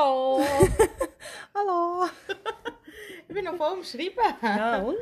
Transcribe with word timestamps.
Hallo! 0.00 0.40
Hallo! 1.54 2.06
ich 3.28 3.34
bin 3.34 3.44
noch 3.44 3.56
voll 3.56 3.72
am 3.78 3.84
Schreiben. 3.84 4.34
Ja, 4.42 4.78
und? 4.80 4.96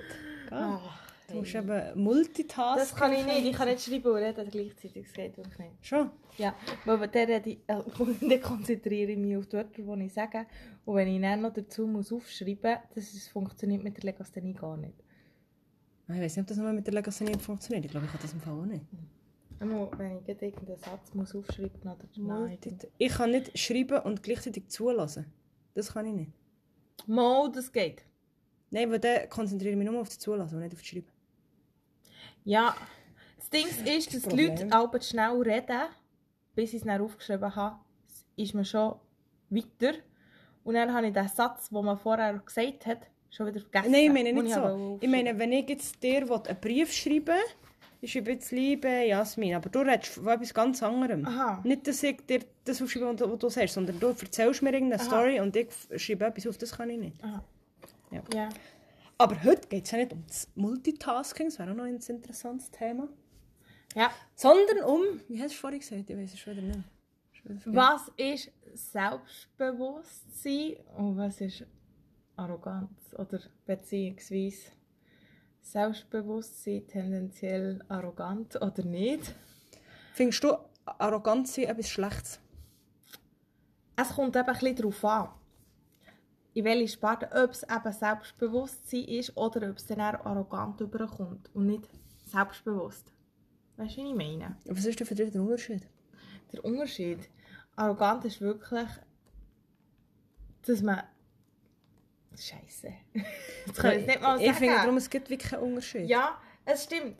Ah, 0.50 0.80
Du 1.28 1.34
musst 1.36 1.54
eben 1.54 2.02
multitasken. 2.02 2.78
das 2.78 2.94
kann 2.96 3.12
ich 3.12 3.24
nicht. 3.24 3.44
Ich 3.46 3.52
kann 3.52 3.68
nicht 3.68 3.84
schreiben 3.84 4.08
und 4.08 4.16
reden 4.16 4.50
gleichzeitig. 4.50 5.04
Das 5.04 5.12
geht 5.12 5.36
wirklich 5.36 5.58
nicht. 5.58 5.86
Schon? 5.86 6.10
Ja, 6.38 6.54
weil 6.84 7.06
dann, 7.06 7.26
rede 7.30 7.50
ich, 7.50 7.58
äh, 7.68 7.82
dann 8.28 8.40
konzentriere 8.42 9.12
ich 9.12 9.18
mich 9.18 9.36
auf 9.36 9.46
die 9.46 9.56
Wörter, 9.58 9.96
die 9.96 10.04
ich 10.06 10.12
sage. 10.12 10.46
Und 10.84 10.96
wenn 10.96 11.08
ich 11.08 11.20
dann 11.20 11.42
noch 11.42 11.52
dazu 11.52 11.86
muss 11.86 12.12
aufschreiben 12.12 12.78
muss, 12.94 13.12
das 13.12 13.28
funktioniert 13.28 13.84
mit 13.84 13.96
der 13.98 14.04
Legasthenie 14.04 14.54
gar 14.54 14.76
nicht. 14.78 14.96
Ich 16.08 16.20
weiß 16.20 16.36
nicht, 16.36 16.42
ob 16.42 16.46
das 16.48 16.56
nochmal 16.56 16.72
mit 16.72 16.86
der 16.86 16.94
Legasthenie 16.94 17.38
funktioniert. 17.38 17.84
Ich 17.84 17.90
glaube, 17.90 18.06
ich 18.06 18.12
kann 18.12 18.22
das 18.22 18.32
im 18.32 18.40
Fall 18.40 18.54
auch 18.54 18.64
nicht. 18.64 18.84
Einmal, 19.60 19.90
wenn 19.96 20.20
ich 20.24 20.28
irgendeinen 20.28 20.78
Satz 20.78 21.14
muss 21.14 21.34
aufschreiben 21.34 21.80
muss 21.82 21.96
oder 21.96 22.06
Multi 22.16 22.70
nein. 22.70 22.78
ich 22.96 23.12
kann 23.12 23.30
nicht 23.30 23.58
schreiben 23.58 24.00
und 24.02 24.22
gleichzeitig 24.22 24.68
zulassen. 24.68 25.32
Das 25.74 25.92
kann 25.92 26.06
ich 26.06 26.14
nicht. 26.14 26.32
Mal, 27.06 27.50
das 27.50 27.72
geht. 27.72 28.04
Nein, 28.70 28.90
weil 28.90 29.00
dann 29.00 29.28
konzentriere 29.28 29.72
ich 29.72 29.78
mich 29.78 29.88
nur 29.88 30.00
auf 30.00 30.08
das 30.08 30.18
Zulassen 30.18 30.56
und 30.56 30.62
nicht 30.62 30.74
auf 30.74 30.80
das 30.80 30.88
Schreiben. 30.88 31.08
Ja, 32.44 32.76
das 33.36 33.50
Ding 33.50 33.66
ist, 33.66 34.14
dass 34.14 34.22
die 34.22 34.28
Problem. 34.28 34.48
Leute 34.48 34.72
alle 34.72 35.02
schnell 35.02 35.42
reden, 35.42 35.88
bis 36.54 36.70
ich 36.70 36.80
es 36.80 36.86
dann 36.86 37.00
aufgeschrieben 37.00 37.54
habe, 37.54 37.78
ist 38.36 38.54
man 38.54 38.64
schon 38.64 38.94
weiter. 39.50 39.94
Und 40.64 40.74
dann 40.74 40.92
habe 40.92 41.06
ich 41.08 41.12
den 41.12 41.28
Satz, 41.28 41.70
den 41.70 41.84
man 41.84 41.98
vorher 41.98 42.38
gesagt 42.38 42.86
hat, 42.86 43.06
schon 43.30 43.46
wieder 43.46 43.60
vergessen. 43.60 43.90
Nein, 43.90 44.04
ich 44.04 44.12
meine 44.12 44.32
nicht 44.32 44.46
ich 44.46 44.54
so. 44.54 44.98
Ich 45.00 45.08
meine, 45.08 45.38
wenn 45.38 45.52
ich 45.52 45.68
jetzt 45.68 46.02
dir 46.02 46.18
einen 46.22 46.60
Brief 46.60 46.92
schreibe, 46.92 47.34
ich 48.00 48.12
schreibe 48.12 48.32
jetzt 48.32 48.52
Liebe 48.52 48.88
Jasmin, 48.88 49.54
aber 49.54 49.68
du 49.70 49.80
redest 49.80 50.12
von 50.14 50.28
etwas 50.28 50.54
ganz 50.54 50.82
anderem. 50.82 51.26
Aha. 51.26 51.60
Nicht, 51.64 51.86
dass 51.86 52.02
ich 52.02 52.24
dir 52.26 52.40
das 52.64 52.80
aufschreibe, 52.80 53.18
was 53.18 53.38
du 53.38 53.48
sagst, 53.48 53.74
sondern 53.74 53.98
du 53.98 54.08
erzählst 54.08 54.62
mir 54.62 54.72
irgendeine 54.72 55.02
Aha. 55.02 55.08
Story 55.08 55.40
und 55.40 55.56
ich 55.56 55.68
schreibe 55.96 56.26
etwas 56.26 56.46
auf, 56.46 56.58
das 56.58 56.76
kann 56.76 56.90
ich 56.90 56.98
nicht. 56.98 57.24
Aha. 57.24 57.42
Ja. 58.10 58.22
Ja. 58.34 58.48
Aber 59.18 59.42
heute 59.42 59.66
geht 59.68 59.84
es 59.84 59.90
ja 59.90 59.98
nicht 59.98 60.12
um 60.12 60.24
das 60.26 60.48
Multitasking, 60.54 61.48
das 61.48 61.58
wäre 61.58 61.72
auch 61.72 61.76
noch 61.76 61.84
ein 61.84 61.96
interessantes 61.96 62.70
Thema. 62.70 63.08
ja. 63.94 64.10
Sondern 64.36 64.84
um, 64.84 65.02
wie 65.28 65.42
hast 65.42 65.54
du 65.54 65.58
vorhin 65.58 65.80
gesagt? 65.80 66.08
Ich 66.08 66.16
weiß 66.16 66.32
es 66.32 66.38
schon 66.38 66.56
wieder 66.56 66.66
nicht. 66.66 66.80
Was 67.64 68.10
ist 68.16 68.50
Selbstbewusstsein 68.74 70.76
und 70.96 71.16
was 71.16 71.40
ist 71.40 71.64
Arroganz? 72.36 72.90
Oder 73.16 73.40
beziehungsweise 73.66 74.70
Selbstbewusstsein 75.72 76.86
tendenziell 76.86 77.84
arrogant 77.88 78.56
oder 78.56 78.82
nicht? 78.84 79.34
Findest 80.14 80.42
du 80.42 80.56
Arroganz 80.86 81.54
sein 81.54 81.66
etwas 81.66 81.90
Schlechtes? 81.90 82.40
Es 83.94 84.08
kommt 84.14 84.34
eben 84.34 84.46
ein 84.46 84.52
bisschen 84.54 84.76
darauf 84.76 85.04
an, 85.04 85.28
in 86.54 86.64
welche 86.64 86.88
Sparte, 86.88 87.28
ob 87.32 87.50
es 87.50 87.64
eben 87.64 87.92
Selbstbewusstsein 87.92 89.04
ist 89.04 89.36
oder 89.36 89.68
ob 89.68 89.76
es 89.76 89.84
dann 89.86 89.98
eher 89.98 90.24
arrogant 90.24 90.80
überkommt 90.80 91.50
und 91.54 91.66
nicht 91.66 91.86
selbstbewusst. 92.24 93.12
Weißt 93.76 93.98
du, 93.98 94.02
was 94.02 94.08
ich 94.08 94.16
meine? 94.16 94.56
Was 94.64 94.86
ist 94.86 94.98
denn 94.98 95.06
für 95.06 95.14
dich 95.14 95.30
der 95.30 95.42
Unterschied? 95.42 95.86
Der 96.50 96.64
Unterschied. 96.64 97.28
Arrogant 97.76 98.24
ist 98.24 98.40
wirklich, 98.40 98.88
dass 100.62 100.80
man. 100.80 101.02
Scheiße. 102.38 102.92
Das 103.66 103.76
kann 103.76 103.92
ich 103.92 103.98
jetzt 103.98 104.06
nicht 104.06 104.22
mal 104.22 104.40
ich 104.40 104.46
sagen. 104.46 104.58
finde 104.58 104.74
darum, 104.74 104.96
es 104.96 105.10
gibt 105.10 105.30
wirklich 105.30 105.50
keinen 105.50 105.62
Unterschied. 105.62 106.08
Ja, 106.08 106.40
es 106.64 106.84
stimmt. 106.84 107.18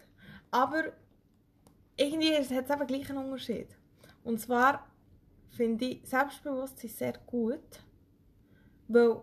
Aber 0.51 0.93
irgendwie 1.97 2.35
hat 2.35 2.43
es 2.43 2.51
eben 2.51 2.87
gleich 2.87 3.11
einen 3.11 3.25
Unterschied. 3.25 3.69
Und 4.25 4.41
zwar 4.41 4.87
finde 5.51 5.85
ich 5.85 6.01
Selbstbewusstsein 6.05 6.91
sehr 6.91 7.15
gut, 7.27 7.83
weil 8.87 9.23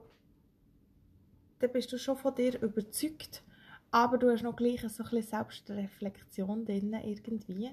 dann 1.59 1.71
bist 1.71 1.91
du 1.91 1.97
schon 1.97 2.17
von 2.17 2.35
dir 2.35 2.61
überzeugt, 2.61 3.43
aber 3.91 4.17
du 4.17 4.29
hast 4.29 4.43
noch 4.43 4.55
gleich 4.55 4.81
so 4.81 4.87
ein 5.03 5.09
bisschen 5.09 5.23
Selbstreflexion 5.23 6.65
drin 6.65 6.93
irgendwie. 6.93 7.71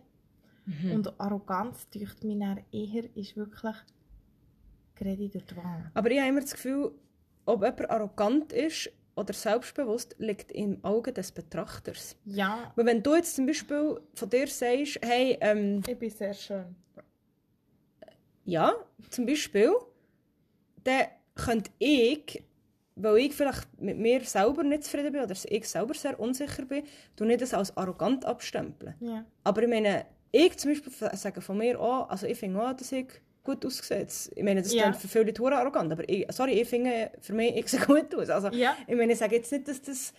Und 0.92 1.20
Arroganz, 1.20 1.88
mich 2.22 2.38
dann 2.38 2.60
eher, 2.70 3.16
ist 3.16 3.36
wirklich 3.36 3.74
gerade 4.94 5.28
durch 5.28 5.44
die 5.44 5.56
Wand. 5.56 5.90
Aber 5.94 6.10
ich 6.10 6.18
habe 6.20 6.28
immer 6.28 6.40
das 6.40 6.52
Gefühl, 6.52 6.92
ob 7.44 7.62
jemand 7.62 7.90
arrogant 7.90 8.52
ist 8.52 8.90
oder 9.14 9.32
selbstbewusst, 9.34 10.14
liegt 10.18 10.52
im 10.52 10.82
Auge 10.84 11.12
des 11.12 11.32
Betrachters. 11.32 12.16
Ja, 12.24 12.72
Weil 12.76 12.86
wenn 12.86 13.02
du 13.02 13.14
jetzt 13.14 13.36
zum 13.36 13.46
Beispiel 13.46 14.00
von 14.14 14.30
dir 14.30 14.46
sagst, 14.46 14.98
hey, 15.02 15.36
ähm, 15.40 15.82
ich 15.86 15.98
bin 15.98 16.10
sehr 16.10 16.32
schön. 16.34 16.74
ja, 18.44 18.72
zum 19.10 19.26
Beispiel, 19.26 19.72
dann 20.84 21.06
könnte 21.34 21.70
ich, 21.78 22.42
weil 22.96 23.18
ich 23.18 23.34
vielleicht 23.34 23.80
mit 23.80 23.98
mir 23.98 24.20
selber 24.24 24.62
nicht 24.62 24.84
zufrieden 24.84 25.12
bin 25.12 25.22
oder 25.22 25.34
ich 25.48 25.68
selber 25.68 25.94
sehr 25.94 26.18
unsicher 26.18 26.64
bin, 26.64 26.84
du 27.16 27.24
nicht 27.24 27.40
das 27.42 27.54
als 27.54 27.76
arrogant 27.76 28.24
abstempeln. 28.24 28.94
Ja. 29.00 29.24
Aber 29.44 29.62
ich 29.62 29.68
meine, 29.68 30.06
ich 30.30 30.56
zum 30.58 30.70
Beispiel 30.72 30.92
sage 31.16 31.40
von 31.40 31.58
mir 31.58 31.78
auch, 31.80 32.08
also 32.08 32.26
ich 32.26 32.38
finde 32.38 32.62
auch, 32.62 32.72
dass 32.74 32.92
ich 32.92 33.06
gut 33.44 33.64
aussehe. 33.66 33.98
Jetzt- 34.00 34.32
Ich 34.36 34.42
meine, 34.42 34.62
das 34.62 34.72
Ja. 34.72 34.82
klingt 34.84 34.96
für 34.96 35.08
viele 35.08 35.24
verdammt 35.34 35.54
arrogant, 35.54 35.92
aber 35.92 36.08
ich, 36.08 36.26
sorry, 36.30 36.52
ich 36.60 36.68
finde, 36.68 37.10
für 37.20 37.32
mich, 37.32 37.56
ich 37.56 37.66
sehe 37.68 37.80
gut 37.80 38.14
aus. 38.14 38.30
Also, 38.30 38.48
Ja. 38.50 38.76
ich 38.86 38.94
meine, 38.96 39.12
ich 39.12 39.18
sage 39.18 39.36
jetzt 39.36 39.50
nicht, 39.52 39.68
dass 39.68 39.82
das... 39.82 40.12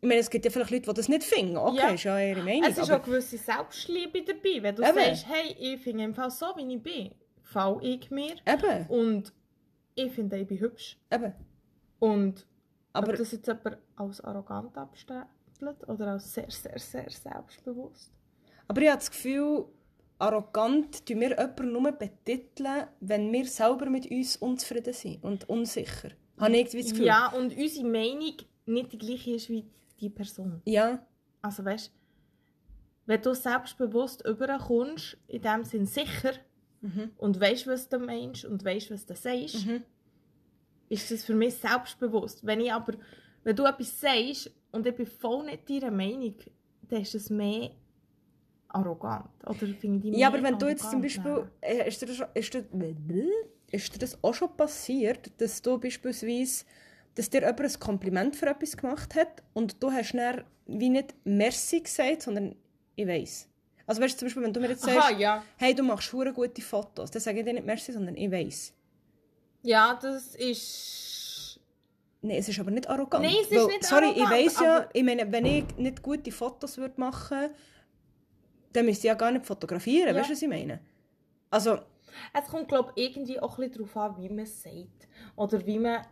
Ich 0.00 0.08
meine, 0.08 0.20
es 0.20 0.28
gibt 0.28 0.44
ja 0.44 0.50
vielleicht 0.50 0.70
Leute, 0.70 0.84
die 0.90 0.94
das 0.94 1.08
nicht 1.08 1.24
finden. 1.24 1.56
Okay, 1.56 1.76
Ja. 1.78 1.88
ist 1.90 2.04
ja 2.04 2.18
ihre 2.20 2.42
Meinung. 2.42 2.64
Es 2.70 2.76
ist 2.76 2.90
aber, 2.90 3.00
auch 3.00 3.06
gewisse 3.06 3.38
Selbstliebe 3.38 4.22
dabei. 4.22 4.62
Wenn 4.62 4.76
du 4.76 4.82
Eben. 4.82 4.94
sagst, 4.94 5.26
hey, 5.28 5.56
ich 5.58 5.80
finde 5.80 6.04
im 6.04 6.14
Fall 6.14 6.30
so, 6.30 6.46
wie 6.56 6.74
ich 6.74 6.82
bin, 6.82 7.10
fall 7.42 7.78
ich 7.82 8.10
mir. 8.10 8.34
Eben, 8.46 8.86
Und 8.88 9.32
ich 9.94 10.12
finde, 10.12 10.38
ich 10.38 10.46
bin 10.46 10.60
hübsch. 10.60 10.98
eben. 11.10 11.32
Und 12.00 12.46
Aber- 12.92 13.12
ob 13.12 13.16
das 13.16 13.32
jetzt 13.32 13.46
jemand 13.46 13.78
als 13.96 14.20
arrogant 14.20 14.76
abstempelt 14.76 15.88
oder 15.88 16.08
als 16.08 16.34
sehr, 16.34 16.50
sehr, 16.50 16.78
sehr 16.78 17.08
selbstbewusst. 17.08 18.12
Aber 18.68 18.82
ich 18.82 18.88
habe 18.88 18.98
das 18.98 19.10
Gefühl, 19.10 19.64
arrogant 20.18 21.06
tun 21.06 21.20
wir 21.20 21.30
jemanden 21.30 21.72
nur 21.72 21.92
betiteln, 21.92 22.86
wenn 23.00 23.32
wir 23.32 23.46
selber 23.46 23.90
mit 23.90 24.10
uns 24.10 24.36
unzufrieden 24.36 24.92
sind 24.92 25.22
und 25.22 25.48
unsicher. 25.48 26.10
Habe 26.38 26.56
ich 26.56 26.64
das 26.70 26.90
Gefühl. 26.90 27.06
Ja, 27.06 27.28
und 27.28 27.56
unsere 27.56 27.86
Meinung 27.86 28.34
nicht 28.66 28.92
die 28.92 28.98
gleiche 28.98 29.32
ist 29.32 29.48
wie 29.48 29.64
die 30.00 30.10
Person. 30.10 30.62
Ja, 30.64 31.04
Also 31.42 31.64
weißt 31.64 31.92
wenn 33.06 33.20
du 33.20 33.34
selbstbewusst 33.34 34.24
überkommst, 34.26 35.18
in 35.28 35.42
dem 35.42 35.64
Sinn 35.64 35.86
sicher, 35.86 36.32
und 37.16 37.40
weißt, 37.40 37.66
was 37.66 37.88
du 37.88 37.98
meinst 37.98 38.44
und 38.44 38.62
weißt, 38.62 38.90
was 38.90 39.06
du 39.06 39.14
sagst, 39.14 39.66
ist 40.90 41.10
das 41.10 41.24
für 41.24 41.34
mich 41.34 41.54
selbstbewusst. 41.54 42.44
Wenn 42.44 42.60
ich 42.60 42.70
aber, 42.72 42.94
wenn 43.42 43.56
du 43.56 43.64
etwas 43.64 44.00
sagst 44.00 44.50
und 44.70 44.86
ich 44.86 44.94
bin 44.94 45.06
voll 45.06 45.46
nicht 45.46 45.68
deiner 45.68 45.90
Meinung, 45.90 46.34
dann 46.88 47.00
ist 47.00 47.14
das 47.14 47.30
mehr 47.30 47.70
arrogant. 48.74 49.26
Oder 49.46 49.66
finde 49.78 50.08
ich 50.08 50.16
Ja, 50.16 50.28
aber 50.28 50.42
wenn 50.42 50.58
du 50.58 50.66
jetzt 50.66 50.90
zum 50.90 51.00
Beispiel, 51.00 51.48
äh, 51.60 51.88
ist 51.88 52.02
dir, 52.02 52.06
das 52.06 52.22
ist, 52.34 52.54
dir, 52.54 52.64
ist 53.70 53.94
dir 53.94 53.98
das 53.98 54.22
auch 54.22 54.34
schon 54.34 54.56
passiert, 54.56 55.30
dass 55.38 55.62
du 55.62 55.78
beispielsweise, 55.78 56.64
dass 57.14 57.30
dir 57.30 57.42
jemand 57.42 57.60
ein 57.60 57.80
Kompliment 57.80 58.36
für 58.36 58.46
etwas 58.46 58.76
gemacht 58.76 59.14
hat 59.14 59.42
und 59.52 59.82
du 59.82 59.90
hast 59.90 60.12
dann 60.14 60.44
wie 60.66 60.88
nicht 60.88 61.14
Merci 61.24 61.80
gesagt, 61.80 62.22
sondern 62.22 62.56
ich 62.96 63.06
weiss. 63.06 63.48
Also 63.86 64.00
weißt 64.00 64.14
du, 64.14 64.18
zum 64.18 64.26
Beispiel, 64.26 64.42
wenn 64.42 64.52
du 64.52 64.60
mir 64.60 64.70
jetzt 64.70 64.88
Aha, 64.88 64.94
sagst, 64.94 65.20
ja. 65.20 65.44
hey, 65.56 65.74
du 65.74 65.82
machst 65.82 66.12
hure 66.12 66.32
gute 66.32 66.62
Fotos, 66.62 67.10
dann 67.10 67.20
sage 67.20 67.40
ich 67.40 67.44
dir 67.44 67.52
nicht 67.52 67.66
Merci, 67.66 67.92
sondern 67.92 68.16
ich 68.16 68.30
weiss. 68.30 68.72
Ja, 69.62 69.98
das 70.00 70.34
ist... 70.34 71.60
Nein, 72.22 72.38
es 72.38 72.48
ist 72.48 72.58
aber 72.58 72.70
nicht 72.70 72.88
arrogant. 72.88 73.22
Nein, 73.22 73.34
es 73.42 73.50
ist 73.50 73.56
Weil, 73.58 73.66
nicht 73.66 73.84
sorry, 73.84 74.06
arrogant, 74.06 74.24
ich 74.24 74.30
weiss 74.30 74.60
ja, 74.60 74.88
ich 74.90 75.02
meine, 75.02 75.30
wenn 75.30 75.44
ich 75.44 75.64
nicht 75.76 76.02
gute 76.02 76.32
Fotos 76.32 76.78
würde 76.78 76.94
machen 76.96 77.50
dann 78.74 78.84
müsste 78.86 79.06
ich 79.06 79.08
ja 79.08 79.14
gar 79.14 79.30
nicht 79.30 79.46
fotografieren, 79.46 80.08
Ja. 80.08 80.14
weißt 80.14 80.28
du, 80.28 80.32
was 80.34 80.42
ich 80.42 80.48
meine? 80.48 80.80
Also, 81.50 81.78
Es 82.32 82.46
kommt, 82.48 82.68
glaube 82.68 82.92
ich, 82.94 83.16
irgendwie 83.16 83.40
auch 83.40 83.58
ein 83.58 83.68
bisschen 83.70 83.86
darauf 83.88 83.96
an, 83.96 84.22
wie 84.22 84.28
man 84.28 84.40
es 84.44 84.62
sagt. 84.62 85.08
Oder 85.36 85.66
wie 85.66 85.78
man... 85.78 86.06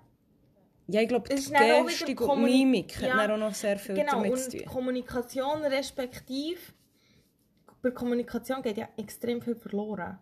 Ja, 0.88 1.00
ich 1.00 1.08
glaube, 1.08 1.28
die 1.28 1.36
Gestik 1.36 2.20
und 2.20 2.42
Mimik 2.42 3.00
Ja. 3.00 3.14
hat 3.14 3.30
auch 3.30 3.36
noch 3.36 3.54
sehr 3.54 3.78
viel 3.78 3.94
Genau, 3.94 4.12
damit 4.14 4.32
und 4.32 4.38
zu 4.38 4.50
tun. 4.58 4.66
Kommunikation 4.66 5.62
respektive... 5.62 6.58
Bei 7.82 7.90
Kommunikation 7.90 8.62
geht 8.62 8.78
ja 8.78 8.88
extrem 8.96 9.40
viel 9.42 9.54
verloren. 9.56 10.18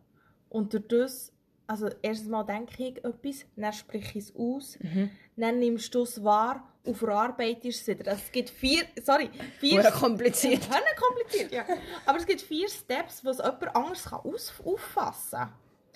Und 0.48 0.72
durch 0.74 0.86
das... 0.88 1.32
Also 1.66 1.88
erstens 2.02 2.28
mal 2.28 2.42
denke 2.44 2.82
ich 2.82 3.04
etwas, 3.04 3.46
dann 3.56 3.72
spreche 3.72 4.18
ich 4.18 4.24
es 4.24 4.36
aus, 4.36 4.78
Mhm. 4.80 5.10
dann 5.36 5.58
nimmst 5.60 5.94
du 5.94 6.02
es 6.02 6.22
wahr 6.24 6.69
und 6.84 6.96
verarbeitest 6.96 7.82
es 7.82 7.86
wieder. 7.86 8.10
Also 8.10 8.22
es 8.24 8.32
gibt 8.32 8.50
vier... 8.50 8.84
Sorry, 9.02 9.30
vier... 9.58 9.82
Hure 9.82 9.92
kompliziert. 9.92 10.66
Hure 10.68 10.94
kompliziert, 10.96 11.52
ja. 11.52 11.64
Aber 12.06 12.18
es 12.18 12.26
gibt 12.26 12.40
vier 12.40 12.68
Steps, 12.68 13.24
was 13.24 13.38
jemand 13.38 13.76
anders 13.76 14.04
kann 14.04 14.20
aus 14.20 14.52
auffassen 14.64 15.38
kann, 15.40 15.52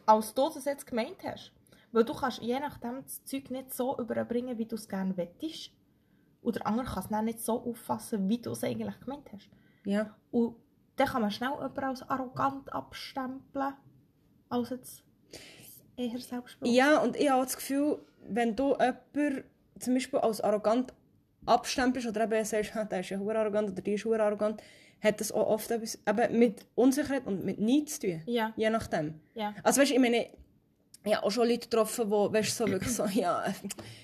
als 0.07 0.35
du 0.35 0.51
das 0.55 0.65
jetzt 0.65 0.87
gemeint 0.87 1.23
hast. 1.25 1.53
Weil 1.93 2.05
du 2.05 2.13
kannst 2.13 2.43
je 2.43 2.59
nachdem 2.59 3.03
das 3.03 3.25
Zeug 3.25 3.51
nicht 3.51 3.73
so 3.73 3.99
überbringen, 3.99 4.59
wie 4.59 4.67
du 4.67 4.75
es 4.75 4.89
gerne 4.89 5.17
wettest. 5.17 5.71
Und 6.43 6.57
der 6.57 6.67
andere 6.67 6.87
kann 6.87 7.03
es 7.03 7.09
dann 7.09 7.25
nicht 7.25 7.41
so 7.41 7.65
auffassen, 7.65 8.29
wie 8.29 8.39
du 8.39 8.51
es 8.51 8.63
eigentlich 8.63 9.01
gemeint 9.01 9.33
hast. 9.33 9.49
Ja. 9.85 10.15
Und 10.31 10.57
dann 10.97 11.09
kann 11.09 11.23
man 11.23 11.31
schnell 11.31 11.53
jemanden 11.53 11.85
als 11.85 12.03
arrogant 12.09 12.73
abstempeln, 12.73 13.75
als 14.49 14.71
jetzt 14.71 15.03
eher 15.97 16.19
selbstbewusst. 16.19 16.75
Ja, 16.75 16.99
und 16.99 17.17
ich 17.17 17.31
habe 17.31 17.45
das 17.45 17.57
Gefühl, 17.57 18.05
wenn 18.21 18.55
du 18.55 18.73
jemanden 18.73 19.45
zum 19.79 19.95
Beispiel 19.95 20.21
als 20.21 20.41
arrogant 20.41 20.93
abstempelst 21.47 22.09
oder 22.09 22.25
eben 22.25 22.45
sagst, 22.45 22.75
«Ha, 22.75 22.85
der 22.85 23.01
ist 23.01 23.11
ja 23.11 23.19
arrogant 23.19 23.71
oder 23.71 23.83
die 23.83 23.95
ist 23.95 24.07
arrogant, 24.07 24.63
hat 25.01 25.21
das 25.21 25.33
auch 25.33 25.47
oft 25.47 25.71
etwas 25.71 25.99
eben 26.09 26.39
mit 26.39 26.65
Unsicherheit 26.75 27.27
und 27.27 27.45
mit 27.45 27.61
Neid 27.61 27.91
zu 27.91 28.01
tun. 28.01 28.23
Ja. 28.27 28.53
Je 28.57 28.71
nachdem. 28.71 29.21
Ja. 29.35 29.55
Also 29.63 29.81
weißt 29.81 29.91
du, 29.91 29.95
ich 29.95 30.01
meine, 30.01 30.27
habe 31.13 31.23
auch 31.23 31.31
schon 31.31 31.49
Leute 31.49 31.69
getroffen, 31.69 32.07
die 32.07 32.13
weißt, 32.13 32.57
so 32.57 32.67
wirklich 32.67 32.93
so, 32.93 33.05
ja, 33.07 33.45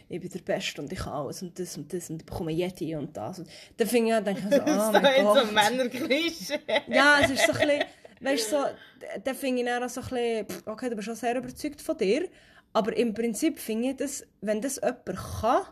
ich 0.08 0.20
bin 0.20 0.31
der 0.31 0.40
Beste 0.40 0.82
und 0.82 0.93
ich 0.93 0.99
kann 0.99 1.14
alles 1.14 1.43
und 1.43 1.58
das 1.58 1.76
und 1.76 1.93
das 1.93 2.11
und 2.11 2.20
ich 2.20 2.26
bekomme 2.26 2.52
Yeti 2.52 2.94
und 2.94 3.16
das. 3.16 3.38
Und 3.38 3.49
dann 3.76 3.88
finde 3.88 4.19
ich, 4.19 4.25
denke 4.25 4.43
ich 4.49 4.55
so, 4.55 4.62
oh 4.66 4.93
mein 4.93 5.05
in 5.14 5.25
so 5.25 5.32
Gott. 5.32 5.52
Männerklischee. 5.52 6.58
Ja, 6.88 7.20
es 7.23 7.31
ist 7.31 7.46
so 7.46 7.52
ein 7.52 7.58
bisschen, 7.58 7.84
weißt 8.20 8.50
so, 8.50 8.64
dann 9.25 9.34
finde 9.34 9.62
ich 9.62 9.69
dann 9.69 9.82
auch 9.82 9.88
so 9.88 10.00
ein 10.02 10.08
bisschen, 10.08 10.62
okay, 10.66 10.90
du 10.90 10.96
bist 10.96 11.06
schon 11.06 11.14
sehr 11.14 11.37
überzeugt 11.37 11.81
von 11.81 11.96
dir, 11.96 12.28
aber 12.72 12.96
im 12.96 13.14
Prinzip 13.14 13.58
finde 13.58 13.90
ich 13.90 13.96
das, 13.96 14.26
wenn 14.40 14.61
das 14.61 14.76
jemand 14.76 15.06
kann, 15.40 15.62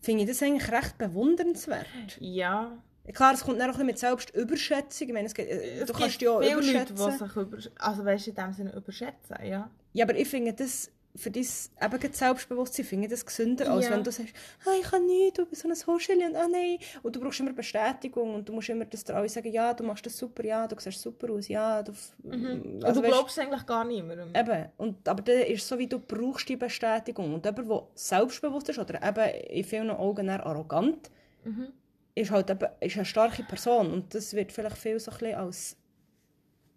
finde 0.00 0.22
ich 0.24 0.28
das 0.28 0.42
eigentlich 0.42 0.70
recht 0.70 0.98
bewundernswert. 0.98 1.86
Ja. 2.18 2.78
Klar, 3.12 3.34
es 3.34 3.42
kommt 3.42 3.58
dann 3.60 3.70
auch 3.70 3.78
ein 3.78 3.86
bisschen 3.86 3.86
mit 3.86 3.98
Selbstüberschätzung, 3.98 5.08
ich 5.08 5.14
meine, 5.14 5.26
es 5.26 5.34
geht, 5.34 5.48
äh, 5.48 5.80
Es 5.80 5.86
du 5.86 5.92
kannst 5.92 6.18
gibt 6.18 6.22
dich 6.22 6.28
auch 6.28 6.40
viele 6.40 6.54
Leute, 6.54 6.92
überschätzen. 6.92 6.96
die 6.96 7.24
sich 7.24 7.36
über, 7.36 7.58
also 7.84 8.04
weißt 8.04 8.28
in 8.28 8.34
dem 8.34 8.52
Sinne 8.52 8.76
überschätzen, 8.76 9.36
ja. 9.44 9.70
Ja, 9.92 10.04
aber 10.04 10.14
ich 10.16 10.28
finde 10.28 10.52
das, 10.52 10.90
für 11.16 11.30
dein 11.30 11.42
eben 11.42 12.12
Selbstbewusstsein, 12.12 12.84
finde 12.84 13.06
ich 13.06 13.10
das 13.10 13.26
gesünder, 13.26 13.70
als 13.72 13.86
Ja. 13.86 13.90
wenn 13.92 14.04
du 14.04 14.12
sagst, 14.12 14.32
ah, 14.64 14.70
ich 14.80 14.86
kann 14.88 15.04
nichts, 15.06 15.36
du 15.38 15.46
bist 15.46 15.62
so 15.62 15.68
ein 15.68 15.74
Hochschili 15.74 16.24
und 16.24 16.36
ah 16.36 16.46
nein. 16.48 16.78
Und 17.02 17.16
du 17.16 17.20
brauchst 17.20 17.40
immer 17.40 17.52
Bestätigung 17.52 18.34
und 18.36 18.48
du 18.48 18.52
musst 18.52 18.68
immer, 18.68 18.84
dass 18.84 19.02
dir 19.02 19.16
alle 19.16 19.28
sagen, 19.28 19.50
ja, 19.52 19.74
du 19.74 19.82
machst 19.82 20.06
das 20.06 20.16
super, 20.16 20.44
ja, 20.44 20.68
du 20.68 20.76
siehst 20.78 21.02
super 21.02 21.30
aus, 21.32 21.48
ja. 21.48 21.82
Du, 21.82 21.92
Und 22.22 22.84
also, 22.84 23.00
du 23.00 23.06
weisst- 23.08 23.12
glaubst 23.14 23.38
eigentlich 23.40 23.66
gar 23.66 23.84
niemandem. 23.84 24.32
Eben, 24.34 24.66
und, 24.76 25.08
aber 25.08 25.22
dann 25.22 25.38
ist 25.40 25.62
es 25.62 25.68
so, 25.68 25.76
wie 25.78 25.88
du 25.88 25.98
brauchst 25.98 26.48
die 26.48 26.56
Bestätigung. 26.56 27.34
Und 27.34 27.44
jemand, 27.44 27.68
der 27.68 27.82
selbstbewusst 27.94 28.68
ist 28.68 28.78
oder 28.78 29.02
eben 29.02 29.34
in 29.50 29.64
vielen 29.64 29.90
Augen 29.90 30.28
eher 30.28 30.46
arrogant, 30.46 31.10
Mhm. 31.44 31.72
ist 32.14 32.30
halt 32.30 32.50
eben, 32.50 32.68
ist 32.80 32.96
eine 32.96 33.04
starke 33.04 33.42
Person. 33.42 33.92
Und 33.92 34.14
das 34.14 34.32
wird 34.34 34.52
vielleicht 34.52 34.76
viel 34.78 35.00
so 35.00 35.10
ein 35.10 35.18
bisschen 35.18 35.34
als 35.38 35.76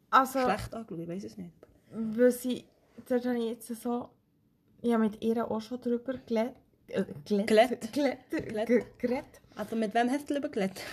Also, 0.09 0.39
schlecht 0.39 0.73
angeschaut, 0.73 0.99
ich 1.03 1.07
weiß 1.07 1.23
es 1.23 1.37
nicht. 1.37 1.51
weil 1.91 2.31
sie, 2.31 2.63
dort 3.07 3.25
habe 3.25 3.37
ich 3.37 3.49
jetzt 3.51 3.67
so, 3.81 4.09
ich 4.83 4.93
habe 4.93 5.03
mit 5.03 5.23
ihr 5.23 5.49
auch 5.49 5.61
schon 5.61 5.81
darüber 5.81 6.13
äh, 6.13 7.03
Glätt. 7.25 7.91
gelet, 7.93 7.93
Glätt. 7.93 8.19
geredet. 8.99 9.41
Also 9.55 9.75
mit 9.75 9.93
wem 9.93 10.09
hast 10.11 10.29
du 10.29 10.33
lieber 10.35 10.49
geredet? 10.49 10.81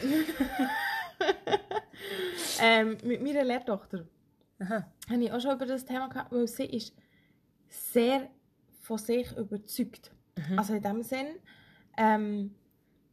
Ähm, 2.62 2.96
mit 3.04 3.22
meiner 3.22 3.44
Lehrtochter 3.44 4.06
Aha. 4.58 4.86
habe 5.08 5.22
ich 5.22 5.32
auch 5.32 5.40
schon 5.40 5.54
über 5.56 5.66
das 5.66 5.84
Thema 5.84 6.08
gehabt, 6.08 6.32
weil 6.32 6.46
sie 6.46 6.64
ist 6.64 6.94
sehr 7.68 8.28
von 8.80 8.98
sich 8.98 9.30
überzeugt. 9.36 10.10
Also 10.56 10.74
in 10.74 10.82
dem 10.82 11.02
Sinn, 11.02 11.26
ähm, 11.98 12.54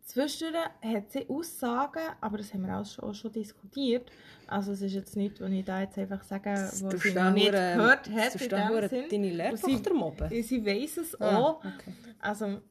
zwischendurch 0.08 0.66
hat 0.82 1.12
sie 1.12 1.28
Aussagen, 1.30 2.02
aber 2.22 2.38
das 2.38 2.54
haben 2.54 2.66
wir 2.66 2.78
auch 2.80 2.86
schon, 2.86 3.04
auch 3.06 3.14
schon 3.14 3.32
diskutiert. 3.32 4.10
Also 4.48 4.72
es 4.72 4.82
ist 4.82 4.94
jetzt 4.94 5.16
nichts, 5.18 5.42
was 5.42 5.52
ich 5.52 5.66
da 5.66 5.82
jetzt 5.82 5.98
einfach 5.98 6.24
sage, 6.24 6.50
was 6.52 6.80
Du 6.80 6.98
sie 6.98 7.14
noch 7.14 7.32
nicht 7.32 7.48
hure- 7.50 7.76
gehört 7.76 8.10
hat. 8.10 8.42
du 8.42 8.46
in 8.46 8.50
dem 8.50 8.90
Sinn. 8.90 9.06
deine 9.12 9.30
Lehrtochter 9.34 9.94
mobben. 9.94 10.30
Sie, 10.30 10.42
sie 10.42 10.66
weiss 10.66 10.98
es 10.98 11.20
Ah, 11.20 11.38
auch. 11.38 11.58
okay. 11.60 11.94
Also, 12.20 12.62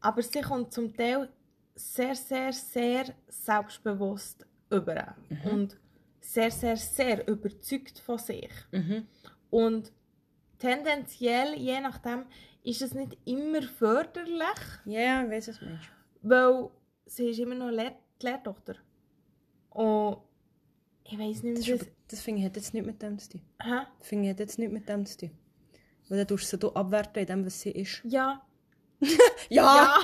aber 0.00 0.22
sie 0.22 0.40
kommt 0.40 0.72
zum 0.72 0.96
Teil 0.96 1.28
sehr, 1.74 2.14
sehr, 2.14 2.52
sehr 2.52 3.04
selbstbewusst 3.28 4.46
über. 4.70 5.14
Mhm. 5.28 5.50
Und 5.50 5.76
sehr, 6.20 6.50
sehr, 6.50 6.76
sehr 6.76 7.26
überzeugt 7.28 7.98
von 7.98 8.18
sich. 8.18 8.50
Mhm. 8.70 9.06
Und 9.50 9.92
tendenziell, 10.58 11.54
je 11.56 11.80
nachdem, 11.80 12.24
ist 12.62 12.82
es 12.82 12.94
nicht 12.94 13.16
immer 13.24 13.62
förderlich, 13.62 14.58
Ja, 14.86 15.22
ich 15.24 15.30
weiß 15.30 15.48
es 15.48 15.60
nicht. 15.60 15.90
weil 16.22 16.68
sie 17.06 17.30
ist 17.30 17.38
immer 17.38 17.54
noch 17.54 17.70
Lehr 17.70 17.96
die 18.20 18.26
Lehrtochter. 18.26 18.74
Und 19.70 20.18
ich 21.04 21.18
weiß 21.18 21.42
nicht 21.42 21.58
Das, 21.58 21.66
mehr, 21.66 21.76
was... 21.76 21.82
aber- 21.86 21.90
das 22.08 22.20
finde 22.20 22.40
ich 22.40 22.46
hat 22.46 22.56
jetzt 22.56 22.72
nicht 22.74 22.86
mit 22.86 23.02
dem 23.02 23.18
zu 23.18 23.30
tun. 23.30 23.42
Hä? 23.62 23.80
Das 23.98 24.08
finde 24.08 24.24
ich 24.24 24.30
hat 24.30 24.40
jetzt 24.40 24.58
nicht 24.58 24.72
mit 24.72 24.88
dem 24.88 25.04
zu 25.06 25.16
tun. 25.18 25.30
Weil 26.08 26.18
dann 26.18 26.28
tust 26.28 26.52
du 26.52 26.56
sie 26.68 26.76
abwerten 26.76 27.20
in 27.20 27.26
dem, 27.26 27.46
was 27.46 27.60
sie 27.60 27.70
ist. 27.72 28.00
Ja. 28.04 28.42
Ja! 29.48 29.98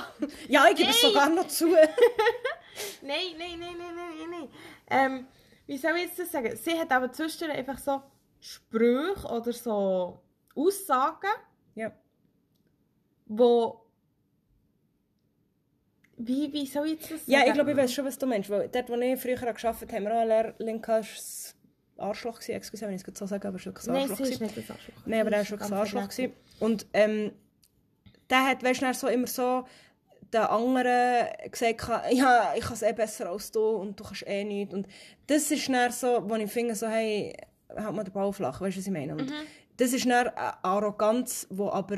Ja, 0.47 0.67
ich 0.69 0.75
gebe 0.77 0.89
es 0.91 1.01
sogar 1.01 1.29
noch 1.29 1.47
zu. 1.47 1.67
Nein, 3.01 3.35
nein, 3.37 3.59
nein, 3.59 3.75
nein, 3.77 3.95
nein, 3.95 4.29
nein. 4.29 4.49
Ähm, 4.87 5.27
wie 5.67 5.77
soll 5.77 5.91
ich 5.97 6.03
jetzt 6.05 6.19
das 6.19 6.31
sagen? 6.31 6.55
Sie 6.55 6.77
hat 6.79 6.91
aber 6.91 7.11
zwischendurch 7.11 7.57
einfach 7.57 7.77
so 7.77 8.01
Sprüche 8.39 9.27
oder 9.27 9.51
so 9.53 10.19
Aussagen, 10.55 11.29
ja. 11.75 11.91
wo... 13.25 13.82
Wie, 16.17 16.51
wie 16.53 16.65
soll 16.65 16.85
ich 16.87 16.93
jetzt 16.93 17.03
das 17.11 17.25
sagen? 17.25 17.31
ja, 17.31 17.47
ich 17.47 17.53
glaube, 17.53 17.71
ich 17.71 17.77
weiß 17.77 17.91
schon, 17.93 18.05
was 18.05 18.17
du 18.17 18.25
meinst. 18.27 18.49
Weil 18.49 18.69
dort, 18.69 18.89
wo 18.89 18.95
ich 18.95 19.19
früher 19.19 19.35
gearbeitet 19.35 19.65
habe, 19.91 19.93
haben 19.95 20.03
wir 20.03 20.11
auch 20.13 20.19
einen 20.19 20.29
Lehrling 20.59 20.81
gehabt, 20.81 21.07
das 21.15 21.55
Arschloch. 21.97 22.35
gewesen. 22.39 22.51
Excuse, 22.55 22.85
wenn 22.85 22.95
ich 22.95 23.07
es 23.07 23.19
so 23.19 23.25
sage, 23.25 23.47
aber 23.47 23.59
schon 23.59 23.75
ein 23.75 23.81
Nein, 23.87 24.01
Arschloch. 24.09 24.25
sie 24.25 24.33
ist 24.33 24.41
nicht 24.41 24.57
das 24.57 24.69
Arschloch. 24.69 24.93
Nein, 25.05 25.21
aber 25.21 25.31
er 25.31 25.37
war 25.39 25.45
schon 25.45 25.57
ein 25.57 25.69
ganz 25.69 25.71
Arschloch. 25.71 26.09
gewesen. 26.09 26.33
Und 26.59 26.85
ähm, 26.93 27.31
der 28.29 28.45
hat, 28.45 28.63
weißt 28.63 28.81
du, 28.81 28.93
so 28.93 29.07
immer 29.07 29.27
so 29.27 29.65
den 30.33 30.41
anderen 30.41 31.27
gesagt, 31.51 31.87
ja, 32.11 32.53
ich 32.55 32.63
kann 32.63 32.73
es 32.73 32.81
eh 32.81 32.93
besser 32.93 33.29
als 33.29 33.51
du 33.51 33.61
und 33.61 33.99
du 33.99 34.03
kannst 34.03 34.25
eh 34.27 34.43
nichts. 34.43 34.73
Und 34.73 34.87
das 35.27 35.51
ist 35.51 35.69
dann 35.69 35.91
so, 35.91 36.27
wo 36.27 36.35
ich 36.35 36.51
finde, 36.51 36.75
so, 36.75 36.87
hey, 36.87 37.35
halt 37.75 37.93
mal 37.95 38.03
den 38.03 38.13
Ball 38.13 38.33
flach, 38.33 38.59
weißt 38.61 38.75
du, 38.75 38.79
was 38.79 38.87
ich 38.87 38.93
meine? 38.93 39.13
Und 39.15 39.31
das 39.77 39.93
ist 39.93 40.05
dann 40.05 40.29
eine 40.29 40.63
Arroganz, 40.63 41.47
die 41.49 41.61
aber 41.61 41.97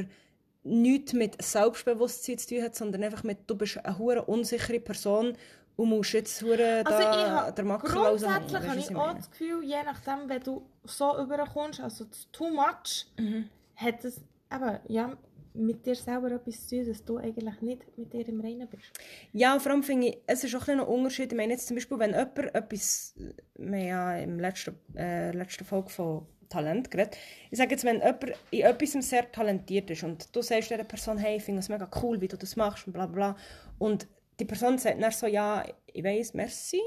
nichts 0.66 1.14
mit 1.14 1.42
Selbstbewusstsein 1.42 2.38
zu 2.38 2.48
tun 2.56 2.64
hat, 2.64 2.76
sondern 2.76 3.04
einfach 3.04 3.24
mit, 3.24 3.38
du 3.48 3.56
bist 3.56 3.78
eine 3.84 3.98
hure 3.98 4.24
unsichere 4.24 4.80
Person 4.80 5.38
und 5.76 5.90
musst 5.90 6.14
jetzt 6.14 6.42
hure 6.42 6.84
Also 6.86 7.00
da 7.00 7.52
der 7.52 7.66
Macke 7.66 7.88
grundsätzlich 7.88 8.62
habe 8.68 8.80
ich 8.80 8.96
auch 8.96 9.14
das 9.14 9.30
Gefühl, 9.30 9.64
je 9.64 9.84
nachdem, 9.84 10.28
wenn 10.28 10.42
du 10.42 10.68
so 10.84 11.18
überkommst, 11.22 11.80
also 11.80 12.06
too 12.32 12.50
much, 12.50 13.06
Mhm. 13.18 13.50
hat 13.76 14.04
es 14.04 14.22
eben, 14.52 14.80
ja, 14.88 15.16
mit 15.54 15.86
dir 15.86 15.96
selber 15.96 16.32
etwas 16.32 16.68
zu 16.68 16.76
tun, 16.78 16.88
dass 16.88 17.06
du 17.06 17.18
eigentlich 17.18 17.62
nicht 17.62 17.98
mit 17.98 18.12
dir 18.12 18.28
im 18.28 18.42
Reinen 18.42 18.68
bist. 18.68 18.92
Ja, 19.32 19.58
vor 19.60 19.72
allem 19.72 19.84
finde 19.84 20.08
ich, 20.08 20.18
es 20.28 20.44
ist 20.44 20.54
auch 20.56 20.68
ein 20.68 20.80
Unterschied. 20.82 21.32
Ich 21.32 21.38
meine 21.38 21.54
jetzt 21.54 21.68
zum 21.68 21.76
Beispiel, 21.76 21.98
wenn 22.00 22.12
jemand 22.12 22.54
etwas, 22.56 23.16
wir 23.56 23.78
haben 23.78 23.88
ja 23.88 24.18
im 24.18 24.40
letzten, 24.40 24.76
äh, 24.96 25.32
letzten 25.32 25.64
Folge 25.64 25.90
von 25.90 26.26
Talent 26.50 26.90
geredet, 26.92 27.18
ich 27.52 27.58
sage 27.58 27.72
jetzt, 27.72 27.84
wenn 27.84 27.98
jemand 27.98 28.24
in 28.52 28.62
etwas 28.62 28.92
sehr 29.10 29.32
talentiert 29.32 29.90
ist 29.90 30.04
und 30.04 30.36
du 30.36 30.42
sagst 30.42 30.70
dieser 30.72 30.84
Person, 30.84 31.18
hey, 31.18 31.38
ich 31.38 31.44
finde 31.44 31.60
es 31.60 31.70
mega 31.70 31.90
cool, 32.02 32.20
wie 32.22 32.28
du 32.28 32.38
das 32.38 32.56
machst 32.56 32.88
und 32.88 32.94
bla 32.94 33.06
bla 33.06 33.36
und 33.80 34.08
die 34.40 34.46
Person 34.46 34.78
sagt 34.78 35.02
dann 35.02 35.12
so, 35.12 35.28
ja, 35.28 35.64
ich 35.94 36.04
weiss, 36.04 36.34
merci, 36.34 36.82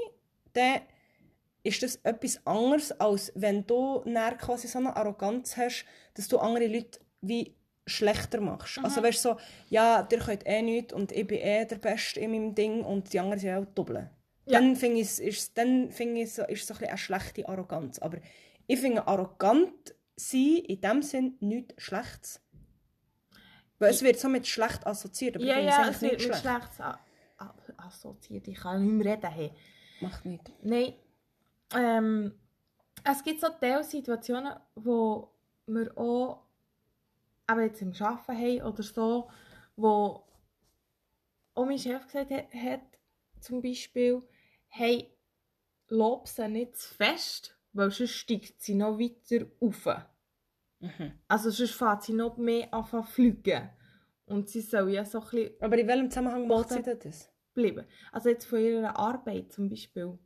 dann 0.53 0.81
ist 1.63 1.83
das 1.83 1.95
etwas 2.03 2.45
anderes, 2.45 2.91
als 2.99 3.31
wenn 3.35 3.65
du 3.65 4.01
dann 4.05 4.37
quasi 4.37 4.67
so 4.67 4.79
eine 4.79 4.95
Arroganz 4.95 5.57
hast, 5.57 5.85
dass 6.13 6.27
du 6.27 6.37
andere 6.37 6.67
Leute 6.67 6.99
wie 7.21 7.55
schlechter 7.85 8.39
machst. 8.39 8.79
Also 8.83 9.01
weißt 9.01 9.25
du 9.25 9.29
so, 9.29 9.37
ja, 9.69 10.07
ihr 10.11 10.19
könnt 10.19 10.45
eh 10.45 10.61
nichts 10.61 10.93
und 10.93 11.11
ich 11.11 11.25
bin 11.25 11.39
eh 11.39 11.65
der 11.65 11.77
Beste 11.77 12.19
in 12.19 12.31
meinem 12.31 12.55
Ding 12.55 12.81
und 12.83 13.11
die 13.11 13.19
anderen 13.19 13.39
sind 13.39 13.55
auch 13.55 13.65
doppelt. 13.73 14.09
Ja. 14.45 14.59
Dann 14.59 14.75
finde 14.75 14.97
ich, 15.01 15.07
es- 15.07 15.19
ist, 15.19 15.57
dann 15.57 15.91
finde 15.91 16.21
ich, 16.21 16.33
so, 16.33 16.43
ist 16.43 16.61
es 16.61 16.67
so 16.67 16.83
ein 16.83 16.87
eine 16.89 16.97
schlechte 16.97 17.47
Arroganz. 17.49 17.99
Aber 17.99 18.17
ich 18.69 18.79
finde 18.79 19.07
arrogant 19.07 19.95
sein 20.15 20.57
in 20.57 20.79
dem 20.79 21.01
Sinn 21.01 21.37
nichts 21.39 21.73
Schlechtes. 21.81 22.39
Weil 23.79 23.89
es 23.89 24.03
wird 24.03 24.19
so 24.19 24.29
mit 24.29 24.45
schlecht 24.45 24.85
assoziiert, 24.85 25.37
aber 25.37 25.45
ja, 25.45 25.57
ich 25.57 25.63
finde 25.63 25.71
ja, 25.71 25.89
es 25.89 25.95
es 25.95 26.01
wird 26.03 26.11
nicht 26.19 26.27
mit 26.27 26.37
schlecht. 26.37 27.77
Assoziiert. 27.77 28.47
Ich 28.47 28.59
kann 28.59 28.85
nicht 28.85 29.05
mehr 29.05 29.15
reden. 29.15 29.31
Hey. 29.31 29.51
Macht 30.01 30.23
nichts. 30.25 30.51
Nein. 30.61 30.93
Ähm, 31.73 32.39
es 33.03 33.23
gibt 33.23 33.41
so 33.41 33.47
Teilsituationen, 33.49 34.53
wo 34.75 35.33
wir 35.65 35.97
auch 35.97 36.45
eben 37.49 37.61
jetzt 37.61 37.81
im 37.81 37.93
Arbeiten 37.99 38.37
haben 38.37 38.61
oder 38.61 38.83
so, 38.83 39.31
wo 39.77 40.27
auch 41.55 41.65
mein 41.65 41.79
Chef 41.79 42.05
gesagt 42.05 42.29
hat, 42.29 42.53
hat 42.53 42.81
zum 43.39 43.63
Beispiel, 43.63 44.21
hey, 44.67 45.11
lob 45.87 46.27
sie 46.27 46.47
nicht 46.47 46.77
zu 46.77 46.93
fest, 46.93 47.58
weil 47.73 47.91
sonst 47.91 48.11
steigt 48.11 48.61
sie 48.61 48.75
noch 48.75 48.99
weiter 48.99 49.45
rauf. 49.61 49.87
Mhm. 50.79 51.13
Also 51.27 51.49
sonst 51.49 51.71
fährt 51.73 52.03
sie 52.03 52.13
noch 52.13 52.37
mehr 52.37 52.73
an 52.73 52.85
zu 52.85 53.03
fliegen. 53.03 53.69
Und 54.25 54.49
sie 54.49 54.61
soll 54.61 54.91
ja 54.91 55.03
so 55.05 55.19
ein 55.19 55.29
bisschen 55.29 55.61
Aber 55.61 55.77
in 55.77 55.87
welchem 55.87 56.09
Zusammenhang 56.09 56.47
macht 56.47 56.69
sie 56.69 56.83
das? 56.83 57.29
bleiben. 57.53 57.85
Also 58.11 58.29
jetzt 58.29 58.45
von 58.45 58.59
ihrer 58.59 58.97
Arbeit 58.97 59.51
zum 59.51 59.69
Beispiel, 59.69 60.17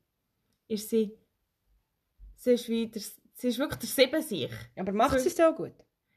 ist 0.67 0.89
sie, 0.89 1.17
sie 2.35 2.51
ist, 2.51 2.69
wie 2.69 2.87
der, 2.87 3.01
sie 3.33 3.47
ist 3.47 3.59
wirklich 3.59 3.79
der 3.79 3.89
Sieben 3.89 4.21
sich. 4.21 4.51
Aber 4.75 4.91
macht 4.91 5.19
sie 5.19 5.29
es 5.29 5.39
auch 5.39 5.55
gut? 5.55 5.73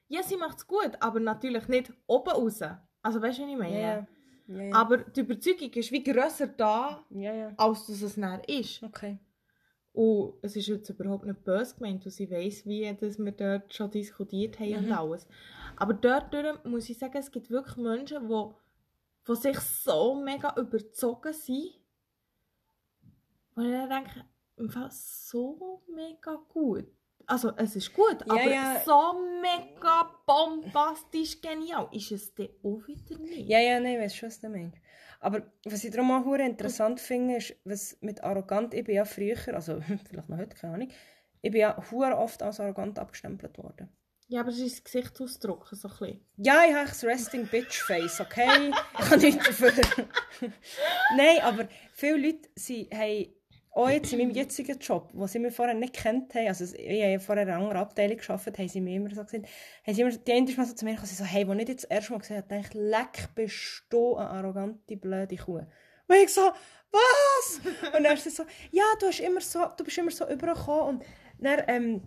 Ja, 0.08 0.22
sie 0.22 0.36
macht 0.36 0.58
es 0.58 0.66
gut, 0.66 0.92
aber 1.00 1.20
natürlich 1.20 1.68
nicht 1.68 1.92
oben 2.06 2.30
raus. 2.30 2.60
Also 3.02 3.22
weißt 3.22 3.38
du, 3.38 3.42
was 3.42 3.50
ich 3.50 3.56
meine? 3.56 4.06
Ja. 4.48 4.62
ja. 4.62 4.74
Aber 4.74 4.98
die 4.98 5.20
Überzeugung 5.20 5.72
ist 5.72 5.92
wie 5.92 6.02
grösser 6.02 6.46
da, 6.48 7.04
als 7.56 7.86
dass 7.86 8.02
es 8.02 8.16
näher 8.16 8.42
ist. 8.48 8.82
Okay. 8.82 9.18
Und 9.96 10.34
es 10.42 10.54
ist 10.56 10.66
jetzt 10.66 10.90
überhaupt 10.90 11.24
nicht 11.24 11.42
böse 11.42 11.74
gemeint, 11.74 12.04
weil 12.04 12.12
sie 12.12 12.30
weiss, 12.30 12.66
wie 12.66 12.94
dass 13.00 13.18
wir 13.18 13.32
dort 13.32 13.72
schon 13.72 13.90
diskutiert 13.90 14.60
haben 14.60 14.76
und 14.76 14.86
Mhm. 14.86 14.92
alles. 14.92 15.26
Aber 15.76 15.94
dort 15.94 16.64
muss 16.66 16.90
ich 16.90 16.98
sagen, 16.98 17.16
es 17.16 17.30
gibt 17.30 17.48
wirklich 17.50 17.76
Menschen, 17.78 18.28
die 18.28 18.44
von 19.22 19.36
sich 19.36 19.58
so 19.58 20.14
mega 20.16 20.54
überzogen 20.58 21.32
sind. 21.32 21.70
Und 23.54 23.64
ich 23.64 23.72
dann 23.72 23.88
denke, 23.88 24.24
im 24.58 24.68
Fall 24.70 24.90
so 24.90 25.82
mega 25.88 26.36
gut. 26.48 26.86
Also 27.24 27.52
es 27.56 27.74
ist 27.74 27.92
gut, 27.92 28.18
Ja, 28.26 28.34
aber 28.34 28.50
ja. 28.52 28.82
so 28.84 29.14
mega 29.40 30.10
bombastisch 30.26 31.40
genial 31.40 31.88
ist 31.90 32.12
es 32.12 32.34
dann 32.34 32.48
auch 32.62 32.86
wieder 32.86 33.18
nicht. 33.18 33.48
Ja, 33.48 33.58
ja, 33.58 33.80
nein, 33.80 33.94
ich 33.94 34.00
weiß 34.04 34.14
schon, 34.14 34.28
was 34.28 34.40
du 34.40 34.48
meinst. 34.50 34.78
Aber 35.20 35.42
was 35.64 35.84
ich 35.84 35.90
darum 35.90 36.10
auch 36.10 36.34
interessant 36.34 37.00
finde, 37.00 37.36
ist, 37.36 37.56
was 37.64 37.96
mit 38.00 38.22
arrogant, 38.22 38.74
ich 38.74 38.84
bin 38.84 38.96
ja 38.96 39.04
früher, 39.04 39.36
also 39.54 39.80
vielleicht 40.08 40.28
noch 40.28 40.38
heute, 40.38 40.56
keine 40.56 40.74
Ahnung, 40.74 40.88
ich 41.42 41.50
bin 41.50 41.60
ja 41.60 41.76
hure 41.90 42.16
oft 42.16 42.42
als 42.42 42.60
arrogant 42.60 42.98
abgestempelt 42.98 43.58
worden. 43.58 43.88
Ja, 44.28 44.40
aber 44.40 44.50
es 44.50 44.58
ist 44.58 44.78
das 44.78 44.84
Gesichtsausdruck, 44.84 45.68
so 45.70 45.86
ein 45.86 45.94
bisschen. 45.98 46.26
Ja, 46.36 46.64
ich 46.68 46.74
habe 46.74 46.88
das 46.88 47.04
Resting 47.04 47.46
Bitch 47.46 47.80
Face, 47.82 48.20
okay? 48.20 48.72
ich 48.98 49.08
kann 49.08 49.20
nichts 49.20 49.46
dafür. 49.46 49.72
Nein, 51.16 51.38
aber 51.42 51.68
viele 51.92 52.26
Leute 52.26 52.48
sie 52.56 52.88
haben 52.92 53.35
auch 53.76 53.90
jetzt 53.90 54.10
in 54.12 54.18
meinem 54.20 54.30
jetzigen 54.30 54.78
Job, 54.78 55.10
wo 55.12 55.26
sie 55.26 55.38
mich 55.38 55.54
vorher 55.54 55.74
nicht 55.74 55.92
kennt 55.92 56.34
haben, 56.34 56.48
also 56.48 56.64
ich 56.64 57.02
habe 57.02 57.20
vorher 57.20 57.44
in 57.44 57.50
einer 57.50 57.58
anderen 57.58 57.76
Abteilung 57.76 58.16
gearbeitet, 58.16 58.58
haben 58.58 58.68
sie 58.68 58.80
mir 58.80 58.96
immer 58.96 59.10
so 59.10 59.22
gesagt, 59.22 59.46
haben 59.86 59.94
sie 59.94 60.00
immer, 60.00 60.10
die 60.10 60.32
eine 60.32 60.52
mal 60.52 60.66
so 60.66 60.74
zu 60.74 60.84
mir 60.86 60.98
sie 61.04 61.14
so, 61.14 61.24
hey, 61.24 61.46
als 61.46 61.58
ich 61.58 61.64
dich 61.66 61.76
das 61.76 61.84
erste 61.84 62.12
Mal 62.12 62.18
gesehen 62.20 62.36
habe, 62.38 62.48
dachte 62.48 62.66
ich, 62.66 62.74
leck, 62.74 63.28
bist 63.34 63.84
du 63.90 64.16
eine 64.16 64.30
arrogante, 64.30 64.96
blöde 64.96 65.36
Kuh. 65.36 65.58
Und 66.08 66.16
ich 66.16 66.32
so, 66.32 66.52
was? 66.90 67.60
Und 67.94 68.02
dann 68.02 68.14
ist 68.14 68.24
sie 68.24 68.30
so, 68.30 68.44
ja, 68.70 68.84
du, 68.98 69.08
hast 69.08 69.20
immer 69.20 69.42
so, 69.42 69.66
du 69.76 69.84
bist 69.84 69.98
immer 69.98 70.10
so 70.10 70.26
übergekommen 70.26 70.96
und 70.96 71.04
dann, 71.38 71.62
ähm, 71.66 72.02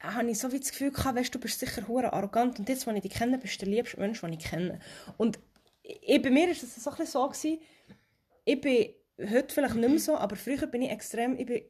habe 0.00 0.30
ich 0.30 0.38
so 0.38 0.50
wie 0.50 0.60
das 0.60 0.70
Gefühl 0.70 0.92
gehabt, 0.92 1.18
weißt, 1.18 1.34
du 1.34 1.40
bist 1.40 1.58
sicher 1.58 1.86
hure 1.88 2.12
arrogant 2.12 2.58
und 2.58 2.68
jetzt, 2.68 2.86
als 2.86 2.96
ich 2.96 3.02
dich 3.02 3.12
kenne, 3.12 3.36
bist 3.36 3.60
du 3.60 3.66
der 3.66 3.74
liebste 3.74 4.00
Mensch, 4.00 4.20
den 4.20 4.32
ich 4.32 4.38
kenne. 4.38 4.80
Und 5.16 5.38
ich, 5.82 6.22
bei 6.22 6.30
mir 6.30 6.46
war 6.46 6.52
es 6.52 6.60
so 6.60 6.90
ein 6.90 6.96
bisschen 6.96 7.12
so, 7.12 7.28
gewesen, 7.28 7.60
ich 8.44 8.60
bin 8.60 8.94
heute 9.18 9.54
vielleicht 9.54 9.74
nicht 9.74 9.88
mehr 9.88 9.98
so, 9.98 10.16
aber 10.16 10.36
früher 10.36 10.66
bin 10.66 10.82
ich 10.82 10.90
extrem, 10.90 11.36
ich 11.38 11.46
bin 11.46 11.62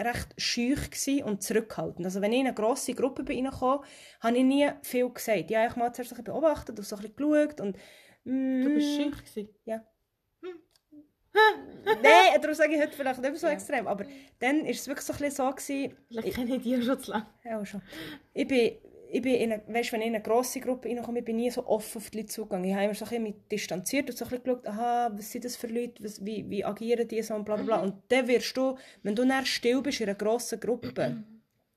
recht 0.00 0.34
schüch 0.36 0.90
und 1.24 1.42
zurückhaltend. 1.42 2.04
Also 2.04 2.20
wenn 2.20 2.32
ich 2.32 2.40
in 2.40 2.46
eine 2.46 2.54
grosse 2.54 2.94
Gruppe 2.94 3.22
bin 3.24 3.46
reingekommen, 3.46 3.84
habe 4.20 4.36
ich 4.36 4.44
nie 4.44 4.68
viel 4.82 5.08
gesagt. 5.10 5.50
Ja, 5.50 5.64
ich 5.64 5.70
habe 5.70 5.80
mal 5.80 5.92
zuerst 5.92 6.12
ein 6.12 6.16
bisschen 6.16 6.24
beobachtet 6.24 6.78
und 6.78 6.84
so 6.84 6.96
ein 6.96 7.02
bisschen 7.02 7.16
geschaut 7.16 7.60
und 7.60 7.76
mm, 8.24 8.62
Du 8.64 8.74
bist 8.74 8.94
schüch 8.96 9.24
gewesen. 9.24 9.48
Nein, 11.84 12.40
darum 12.40 12.54
sage 12.54 12.74
ich 12.74 12.80
heute 12.80 12.92
vielleicht 12.96 13.20
nicht 13.20 13.30
mehr 13.30 13.38
so 13.38 13.46
Ja. 13.46 13.52
extrem, 13.52 13.86
aber 13.86 14.04
dann 14.38 14.62
war 14.64 14.70
es 14.70 14.86
wirklich 14.86 15.06
so 15.06 15.12
ein 15.12 15.18
bisschen 15.18 15.46
so, 15.46 15.50
gewesen, 15.50 15.96
Vielleicht 16.08 16.34
kenne 16.34 16.56
ich 16.56 16.62
dich 16.62 16.72
ja 16.72 16.82
schon 16.82 16.98
zu 17.00 17.10
lange. 17.10 17.26
Ja, 17.44 17.60
auch 17.60 17.66
schon. 17.66 17.82
Ich 18.32 18.48
bin, 18.48 18.72
ich 19.16 19.22
bin 19.22 19.34
in 19.34 19.52
eine, 19.52 19.62
weißt, 19.66 19.92
wenn 19.92 20.02
ich 20.02 20.08
in 20.08 20.14
eine 20.14 20.22
grosse 20.22 20.60
Gruppe 20.60 20.88
reinkomme, 20.88 21.20
ich 21.20 21.24
bin 21.24 21.36
nie 21.36 21.50
so 21.50 21.66
offen 21.66 21.98
auf 21.98 22.10
die 22.10 22.18
Leute 22.18 22.28
zugegangen. 22.28 22.66
Ich 22.66 22.74
habe 22.74 22.84
immer 22.84 22.94
so 22.94 23.04
ein 23.06 23.08
bisschen 23.08 23.22
mich 23.22 23.34
distanziert 23.50 24.10
und 24.10 24.16
so 24.16 24.26
ein 24.26 24.28
bisschen 24.28 24.44
geschaut, 24.44 24.66
aha, 24.66 25.10
was 25.14 25.32
sind 25.32 25.44
das 25.44 25.56
für 25.56 25.68
Leute, 25.68 26.04
was, 26.04 26.24
wie, 26.24 26.48
wie 26.50 26.64
agieren 26.64 27.08
die 27.08 27.22
so 27.22 27.34
und 27.34 27.44
bla 27.44 27.56
bla 27.56 27.64
bla. 27.64 27.80
Und 27.80 27.94
dann 28.08 28.28
wirst 28.28 28.56
du, 28.56 28.76
wenn 29.02 29.14
du 29.14 29.24
dann 29.24 29.46
still 29.46 29.80
bist 29.80 30.00
in 30.00 30.08
einer 30.08 30.18
grossen 30.18 30.60
Gruppe, 30.60 31.24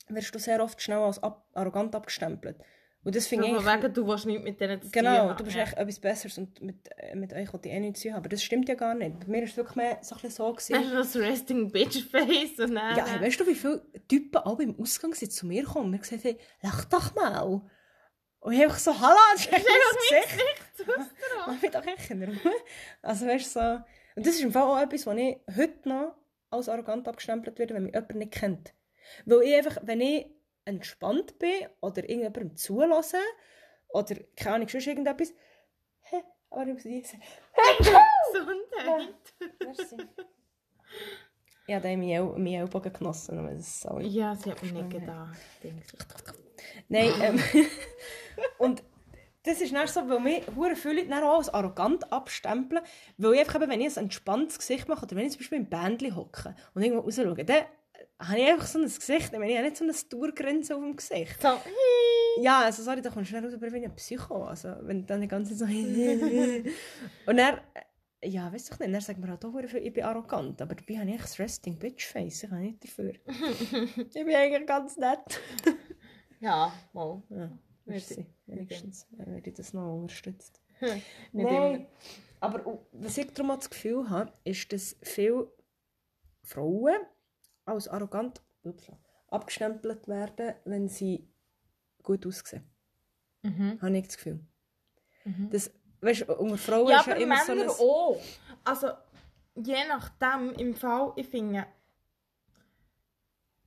wirst 0.10 0.36
du 0.36 0.39
sehr 0.39 0.62
oft 0.62 0.81
schnell 0.81 0.98
als 0.98 1.22
ab, 1.24 1.46
arrogant 1.53 1.96
abgestempelt. 1.96 2.58
Und 3.03 3.15
das 3.15 3.27
finde 3.27 3.48
ich 3.48 3.53
wegen, 3.53 3.94
du 3.94 4.06
willst 4.08 4.25
nicht 4.25 4.44
mit 4.44 4.60
denen 4.60 4.82
zu 4.82 4.91
Genau, 4.91 5.10
haben. 5.29 5.38
du 5.38 5.44
bist 5.46 5.56
Ja. 5.56 5.63
echt 5.63 5.77
etwas 5.77 6.00
Besseres 6.00 6.38
und 6.38 6.62
mit, 6.62 6.75
äh, 6.98 7.15
mit 7.15 7.32
euch 7.34 7.51
wollte 7.53 7.70
ich 7.70 7.75
eh 7.75 7.79
nichts 7.79 8.01
zu 8.01 8.10
haben. 8.10 8.18
Aber 8.18 8.27
das 8.29 8.44
stimmt 8.44 8.68
ja 8.68 8.75
gar 8.75 8.94
nicht. 8.94 9.22
Bei 9.22 9.27
mir 9.27 9.38
war 9.38 9.44
es 9.46 9.56
wirklich 9.56 9.75
mehr 9.77 10.00
so, 10.01 10.15
ein 10.22 10.29
so. 10.29 10.51
Gewesen. 10.51 10.75
Hast 10.75 10.91
du 10.91 10.96
das 10.96 11.15
Resting 11.29 11.72
Bitch 11.72 12.03
Face 12.03 12.60
und 12.60 12.75
dann... 12.75 12.98
Ja, 12.98 13.06
hey, 13.08 13.22
weißt 13.22 13.39
du, 13.39 13.48
wie 13.48 13.56
viele 13.56 13.82
Typen 14.10 14.38
alle 14.38 14.63
im 14.63 14.79
Ausgang 14.79 15.13
sind 15.13 15.32
zu 15.32 15.48
mir 15.48 15.63
gekommen 15.63 15.86
und 15.86 15.91
mir 15.91 16.00
gesagt 16.00 16.25
haben, 16.25 16.38
lach 16.62 16.86
doch 16.86 17.15
mal. 17.15 17.62
Und 18.41 18.53
ich 18.53 18.62
einfach 18.62 18.79
so, 18.79 19.00
hallo, 19.00 19.15
das 19.34 19.46
ist 19.46 19.53
echt 19.53 19.65
mein 19.65 20.18
Gesicht. 20.18 20.89
Mach 21.48 21.62
mich 21.62 21.72
doch 21.72 21.86
echt 21.86 22.10
in 22.12 22.24
Ruhe. 22.24 22.38
Also 23.01 23.25
weißt 23.27 23.56
du, 23.56 23.60
so... 23.60 23.79
Und 24.15 24.25
das 24.25 24.36
ist 24.36 24.41
im 24.41 24.51
Fall 24.51 24.63
auch 24.63 24.79
etwas, 24.82 25.06
was 25.08 25.18
ich 25.18 25.38
heute 25.56 25.88
noch 25.88 26.15
als 26.50 26.68
arrogant 26.68 27.08
abgestempelt 27.08 27.58
werde, 27.60 27.75
wenn 27.75 27.84
mich 27.84 27.94
jemand 27.94 28.15
nicht 28.15 28.32
kennt. 28.34 28.74
Weil 29.25 29.44
ich 29.44 29.56
einfach, 29.56 29.77
wenn 29.84 30.01
ich 30.01 30.25
entspannt 30.66 31.38
bin 31.39 31.51
oder 31.82 31.98
irgendjemandem 32.08 32.56
zulasse 32.56 33.18
oder, 33.89 34.16
keine 34.36 34.56
Ahnung, 34.56 34.70
sonst 34.70 34.88
irgendetwas, 34.88 35.34
hä, 36.01 36.18
aber 36.51 36.68
ich 36.68 36.74
muss 36.74 36.86
niesen. 36.86 37.22
Gesundheit. 38.34 39.16
Merci. 39.63 39.98
Ja, 41.68 41.80
da 41.80 41.89
habe 41.89 41.94
ich 41.94 41.98
meinen 41.98 42.10
El- 42.10 42.24
meinen 42.39 42.48
Ellbogen 42.54 42.94
genossen. 42.94 43.38
aber 43.39 43.50
Das 43.50 43.60
ist 43.68 43.82
so 43.82 44.00
Ja, 44.00 44.36
sie 44.36 44.51
hat 44.51 44.62
mich 44.63 44.74
nicht 44.74 44.89
gedacht. 44.89 45.38
Nein, 46.88 47.12
ähm, 47.22 47.39
und 48.58 48.84
das 49.44 49.62
ist 49.62 49.74
dann 49.74 49.88
so, 49.88 50.08
weil 50.10 50.20
mich 50.20 50.44
hure 50.56 50.75
viele 50.75 51.04
Leute 51.04 51.24
auch 51.25 51.38
als 51.38 51.50
arrogant 51.50 52.12
abstempeln, 52.12 52.84
weil 53.18 53.34
ich 53.36 53.39
einfach 53.42 53.56
eben, 53.56 53.70
wenn 53.72 53.82
ich 53.82 53.96
ein 53.98 54.06
entspanntes 54.06 54.58
Gesicht 54.60 54.88
mache 54.88 55.06
oder 55.06 55.16
wenn 55.16 55.25
ich 55.25 55.32
zum 55.34 55.39
Beispiel 55.39 55.60
im 55.60 55.70
Bändchen 55.70 56.16
hocke 56.16 56.56
und 56.74 56.82
irgendwo 56.82 57.04
raus 57.04 57.16
schaue, 57.16 57.46
dann 57.46 57.66
habe 58.20 58.40
ich 58.40 58.48
einfach 58.48 58.68
so 58.68 58.80
ein 58.80 58.86
Gesicht, 58.86 59.32
ich 59.32 59.40
meine, 59.40 59.52
ich 59.52 59.58
habe 59.58 59.68
nicht 59.68 59.78
so 59.78 59.84
eine 59.86 59.94
Sturgrenze 59.94 60.76
auf 60.76 60.82
dem 60.82 60.96
Gesicht. 60.96 61.42
So, 61.42 61.50
Ja, 62.42 62.64
also 62.64 62.84
sorry, 62.84 63.02
da 63.02 63.10
kommst 63.10 63.30
du 63.32 63.38
schnell 63.38 63.46
raus, 63.46 63.54
aber 63.54 63.72
wie 63.72 63.86
ein 63.86 63.96
Psycho, 63.96 64.44
also 64.44 64.76
wenn 64.82 65.06
dann 65.06 65.22
die 65.22 65.28
ganze 65.28 65.56
Zeit 65.56 65.70
so 65.70 67.32
und 67.32 67.38
äh, 67.38 67.58
ja, 68.22 68.52
weißt 68.52 68.70
du 68.70 68.84
nicht, 68.84 68.94
dann 68.94 69.02
sagt 69.02 69.20
man 69.20 69.30
halt 69.30 69.46
auch 69.46 69.56
ich 69.56 69.94
bin 69.94 70.04
arrogant, 70.04 70.62
aber 70.62 70.76
dabei 70.76 71.00
habe 71.00 71.10
ich 71.10 71.16
echt 71.16 71.24
das 71.24 71.40
Resting 71.40 71.80
Bitch 71.80 72.06
Face, 72.06 72.44
ich 72.44 72.50
kann 72.50 72.62
nicht 72.62 72.84
dafür. 72.84 73.14
ich 73.26 74.14
bin 74.14 74.36
eigentlich 74.36 74.68
ganz 74.68 74.98
nett. 74.98 75.40
ja, 76.42 76.74
mal. 76.92 77.24
Ja, 77.30 77.50
Merci. 77.86 78.26
Wenigstens 78.46 79.08
werde 79.12 79.50
ich 79.50 79.54
das 79.54 79.74
noch 79.74 79.96
unterstützt. 79.96 80.62
Nicht 80.82 81.06
Nein, 81.32 81.76
immer. 81.76 81.86
aber 82.40 82.68
uh, 82.68 82.80
was 82.92 83.18
ich 83.18 83.32
darum 83.34 83.56
das 83.56 83.70
Gefühl 83.70 84.10
habe, 84.10 84.34
ist, 84.44 84.72
dass 84.72 84.96
viele 85.02 85.52
Frauen 86.44 87.00
als 87.70 87.88
arrogant 87.88 88.42
abgestempelt 89.28 90.08
werden, 90.08 90.56
wenn 90.66 90.88
sie 90.88 91.28
gut 92.04 92.26
aussehen. 92.26 92.64
Mhm. 93.44 93.82
Habe 93.82 93.98
ich 93.98 94.08
das 94.08 94.18
Gefühl. 94.18 94.40
Mhm. 95.26 95.50
Das, 95.52 95.72
weißt 96.02 96.30
unter 96.30 96.58
Frauen 96.58 96.90
Ja, 96.90 97.00
ist 97.00 97.08
ja 97.08 97.14
aber 97.14 97.22
immer 97.22 97.46
so 97.46 97.52
ein... 97.54 97.70
auch. 97.70 98.22
Also, 98.64 98.90
je 99.56 99.88
nachdem, 99.88 100.54
im 100.54 100.76
Fall, 100.76 101.14
ich 101.16 101.28
finde, 101.28 101.66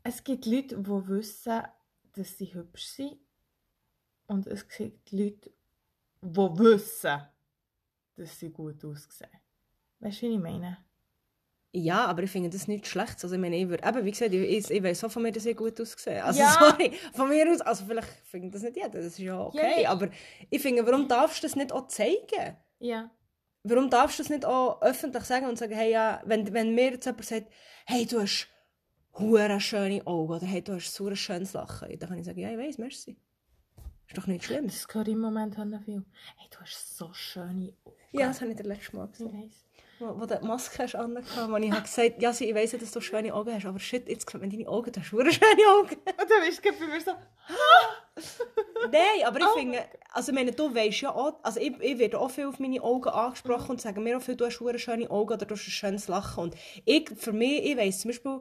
es 0.03 0.23
gibt 0.25 0.47
Leute, 0.47 0.77
die 0.77 1.09
wissen, 1.09 1.63
dass 2.13 2.39
sie 2.39 2.53
hübsch 2.53 2.87
sind. 2.87 3.19
Und 4.27 4.47
es 4.47 4.69
gibt 4.69 5.13
Leute, 5.13 5.51
die 6.21 6.37
wissen, 6.37 7.23
dass 8.17 8.39
sie 8.39 8.51
gut 8.51 8.85
aussehen. 8.85 9.31
Weißt 10.01 10.23
du, 10.23 10.27
wie 10.27 10.35
ich 10.35 10.41
meine? 10.41 10.79
Ja, 11.75 12.05
aber 12.05 12.23
ich 12.23 12.31
finde 12.31 12.51
das 12.51 12.69
nicht 12.69 12.87
schlecht. 12.87 13.23
Also 13.23 13.33
ich 13.35 13.41
meine, 13.41 13.57
ich 13.57 13.67
würde, 13.67 13.87
eben, 13.89 14.05
wie 14.05 14.11
gesagt, 14.11 14.33
ich, 14.35 14.43
ich, 14.43 14.71
ich 14.71 14.83
weiß 14.83 15.05
auch 15.05 15.11
von 15.11 15.23
mir, 15.23 15.33
dass 15.33 15.47
ich 15.47 15.57
gut 15.57 15.81
aussehe. 15.81 16.23
Also 16.23 16.41
Ja. 16.41 16.51
sorry, 16.59 16.93
von 17.15 17.31
mir 17.31 17.51
aus, 17.51 17.63
also 17.63 17.87
vielleicht 17.87 18.09
findet 18.27 18.55
das 18.55 18.63
nicht 18.63 18.77
jeder, 18.77 18.91
das 18.91 19.07
ist 19.07 19.19
ja 19.19 19.41
okay. 19.41 19.83
Ja. 19.83 19.91
Aber 19.91 20.09
ich 20.51 20.61
finde, 20.61 20.85
warum 20.87 21.09
darfst 21.09 21.43
du 21.43 21.47
das 21.47 21.57
nicht 21.57 21.73
auch 21.73 21.87
zeigen? 21.89 22.57
Ja. 22.79 23.11
Warum 23.65 23.89
darfst 23.89 24.19
du 24.19 24.23
das 24.23 24.31
nicht 24.31 24.45
auch 24.45 24.83
öffentlich 24.83 25.25
sagen 25.25 25.47
und 25.47 25.57
sagen, 25.57 25.73
hey, 25.75 25.91
ja, 25.93 26.21
wenn, 26.27 26.53
wenn 26.53 26.75
mir 26.75 26.91
jetzt 26.93 27.07
jemand 27.07 27.25
sagt, 27.25 27.47
hey, 27.87 28.05
du 28.05 28.21
hast 28.21 28.49
hure 29.19 29.59
schöne 29.61 30.07
Augen 30.07 30.33
oder 30.35 30.47
hey, 30.47 30.61
du 30.63 30.75
hast 30.75 30.93
so 30.95 31.07
ein 31.07 31.17
schönes 31.17 31.55
Lachen, 31.55 31.89
dann 31.99 32.09
kann 32.09 32.19
ich 32.19 32.27
sagen, 32.27 32.39
ja, 32.41 32.51
ich 32.51 32.59
weiß, 32.59 32.79
merci. 32.79 33.17
Ist 34.09 34.19
doch 34.19 34.27
nicht 34.27 34.45
schlimm. 34.45 34.67
Das 34.67 34.87
höre 34.93 35.03
ich 35.07 35.15
im 35.15 35.21
Moment 35.21 35.55
viel. 35.55 36.05
Hey, 36.37 36.49
du 36.51 36.59
hast 36.61 36.99
so 36.99 37.13
schöne 37.15 37.73
Augen. 37.85 37.97
Ja, 38.11 38.27
das 38.27 38.43
habe 38.43 38.51
ich 38.51 38.57
dir 38.59 38.65
letztes 38.65 38.93
Mal 38.93 39.09
Ich 39.11 39.19
gesagt. 39.19 39.35
weiss. 39.35 39.65
Wo, 40.03 40.21
wo 40.21 40.27
du 40.27 40.37
die 40.37 40.47
Maske 40.47 40.83
hast 40.83 40.97
angehabt, 40.97 41.51
wo 41.51 41.57
ich 41.57 41.71
habe 41.71 41.83
gesagt 41.83 42.21
ja, 42.21 42.31
ich 42.31 42.55
weiss 42.55 42.73
ja, 42.73 42.79
dass 42.79 42.91
du 42.91 43.01
schöne 43.01 43.33
Augen 43.33 43.55
hast, 43.55 43.67
aber 43.67 43.79
shit, 43.79 44.09
jetzt 44.09 44.27
gefällt 44.27 44.43
mir 44.43 44.51
deine 44.51 44.69
Augen, 44.69 44.91
du 44.91 45.01
hast 45.01 45.07
schöne 45.07 45.23
Augen. 45.23 45.97
Und 46.21 46.31
dann 46.31 46.45
bist 46.45 46.65
du 46.65 46.73
bei 46.73 46.87
mir 46.87 47.01
so, 47.01 47.13
Nein, 48.91 49.27
aber 49.27 49.39
ich 49.39 49.47
Oh 49.47 49.55
finde, 49.57 49.79
also 50.11 50.33
ich 50.33 50.35
meine, 50.35 50.53
du 50.53 50.75
weißt 50.75 51.01
ja 51.03 51.15
auch, 51.15 51.39
also 51.43 51.61
ich, 51.61 51.79
ich 51.81 51.99
werde 51.99 52.19
auch 52.19 52.31
viel 52.31 52.47
auf 52.47 52.59
meine 52.59 52.83
Augen 52.83 53.09
angesprochen 53.09 53.71
und 53.71 53.81
sagen 53.81 54.03
mir 54.03 54.17
auch 54.17 54.23
viel, 54.23 54.37
du 54.37 54.45
hast 54.45 54.61
schöne 54.81 55.11
Augen 55.11 55.33
oder 55.33 55.47
du 55.47 55.55
hast 55.55 55.67
ein 55.67 55.71
schönes 55.71 56.09
Lachen. 56.09 56.43
Und 56.43 56.57
ich, 56.85 57.09
für 57.17 57.33
mich, 57.33 57.65
ich 57.65 57.77
weiss 57.77 58.01
zum 58.01 58.11
Beispiel, 58.11 58.41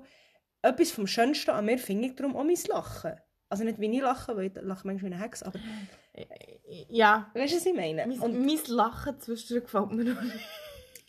etwas 0.61 0.91
vom 0.91 1.07
Schönsten 1.07 1.51
an 1.51 1.65
mir 1.65 1.77
finde 1.77 2.07
ich 2.07 2.15
darum 2.15 2.35
auch 2.35 2.43
mein 2.43 2.57
Lachen. 2.67 3.13
Also 3.49 3.63
nicht 3.63 3.79
wie 3.79 3.93
ich 3.93 4.01
lache, 4.01 4.35
weil 4.35 4.45
ich 4.45 4.53
lache 4.55 4.87
manchmal 4.87 5.11
wie 5.11 5.13
eine 5.13 5.23
Hex, 5.23 5.43
aber 5.43 5.59
ja. 6.87 7.29
weißt 7.33 7.53
du, 7.53 7.57
was 7.57 7.65
ich 7.65 7.73
meine? 7.73 8.07
Mein, 8.07 8.19
Und, 8.19 8.45
mein 8.45 8.59
Lachen 8.67 9.19
zwischendurch 9.19 9.65
gefällt 9.65 9.91
mir 9.91 10.05
noch 10.05 10.21
nicht. 10.21 10.39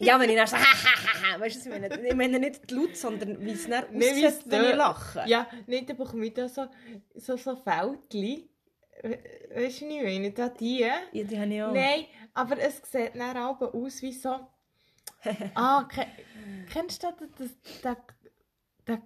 Ja, 0.03 0.19
wenn 0.21 0.31
ich 0.31 0.37
dann 0.37 0.47
so, 0.47 0.57
weißt 1.39 1.67
du, 1.67 1.71
ich 1.75 1.81
meine? 1.81 2.07
Ich 2.09 2.15
meine 2.15 2.39
nicht 2.39 2.71
die 2.71 2.75
Laut, 2.75 2.97
sondern 2.97 3.41
wie 3.45 3.53
es 3.53 3.69
dann 3.69 3.85
Nee, 3.93 4.11
aussieht, 4.11 4.43
wenn 4.47 4.65
ich 4.65 4.77
lache. 4.77 5.25
Ja, 5.27 5.47
nicht, 5.67 5.89
dann 5.89 5.97
bekomme 5.97 6.27
ich 6.27 6.35
da 6.35 6.49
so, 6.49 6.67
so, 7.15 7.37
so 7.37 7.57
Fältchen. 7.57 8.49
We- 9.03 9.19
Weißt 9.55 9.81
du, 9.81 9.87
ich 9.87 10.03
meine? 10.03 10.31
Da 10.33 10.49
die. 10.49 10.81
Ja, 10.81 10.95
die 11.13 11.39
habe 11.41 11.53
ich 11.55 11.63
auch. 11.63 11.73
Nein, 11.73 12.07
aber 12.35 12.59
es 12.59 12.81
sieht 12.91 13.15
dann 13.17 13.37
aber 13.37 13.75
aus 13.75 14.01
wie 14.03 14.13
so. 14.13 14.49
Ah, 15.55 15.85
ke 15.85 16.07
kennst 16.73 17.03
du 17.03 17.09
den, 17.19 17.29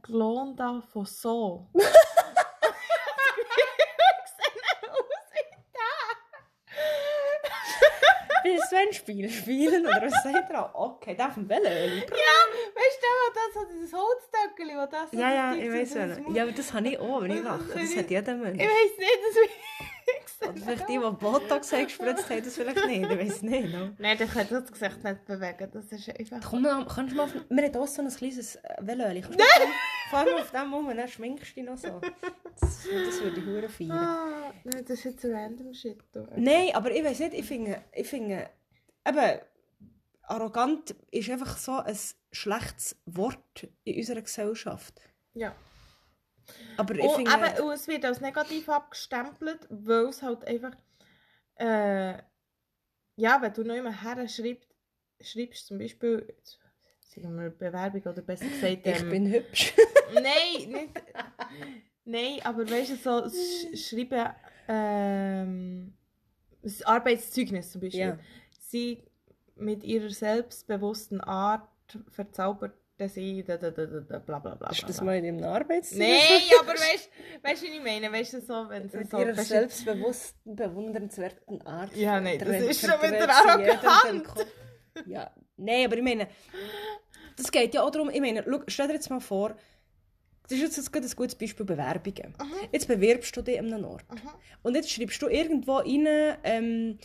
Klon 0.03 0.57
da 0.57 0.81
von 0.81 1.05
so. 1.07 1.69
Willst 8.47 8.73
du 8.73 8.76
ein 8.76 8.93
Spiel 8.93 9.29
spielen? 9.31 9.87
Oder 9.87 10.03
was 10.03 10.23
sagt 10.23 10.50
er? 10.50 10.71
Okay, 10.75 11.15
darf 11.17 11.37
ein 11.37 11.49
Velöli. 11.49 12.00
Ja, 12.00 12.37
weißt 12.75 13.00
du, 13.03 13.35
das 13.35 13.55
so 13.55 13.73
dieses 13.73 13.93
Holzdöckeli, 13.93 14.75
wo 14.76 14.87
das 14.91 15.12
Ja, 15.12 15.33
ja, 15.33 15.55
ich 15.55 15.71
weiß. 15.73 15.95
Maul- 16.21 16.37
Ja, 16.37 16.43
aber 16.45 16.53
das 16.53 16.73
habe 16.73 16.88
ich 16.88 16.99
auch, 16.99 17.23
wenn 17.23 17.31
ich 17.33 17.43
lache. 17.43 17.65
das 17.75 17.97
hat 17.97 18.11
jeder 18.11 18.35
Mensch. 18.35 18.62
Ich 18.62 18.69
weiß 18.69 18.99
nicht, 18.99 19.19
das 19.26 19.37
Oder 20.49 20.61
vielleicht 20.61 20.88
die, 20.88 20.93
die 20.93 20.99
Botox 20.99 21.73
haben 21.73 21.85
gespritzt 21.85 22.31
haben, 22.31 22.45
das 22.45 22.55
vielleicht 22.55 22.87
nicht. 22.87 23.11
Ich 23.11 23.19
weiß 23.19 23.43
nicht. 23.43 23.73
No? 23.73 23.91
Nein, 23.99 24.19
der 24.19 24.26
kann 24.29 24.47
das 24.49 24.71
Gesicht 24.73 25.03
nicht 25.03 25.25
bewegen. 25.25 25.71
Das 25.73 25.85
ist 25.87 26.09
einfach. 26.35 26.50
Komm, 26.50 26.62
kannst 26.87 27.12
du 27.12 27.17
mal. 27.17 27.29
Wir 27.49 27.65
haben 27.65 27.76
auch 27.76 27.87
so 27.88 28.03
ein 28.03 28.09
kleines 28.15 28.57
äh, 28.57 28.61
du 28.81 29.38
Nein! 29.38 29.69
Fahr 30.10 30.25
mal 30.25 30.40
auf 30.40 30.50
dem 30.50 30.72
rum, 30.72 30.96
dann 30.96 31.08
schminkst 31.08 31.50
du 31.50 31.54
dich 31.54 31.64
noch 31.64 31.78
so. 31.78 32.00
Das, 32.58 32.60
das 32.60 33.20
würde 33.20 33.40
ich 33.40 33.46
hure 33.46 33.68
feiern. 33.68 33.90
Ah, 33.90 34.52
nein, 34.64 34.84
das 34.84 34.98
ist 34.98 35.04
jetzt 35.04 35.25
random 35.25 35.75
shit. 35.75 35.98
du. 36.12 36.26
Nein, 36.36 36.70
aber 36.75 36.90
ich 36.90 37.04
weiß 37.04 37.18
nicht, 37.20 37.34
ich 37.34 37.44
finde, 37.44 37.84
ich 37.92 38.06
finde, 38.06 38.48
eben, 39.06 39.40
arrogant 40.22 40.94
ist 41.10 41.30
einfach 41.30 41.56
so 41.58 41.72
ein 41.78 41.98
schlechtes 42.32 42.96
Wort 43.06 43.68
in 43.84 43.96
unserer 43.96 44.22
Gesellschaft. 44.22 45.00
Ja. 45.34 45.54
Aber 46.76 46.94
ich 46.94 47.02
Und, 47.02 47.28
finde... 47.28 47.62
und 47.62 47.72
es 47.72 47.88
wird 47.88 48.04
als 48.04 48.20
negativ 48.20 48.68
abgestempelt, 48.68 49.66
weil 49.70 50.06
es 50.06 50.22
halt 50.22 50.44
einfach. 50.46 50.72
Äh, 51.56 52.22
ja, 53.16 53.40
wenn 53.40 53.52
du 53.52 53.64
noch 53.64 53.75
immer 53.75 54.02
her 54.02 54.28
schreibst, 54.28 54.68
schreibst 55.20 55.66
zum 55.66 55.78
Beispiel. 55.78 56.34
Sagen 57.08 57.38
wir 57.38 57.50
Bewerbung 57.50 58.02
oder 58.02 58.22
besser 58.22 58.46
gesagt. 58.46 58.86
ich 58.86 59.00
ähm, 59.00 59.10
bin 59.10 59.30
hübsch. 59.32 59.72
Nein, 60.14 60.70
nicht. 60.70 61.02
Nein, 62.04 62.40
aber 62.44 62.68
weißt 62.68 62.90
du, 62.90 62.96
so 62.96 63.28
sch 63.28 63.88
schreiben. 63.88 64.32
Ähm, 64.68 65.94
das 66.62 66.82
Arbeitszeugnis 66.82 67.72
zum 67.72 67.80
Beispiel. 67.80 68.00
Ja. 68.00 68.18
Sie 68.58 69.04
mit 69.54 69.84
ihrer 69.84 70.10
selbstbewussten 70.10 71.20
Art 71.20 71.68
verzauberte 72.08 73.08
sie. 73.08 73.44
Da, 73.44 73.56
da, 73.56 73.70
da, 73.70 73.86
da, 73.86 74.00
da, 74.00 74.18
bla 74.18 74.38
bla 74.38 74.54
bla. 74.56 74.70
Ist 74.70 74.88
das 74.88 75.00
mal 75.00 75.16
in 75.16 75.38
deinem 75.38 75.44
Arbeitszimmer? 75.44 76.04
Nein, 76.04 76.42
aber 76.60 76.72
weißt 76.72 77.62
du, 77.62 77.66
wie 77.66 77.76
ich 77.76 77.82
meine? 77.82 78.12
Weißt 78.12 78.34
du, 78.34 78.40
so, 78.40 78.68
wenn 78.68 78.88
sie 78.88 78.98
Mit 78.98 79.10
so. 79.10 79.18
ihrer 79.18 79.30
weißt 79.36 79.38
du- 79.38 79.54
selbstbewussten, 79.54 80.56
bewundernswerten 80.56 81.62
Art. 81.62 81.94
Ja, 81.96 82.20
nein, 82.20 82.38
das 82.38 82.48
ist 82.62 82.80
schon 82.80 83.00
wieder 83.00 83.28
arrogant. 83.28 84.46
Ja, 85.06 85.30
nein, 85.56 85.86
aber 85.86 85.96
ich 85.96 86.02
meine, 86.02 86.28
das 87.36 87.50
geht 87.50 87.75
ja 87.75 87.82
auch 87.82 87.90
darum, 87.90 88.10
ich 88.10 88.20
meine, 88.20 88.44
schau, 88.48 88.60
stell 88.66 88.88
dir 88.88 88.94
jetzt 88.94 89.10
mal 89.10 89.20
vor, 89.20 89.56
das 90.48 90.58
ist 90.58 90.76
jetzt 90.76 90.92
gerade 90.92 91.06
ein 91.06 91.16
gutes 91.16 91.34
Beispiel 91.34 91.66
Bewerbungen. 91.66 92.34
Jetzt 92.72 92.86
bewirbst 92.88 93.36
du 93.36 93.42
dich 93.42 93.58
an 93.58 93.72
einem 93.72 93.84
Ort. 93.84 94.04
Und 94.62 94.75
jetzt 94.76 94.90
schreibst 94.90 95.20
du 95.20 95.26
irgendwo 95.26 95.78
rein, 95.78 96.06
ähm, 96.44 96.98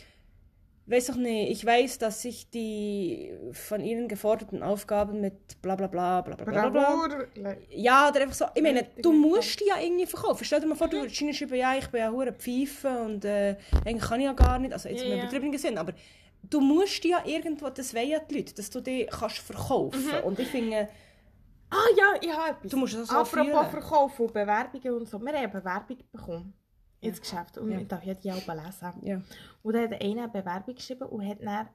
weiß 0.85 1.09
ich 1.09 1.15
nicht, 1.15 1.51
ich 1.51 1.65
weiß, 1.65 1.97
dass 1.99 2.23
ich 2.25 2.49
die 2.49 3.31
von 3.53 3.81
ihnen 3.81 4.07
geforderten 4.07 4.61
Aufgaben 4.61 5.21
mit 5.21 5.59
bla 5.61 5.75
bla 5.75 5.87
bla 5.87 6.21
bla 6.21 6.35
bla 6.35 6.45
bla 6.45 6.69
bla. 6.69 7.55
Ja, 7.69 8.09
oder 8.09 8.21
einfach 8.21 8.35
so. 8.35 8.45
Ich 8.53 8.61
meine, 8.61 8.87
du 9.01 9.11
musst 9.11 9.59
die 9.59 9.65
ja 9.69 9.79
irgendwie 9.81 10.05
verkaufen. 10.05 10.43
Stell 10.45 10.59
dir 10.59 10.67
mal 10.67 10.75
vor, 10.75 10.87
du 10.87 10.97
würdest 10.97 11.15
schreiben, 11.17 11.55
ja, 11.55 11.75
ich 11.77 11.87
bin 11.87 12.01
ja 12.01 12.11
hure 12.11 12.33
Pfeife 12.33 12.89
und 12.89 13.25
äh, 13.25 13.55
eigentlich 13.85 14.03
kann 14.07 14.19
ich 14.19 14.25
ja 14.25 14.33
gar 14.33 14.59
nicht. 14.59 14.73
Also 14.73 14.87
jetzt 14.89 15.03
Ja, 15.03 15.13
im 15.13 15.19
übertriebenen 15.19 15.57
Sinn, 15.57 15.77
aber 15.77 15.93
du 16.43 16.59
musst 16.59 17.03
ja 17.05 17.23
irgendwo, 17.25 17.69
das 17.69 17.93
wollen 17.93 18.09
ja 18.09 18.19
die 18.19 18.35
Leute, 18.37 18.53
dass 18.55 18.69
du 18.69 18.81
die 18.81 19.05
kannst 19.05 19.37
verkaufen. 19.39 20.05
Mhm. 20.05 20.23
Und 20.23 20.39
ich 20.39 20.47
finde, 20.47 20.89
Ah 21.73 21.87
ja, 21.95 22.13
ich 22.21 22.29
habe 22.35 22.49
etwas. 22.57 22.69
Du 22.71 22.75
musst 22.77 22.95
das 22.95 23.09
Apropos. 23.09 23.67
Verkauf 23.67 24.19
und 24.19 24.33
Bewerbungen 24.33 24.91
und 24.93 25.07
so. 25.07 25.17
Wir 25.21 25.29
haben 25.29 25.35
eine 25.37 25.47
Bewerbung 25.47 25.97
bekommen 26.11 26.53
ins 26.99 27.21
Geschäft 27.21 27.57
und 27.57 27.71
Ja. 27.71 27.79
ich 27.79 27.87
darf 27.87 28.03
ja 28.03 28.13
die 28.13 28.29
auch 28.29 28.35
lesen. 28.45 28.93
ja. 29.03 29.21
Und 29.63 29.73
dann 29.73 29.83
hat 29.89 30.01
einer 30.01 30.23
eine 30.23 30.27
Bewerbung 30.27 30.75
geschrieben 30.75 31.07
und 31.07 31.25
hat 31.25 31.37
dann 31.41 31.69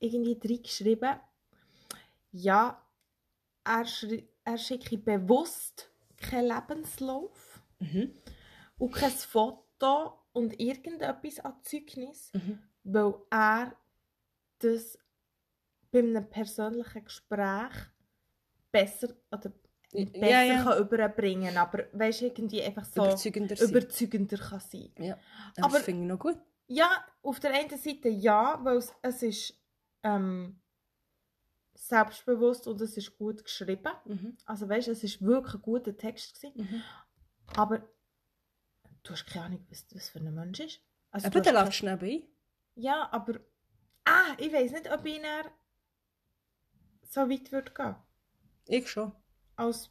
irgendwie 0.00 0.36
drin 0.36 0.60
geschrieben, 0.62 1.14
ja, 2.32 2.84
er, 3.64 3.84
er 4.44 4.58
schicke 4.58 4.98
bewusst 4.98 5.90
keinen 6.16 6.48
Lebenslauf 6.48 7.60
Mhm. 7.78 8.12
und 8.78 8.92
kein 8.92 9.10
Foto 9.12 10.18
und 10.32 10.58
irgendetwas 10.60 11.38
an 11.40 11.54
Zeugnis, 11.62 12.30
Mhm. 12.34 12.58
weil 12.82 13.14
er 13.30 13.76
das 14.60 14.98
bei 15.90 15.98
einem 15.98 16.28
persönlichen 16.30 17.04
Gespräch 17.04 17.72
besser 18.70 19.08
oder 19.32 19.52
nicht 19.92 20.14
Ja, 20.14 20.20
besser 20.20 20.44
ja. 20.44 20.62
kann 20.62 20.78
überbringen 20.78 21.56
aber 21.56 21.84
weißt 21.92 22.22
irgendwie 22.22 22.62
einfach 22.62 22.84
so 22.84 23.02
Überzeugender 23.02 23.56
sein. 23.56 23.68
überzeugender 23.70 24.38
kann 24.38 24.60
sein. 24.60 24.92
Ja. 24.98 25.18
Aber 25.60 25.74
das 25.78 25.82
finde 25.82 26.02
ich 26.02 26.08
noch 26.08 26.18
gut. 26.18 26.38
Ja, 26.68 27.04
auf 27.22 27.40
der 27.40 27.52
einen 27.52 27.76
Seite 27.76 28.08
ja, 28.08 28.60
weil 28.62 28.76
es, 28.76 28.94
es 29.02 29.22
ist 29.24 29.60
ähm, 30.04 30.60
selbstbewusst 31.74 32.68
und 32.68 32.80
es 32.80 32.96
ist 32.96 33.16
gut 33.18 33.42
geschrieben. 33.42 33.92
Mhm. 34.04 34.36
Also 34.44 34.68
weißt 34.68 34.88
es 34.88 35.02
ist 35.02 35.20
wirklich 35.22 35.54
ein 35.54 35.62
guter 35.62 35.96
Text 35.96 36.40
gewesen. 36.40 36.52
Mhm. 36.62 36.82
Aber 37.56 37.78
du 39.02 39.12
hast 39.12 39.26
keine 39.26 39.46
Ahnung, 39.46 39.66
was 39.68 39.86
das 39.88 40.08
für 40.08 40.20
ein 40.20 40.32
Mensch 40.32 40.60
ist. 40.60 40.80
Also, 41.10 41.26
Aber 41.26 41.40
du 41.40 41.42
dann 41.42 41.56
hast 41.56 41.64
lachst 41.64 41.82
du 41.82 41.86
nebenbei. 41.86 42.28
Ja, 42.76 43.08
aber. 43.12 43.40
Ah, 44.20 44.34
ich 44.38 44.52
weiß 44.52 44.72
nicht, 44.72 44.92
ob 44.92 45.04
ich 45.06 45.20
dann 45.22 45.50
so 47.02 47.28
weit 47.30 47.50
würde 47.52 47.72
gehen. 47.72 47.96
Ich 48.66 48.88
schon. 48.88 49.12
Als 49.56 49.90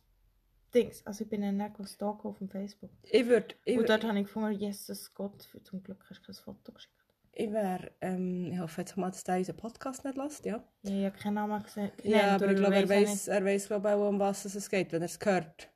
Dings. 0.74 1.06
Also 1.06 1.24
ich 1.24 1.30
bin 1.30 1.42
dann 1.42 1.58
nicht 1.58 1.76
gestalkt 1.76 2.26
auf 2.26 2.38
dem 2.38 2.50
Facebook. 2.50 2.92
Ich 3.04 3.26
würde... 3.26 3.56
Ich, 3.66 3.78
Und 3.78 3.90
dort 3.90 4.04
habe 4.04 4.20
ich 4.20 4.26
gefunden, 4.26 4.52
Jesus 4.52 5.14
Gott, 5.14 5.48
zum 5.64 5.82
Glück 5.82 6.06
hast 6.10 6.20
du 6.22 6.26
kein 6.26 6.36
Foto 6.36 6.72
geschickt. 6.72 6.94
ich 7.34 7.52
wäre... 7.52 7.92
Ähm, 8.02 8.52
ich 8.54 8.60
hoffe 8.60 8.82
jetzt 8.82 8.96
mal, 8.98 9.10
dass 9.10 9.24
der 9.24 9.38
unseren 9.38 9.58
Podcast 9.58 10.06
nicht 10.06 10.18
lässt, 10.18 10.46
ja. 10.46 10.64
Ja, 10.84 11.00
ich 11.00 11.06
habe 11.06 11.18
keinen 11.18 11.34
Namen 11.34 11.64
gesehen. 11.64 11.92
Ja, 12.04 12.36
aber 12.36 12.52
ich 12.52 12.58
glaube, 12.58 12.76
er 12.76 12.88
weiß, 12.88 13.30
er 13.30 13.44
weiß 13.44 13.68
glaube 13.68 13.90
auch, 13.90 14.10
um 14.10 14.20
was 14.20 14.46
es 14.46 14.70
geht, 14.70 14.92
wenn 14.92 15.02
er 15.02 15.06
es 15.06 15.20
hört. 15.24 15.70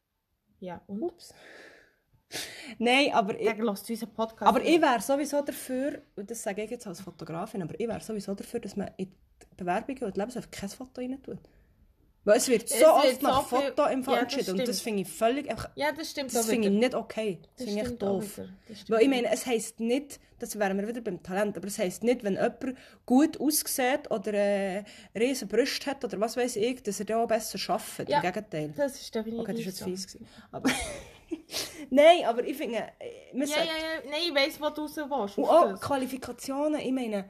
Ja, 0.60 0.82
und? 0.88 1.02
Ups. 1.02 1.34
Nein, 2.80 3.12
aber 3.14 3.40
ich, 3.40 3.50
aber 3.50 4.62
ich 4.64 4.82
wäre 4.82 5.02
sowieso 5.02 5.42
dafür, 5.42 6.02
und 6.16 6.30
das 6.30 6.42
sage 6.44 6.64
ich 6.64 6.72
jetzt 6.72 6.88
als 6.88 7.02
Fotografin, 7.02 7.62
aber 7.62 7.80
ich 7.80 7.88
wäre 7.88 8.02
sowieso 8.02 8.34
dafür, 8.34 8.60
dass 8.60 8.76
man 8.76 8.90
in 8.98 9.08
die 9.08 9.56
Bewerbungen 9.58 10.04
und 10.04 10.18
Lebensläufe 10.18 10.50
kein 10.52 10.70
Foto 10.70 11.02
rein 11.02 11.22
tut. 11.22 11.38
Weil 12.26 12.38
es 12.38 12.48
wird 12.48 12.70
so 12.70 12.76
Es 12.76 12.82
wird 12.82 12.92
oft 12.92 13.22
nach 13.22 13.50
so 13.50 13.58
Foto 13.58 13.86
im 13.88 14.02
Fall 14.02 14.16
Ja, 14.16 14.22
entschieden 14.22 14.52
und 14.52 14.60
das 14.66 14.80
stimmt. 14.80 14.84
finde 14.96 15.02
ich 15.02 15.10
völlig, 15.10 15.50
einfach, 15.50 15.70
Ja, 15.76 15.92
das 15.92 16.10
stimmt 16.12 16.34
das 16.34 16.46
finde 16.46 16.70
ich 16.70 16.74
nicht 16.74 16.96
okay. 16.96 17.40
Das, 17.42 17.50
Das 17.58 17.66
finde 17.66 17.82
ich 17.82 17.86
stimmt 17.88 18.02
doof. 18.02 18.34
stimmt 18.74 18.90
Weil 18.90 19.02
ich 19.02 19.10
meine, 19.10 19.30
es 19.30 19.46
heisst 19.46 19.82
nicht, 19.82 20.22
das 20.40 20.58
wären 20.58 20.78
wir 20.80 20.88
wieder 20.88 21.02
beim 21.02 21.22
Talent, 21.22 21.58
aber 21.58 21.68
es 21.68 21.78
heisst 21.78 22.02
nicht, 22.02 22.24
wenn 22.24 22.36
jemand 22.36 22.78
gut 23.06 23.42
aussieht 23.42 24.10
oder 24.10 24.34
äh, 24.34 24.84
riesen 25.18 25.50
Brüste 25.50 25.92
hat 25.92 26.06
oder 26.06 26.18
was 26.22 26.38
weiß 26.38 26.56
ich, 26.56 26.82
dass 26.82 26.98
er 27.02 27.06
da 27.08 27.22
auch 27.22 27.28
besser 27.28 27.60
arbeitet. 27.74 28.08
Ja. 28.08 28.22
Im 28.22 28.24
Gegenteil. 28.24 28.74
Das 28.78 29.02
ist 29.02 29.14
definitiv 29.14 29.42
Okay, 29.42 29.52
das 29.52 29.60
war 29.60 29.66
jetzt 29.66 29.78
so. 29.80 29.86
fies. 29.86 30.08
gewesen. 30.08 30.28
Aber 30.54 30.70
Nein, 31.90 32.26
aber 32.26 32.44
ich 32.44 32.58
finde, 32.58 32.78
äh, 33.00 33.36
man 33.38 33.48
Ja, 33.48 33.58
ja, 33.58 33.64
ja. 33.64 34.10
Nein, 34.10 34.20
ich 34.30 34.36
weiss, 34.36 34.60
wo 34.62 34.70
du 34.70 34.82
raus 34.84 34.96
willst. 34.98 35.38
und 35.38 35.46
auch 35.46 35.72
das. 35.72 35.82
Qualifikationen, 35.82 36.80
ich 36.82 36.92
meine, 36.92 37.30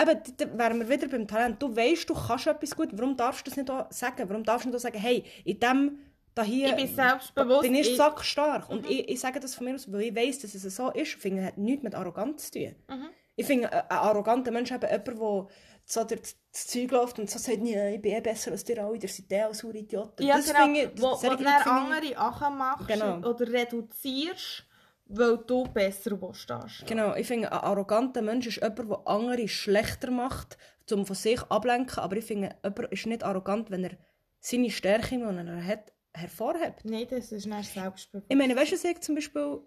eben, 0.00 0.20
da- 0.36 0.58
wären 0.58 0.78
wir 0.80 0.88
wieder 0.88 1.08
beim 1.08 1.26
Talent. 1.26 1.62
Du 1.62 1.74
weißt, 1.74 2.08
du 2.08 2.14
kannst 2.14 2.46
etwas 2.46 2.74
gut, 2.74 2.88
warum 2.92 3.16
darfst 3.16 3.46
du 3.46 3.50
das 3.50 3.56
nicht 3.56 3.70
auch 3.70 3.90
sagen? 3.90 4.28
Warum 4.28 4.44
darfst 4.44 4.64
du 4.64 4.68
nicht 4.70 4.76
auch 4.76 4.80
sagen, 4.82 4.98
hey, 4.98 5.24
in 5.44 5.60
dem 5.60 5.98
da 6.34 6.42
hier 6.42 6.70
Ich 6.70 6.74
bin 6.76 6.94
selbstbewusst, 6.94 7.62
bin 7.62 7.74
ich 7.76 7.96
sackstark. 7.96 8.68
Und 8.68 8.90
ich, 8.90 9.08
ich 9.08 9.20
sage 9.20 9.38
das 9.38 9.54
von 9.54 9.66
mir 9.66 9.74
aus, 9.76 9.90
weil 9.92 10.00
ich 10.02 10.16
weiss, 10.16 10.40
dass 10.40 10.52
es 10.54 10.62
so 10.74 10.90
ist. 10.90 11.14
Ich 11.14 11.16
finde, 11.16 11.42
es 11.42 11.46
hat 11.48 11.58
nichts 11.58 11.84
mit 11.84 11.94
Arroganz 11.94 12.50
zu 12.50 12.58
tun. 12.58 12.74
Mhm. 12.88 13.06
Ich 13.36 13.46
finde, 13.46 13.72
ein, 13.72 13.80
ein 13.88 13.98
arroganter 13.98 14.50
Mensch 14.50 14.70
ist 14.72 14.82
jemand, 14.82 15.06
der 15.06 15.46
so 15.84 16.04
durch 16.04 16.20
das 16.22 16.36
das 16.54 16.68
Zeug 16.68 16.92
läuft 16.92 17.18
und 17.18 17.28
so 17.28 17.38
sagt, 17.38 17.58
ich 17.58 18.00
bin 18.00 18.12
eh 18.12 18.20
besser 18.20 18.52
als 18.52 18.68
ihr 18.68 18.82
alle, 18.82 18.96
ihr 18.96 19.08
seid 19.08 19.32
eh 19.32 19.52
saure 19.52 19.76
Idioten. 19.76 20.22
Ja, 20.24 20.36
das 20.36 20.46
genau. 20.46 20.64
finde 20.64 20.80
ich, 20.82 21.02
wo, 21.02 21.06
wo 21.20 21.36
du 21.36 21.42
dann 21.42 21.62
andere 21.62 22.16
anmachst 22.16 22.86
Genau. 22.86 23.28
oder 23.28 23.52
reduzierst, 23.52 24.64
weil 25.06 25.38
du 25.38 25.64
besser 25.64 26.16
dastehen. 26.16 26.86
Genau, 26.86 27.16
ich 27.16 27.26
finde, 27.26 27.50
ein 27.50 27.58
arroganter 27.58 28.22
Mensch 28.22 28.46
ist 28.46 28.62
jemand, 28.62 28.88
der 28.88 29.02
andere 29.08 29.48
schlechter 29.48 30.12
macht, 30.12 30.56
um 30.92 31.04
von 31.04 31.16
sich 31.16 31.42
ablenken. 31.42 31.98
Aber 31.98 32.16
ich 32.16 32.24
finde, 32.24 32.54
jemand 32.62 32.92
ist 32.92 33.06
nicht 33.06 33.24
arrogant, 33.24 33.72
wenn 33.72 33.82
er 33.82 33.98
seine 34.38 34.70
Stärke, 34.70 35.16
die 35.16 35.22
er 35.22 35.66
hat, 35.66 35.92
hervorhebt. 36.12 36.84
Nein, 36.84 37.08
das 37.10 37.32
ist 37.32 37.46
nicht 37.46 37.72
selbstbewusst. 37.72 38.26
Ich 38.28 38.36
meine, 38.36 38.54
weißt 38.54 38.70
du, 38.70 38.76
was 38.76 38.84
ich 38.84 39.00
zum 39.00 39.16
Beispiel 39.16 39.58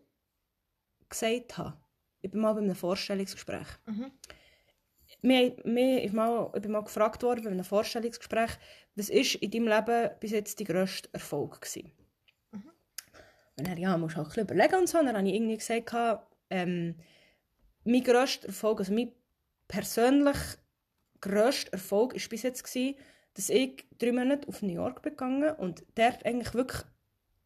gesagt 1.09 1.57
habe? 1.57 1.77
Ich 2.21 2.31
bin 2.31 2.39
mal 2.39 2.53
bei 2.53 2.61
einem 2.61 2.75
Vorstellungsgespräch. 2.75 3.67
Mhm. 3.85 4.11
Mir, 5.21 5.55
mir 5.63 6.03
ist 6.03 6.13
mal, 6.13 6.51
ich 6.55 6.61
bin 6.61 6.71
mal 6.71 6.83
gefragt 6.83 7.23
worden 7.23 7.43
bei 7.43 7.49
einem 7.49 7.63
Vorstellungsgespräch, 7.63 8.51
was 8.95 9.09
ist 9.09 9.35
in 9.35 9.51
deinem 9.51 9.67
Leben 9.67 10.11
bis 10.19 10.31
jetzt 10.31 10.59
dein 10.59 10.67
grösster 10.67 11.09
Erfolg 11.11 11.61
gewesen? 11.61 11.91
Und 13.57 13.67
dann, 13.67 13.77
ja, 13.77 13.97
musst 13.97 14.15
du 14.15 14.21
auch 14.21 14.25
ein 14.25 14.29
bisschen 14.29 14.43
überlegen 14.43 14.75
und 14.75 14.87
so. 14.87 14.99
Und 14.99 15.07
dann 15.07 15.17
habe 15.17 15.27
ich 15.27 15.33
irgendwie 15.33 15.57
gesagt, 15.57 16.21
ähm, 16.49 16.95
mein 17.83 18.03
grösster 18.03 18.47
Erfolg, 18.47 18.79
also 18.79 18.93
mein 18.93 19.11
persönlich 19.67 20.37
grösster 21.21 21.73
Erfolg 21.73 22.13
war 22.13 22.29
bis 22.29 22.43
jetzt, 22.43 22.63
gewesen, 22.63 22.95
dass 23.33 23.49
ich 23.49 23.85
drei 23.97 24.11
Monate 24.11 24.47
auf 24.47 24.61
New 24.61 24.73
York 24.73 25.01
bin 25.01 25.13
gegangen 25.13 25.55
und 25.55 25.83
dort 25.95 26.25
eigentlich 26.25 26.53
wirklich 26.53 26.83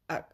eine 0.07 0.25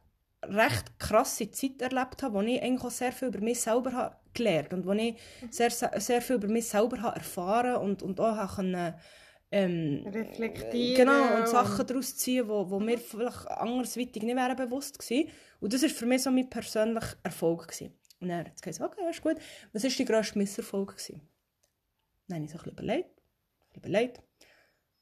recht 0.44 1.00
krasse 1.00 1.50
Zeit 1.52 1.82
erlebt 1.82 2.22
habe, 2.24 2.34
wo 2.36 2.42
ich 2.42 2.62
eigentlich 2.62 2.84
auch 2.84 2.92
sehr 2.92 3.12
viel 3.12 3.30
über 3.30 3.42
mich 3.42 3.60
selber 3.60 3.92
habe 3.94 4.16
gelernt 4.34 4.74
und 4.74 4.86
wo 4.86 4.94
ich 4.94 5.16
sehr, 5.50 5.72
sehr 5.72 6.22
viel 6.22 6.36
über 6.36 6.48
mich 6.48 6.68
selber 6.68 7.02
habe 7.02 7.18
erfahren 7.18 7.78
und, 7.78 8.04
und 8.04 8.20
auch 8.20 8.36
habe 8.36 8.56
können, 8.56 8.94
ähm, 9.52 10.06
Reflektieren. 10.06 11.08
Genau, 11.08 11.38
und 11.38 11.48
Sachen 11.48 11.88
daraus 11.88 12.18
ziehen, 12.18 12.48
wo, 12.48 12.70
wo 12.70 12.80
mir 12.80 12.98
vielleicht 12.98 13.48
andersweitig 13.48 14.24
nicht 14.24 14.36
wären 14.36 14.56
bewusst 14.56 15.00
gewesen. 15.00 15.30
Und 15.60 15.74
das 15.74 15.84
war 15.84 15.90
für 15.90 16.06
mich 16.06 16.24
so 16.24 16.32
mein 16.32 16.50
persönlicher 16.50 17.16
Erfolg. 17.24 17.68
Gewesen. 17.68 17.98
Und 18.20 18.30
dann 18.30 18.40
hat 18.40 18.52
es 18.56 18.62
gesagt, 18.62 18.94
okay, 18.94 19.10
ist 19.10 19.22
gut. 19.22 19.38
Was 19.74 19.84
war 19.84 19.92
dein 19.98 20.06
grösster 20.06 20.38
Misserfolg? 20.38 20.98
Gewesen? 20.98 21.22
Dann 22.28 22.38
habe 22.38 22.46
ich 22.46 22.52
so 22.52 22.58
ein 22.58 22.64
bisschen 22.64 22.72
überlegt, 22.74 23.10
ein 23.10 23.82
bisschen 23.82 23.90
überlegt. 23.90 24.18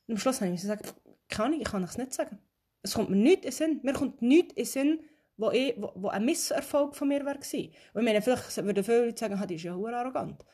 Und 0.08 0.13
am 0.13 0.17
Schluss 0.19 0.41
habe 0.41 0.52
ich 0.52 0.62
gesagt, 0.62 0.93
kann 1.28 1.54
ich, 1.54 1.62
ich 1.62 1.67
kann 1.67 1.84
es 1.84 1.98
nicht 1.98 2.13
sagen. 2.13 2.38
Es 2.84 2.93
kommt 2.93 3.10
mir 3.10 3.15
nichts 3.15 3.45
in 3.45 3.52
Sinn. 3.52 3.80
Mir 3.82 3.93
kommt 3.93 4.21
nichts 4.21 4.54
in 4.54 4.56
den 4.58 4.65
Sinn, 4.65 5.06
wo, 5.38 5.52
ich, 5.52 5.76
wo, 5.78 5.91
wo 5.95 6.08
ein 6.10 6.26
Misserfolg 6.26 6.95
von 6.95 7.08
mir 7.08 7.26
war. 7.26 7.36
Und 7.36 7.43
ich 7.43 7.71
meine, 7.93 8.21
vielleicht 8.21 8.58
würden 8.58 8.84
viele 8.84 9.06
Leute 9.06 9.19
sagen, 9.19 9.48
die 9.48 9.56
ist 9.56 9.63
ja 9.63 9.76
hure 9.76 9.95
arrogant. 9.95 10.45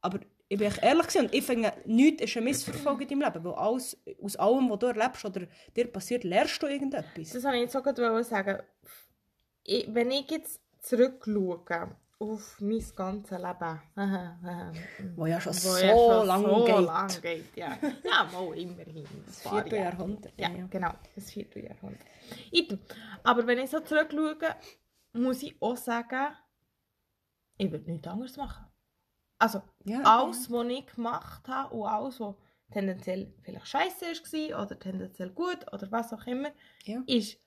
Aber 0.00 0.20
ich 0.48 0.58
bin 0.58 0.72
ehrlich 0.80 1.18
und 1.18 1.34
ich 1.34 1.44
finde, 1.44 1.72
nichts 1.84 2.22
ist 2.22 2.36
ein 2.36 2.44
Misserfolg 2.44 3.02
in 3.02 3.08
deinem 3.08 3.22
Leben, 3.22 3.44
weil 3.44 3.54
alles, 3.54 3.96
aus 4.22 4.36
allem, 4.36 4.70
was 4.70 4.78
du 4.78 4.86
erlebst 4.86 5.24
oder 5.24 5.46
dir 5.76 5.92
passiert, 5.92 6.24
lernst 6.24 6.62
du 6.62 6.66
irgendetwas. 6.66 7.30
Das 7.30 7.44
wollte 7.44 7.56
ich 7.56 7.62
jetzt 7.62 7.76
auch 7.76 8.22
sagen. 8.22 8.62
Ich, 9.64 9.92
wenn 9.92 10.10
ich 10.10 10.30
jetzt 10.30 10.60
zurückschaue 10.80 11.64
auf 12.20 12.60
mein 12.60 12.84
ganzes 12.96 13.38
Leben, 13.38 13.80
wo 15.16 15.26
ja 15.26 15.40
schon 15.40 15.54
wo 15.54 15.58
so 15.58 15.78
ja 15.78 15.96
schon 15.96 16.26
lange 16.26 16.48
so 16.48 16.64
geht. 16.64 16.80
lang 16.86 17.20
geht, 17.22 17.56
ja. 17.56 17.78
Ja, 18.04 18.24
mal 18.32 18.58
immerhin. 18.58 19.06
Das 19.26 19.42
vierte. 19.42 19.76
Jahrhundert. 19.76 20.32
Ja, 20.36 20.48
genau, 20.68 20.92
das 21.14 21.30
vierte 21.30 21.60
Jahrhundert. 21.60 22.00
Aber 23.22 23.46
wenn 23.46 23.58
ich 23.58 23.70
so 23.70 23.80
zurückschaue, 23.80 24.36
muss 25.12 25.42
ich 25.42 25.56
auch 25.62 25.76
sagen, 25.76 26.34
ich 27.56 27.70
würde 27.70 27.90
nichts 27.90 28.06
anderes 28.08 28.36
machen. 28.36 28.66
Also, 29.38 29.62
Ja, 29.84 30.02
alles, 30.02 30.50
was 30.50 30.66
ich 30.66 30.86
gemacht 30.86 31.46
habe 31.46 31.74
und 31.74 31.86
alles, 31.88 32.18
was 32.18 32.34
tendenziell 32.72 33.32
vielleicht 33.42 33.68
scheiße 33.68 34.04
war 34.06 34.64
oder 34.64 34.78
tendenziell 34.78 35.30
gut 35.30 35.72
oder 35.72 35.90
was 35.92 36.12
auch 36.12 36.26
immer, 36.26 36.50
Ja. 36.84 37.00
ist 37.06 37.38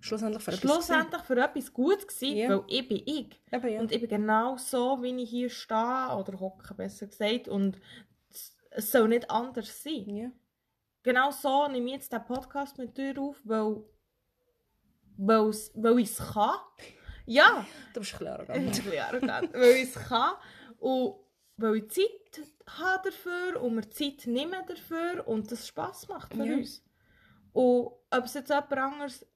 Schlussendlich 0.00 0.42
für 0.42 0.52
etwas 0.52 0.60
schlussendlich 0.70 1.22
für 1.22 1.36
etwas 1.42 1.72
gut 1.72 2.06
gewesen, 2.06 2.36
Ja. 2.36 2.48
weil 2.50 2.64
ich 2.68 2.88
bin 2.88 3.02
ich. 3.04 3.40
Eben, 3.52 3.68
ja. 3.68 3.80
Und 3.80 3.90
ich 3.92 4.00
bin 4.00 4.08
genau 4.10 4.56
so, 4.56 5.02
wie 5.02 5.22
ich 5.22 5.30
hier 5.30 5.50
stehe 5.50 6.14
oder 6.16 6.38
hocke, 6.38 6.74
besser 6.74 7.06
gesagt. 7.08 7.48
Und 7.48 7.80
es 8.70 8.92
soll 8.92 9.08
nicht 9.08 9.30
anders 9.30 9.82
sein. 9.82 10.14
ja. 10.16 10.30
Genau 11.02 11.30
so 11.30 11.68
nehme 11.68 11.86
ich 11.86 11.92
jetzt 11.94 12.12
den 12.12 12.24
Podcast 12.24 12.76
mit 12.78 12.96
dir 12.98 13.18
auf, 13.20 13.40
weil, 13.44 13.82
weil's- 15.16 15.70
weil 15.74 15.98
ich 16.00 16.10
es 16.10 16.18
kann. 16.18 16.56
Ja, 17.26 17.66
Du 17.94 18.00
bist 18.00 18.14
ein 18.14 18.18
bisschen 18.18 18.28
arrogant. 18.28 18.90
arrogant. 19.00 19.52
weil 19.54 19.70
ich 19.76 19.94
es 19.94 19.94
kann 19.94 20.34
und 20.78 21.16
weil 21.56 21.76
ich 21.76 21.88
Zeit 21.90 22.44
habe 22.68 23.10
dafür 23.10 23.60
und 23.62 23.74
mir 23.74 23.88
Zeit 23.90 24.26
nehme 24.26 24.64
dafür 24.66 25.26
und 25.26 25.50
das 25.50 25.66
Spass 25.66 26.06
macht 26.08 26.34
für 26.34 26.44
Ja. 26.44 26.54
uns. 26.56 26.84
Und 27.52 27.86
ob 28.10 28.24
es 28.24 28.34
jetzt 28.34 28.50
jemand 28.50 28.72
anderes 28.72 29.26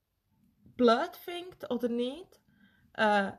blöd 0.77 1.17
findet 1.17 1.71
oder 1.71 1.89
nicht, 1.89 2.41
äh, 2.97 3.33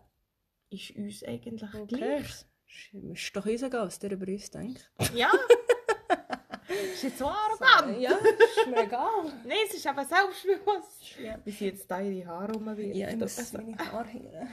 ist 0.69 0.91
uns 0.95 1.23
eigentlich 1.23 1.73
Okay. 1.73 1.95
gleich. 1.95 2.25
Es 2.25 3.21
ist 3.23 3.35
doch 3.35 3.45
uns 3.45 3.61
egal, 3.61 3.85
was 3.87 3.99
der 3.99 4.11
über 4.11 4.27
uns 4.27 4.49
denkt. 4.49 4.91
Ja. 5.13 5.31
ist 6.93 7.03
jetzt 7.03 7.17
so 7.19 7.27
arrogant? 7.27 7.99
Ja, 7.99 8.11
ist 8.11 8.67
mir 8.67 8.83
egal. 8.83 9.23
Nein, 9.45 9.57
es 9.67 9.75
ist 9.75 9.85
eben 9.85 10.05
selbstbewusst. 10.05 11.19
Ja. 11.19 11.39
Wie 11.43 11.51
sie 11.51 11.65
jetzt 11.67 11.89
da 11.89 12.01
ihre 12.01 12.27
Haare 12.27 12.53
rumwirft. 12.53 12.95
Ja, 12.95 13.09
ich 13.09 13.17
muss 13.17 13.37
Also, 13.37 13.57
meine 13.57 13.77
Haare 13.91 14.07
hingern. 14.07 14.49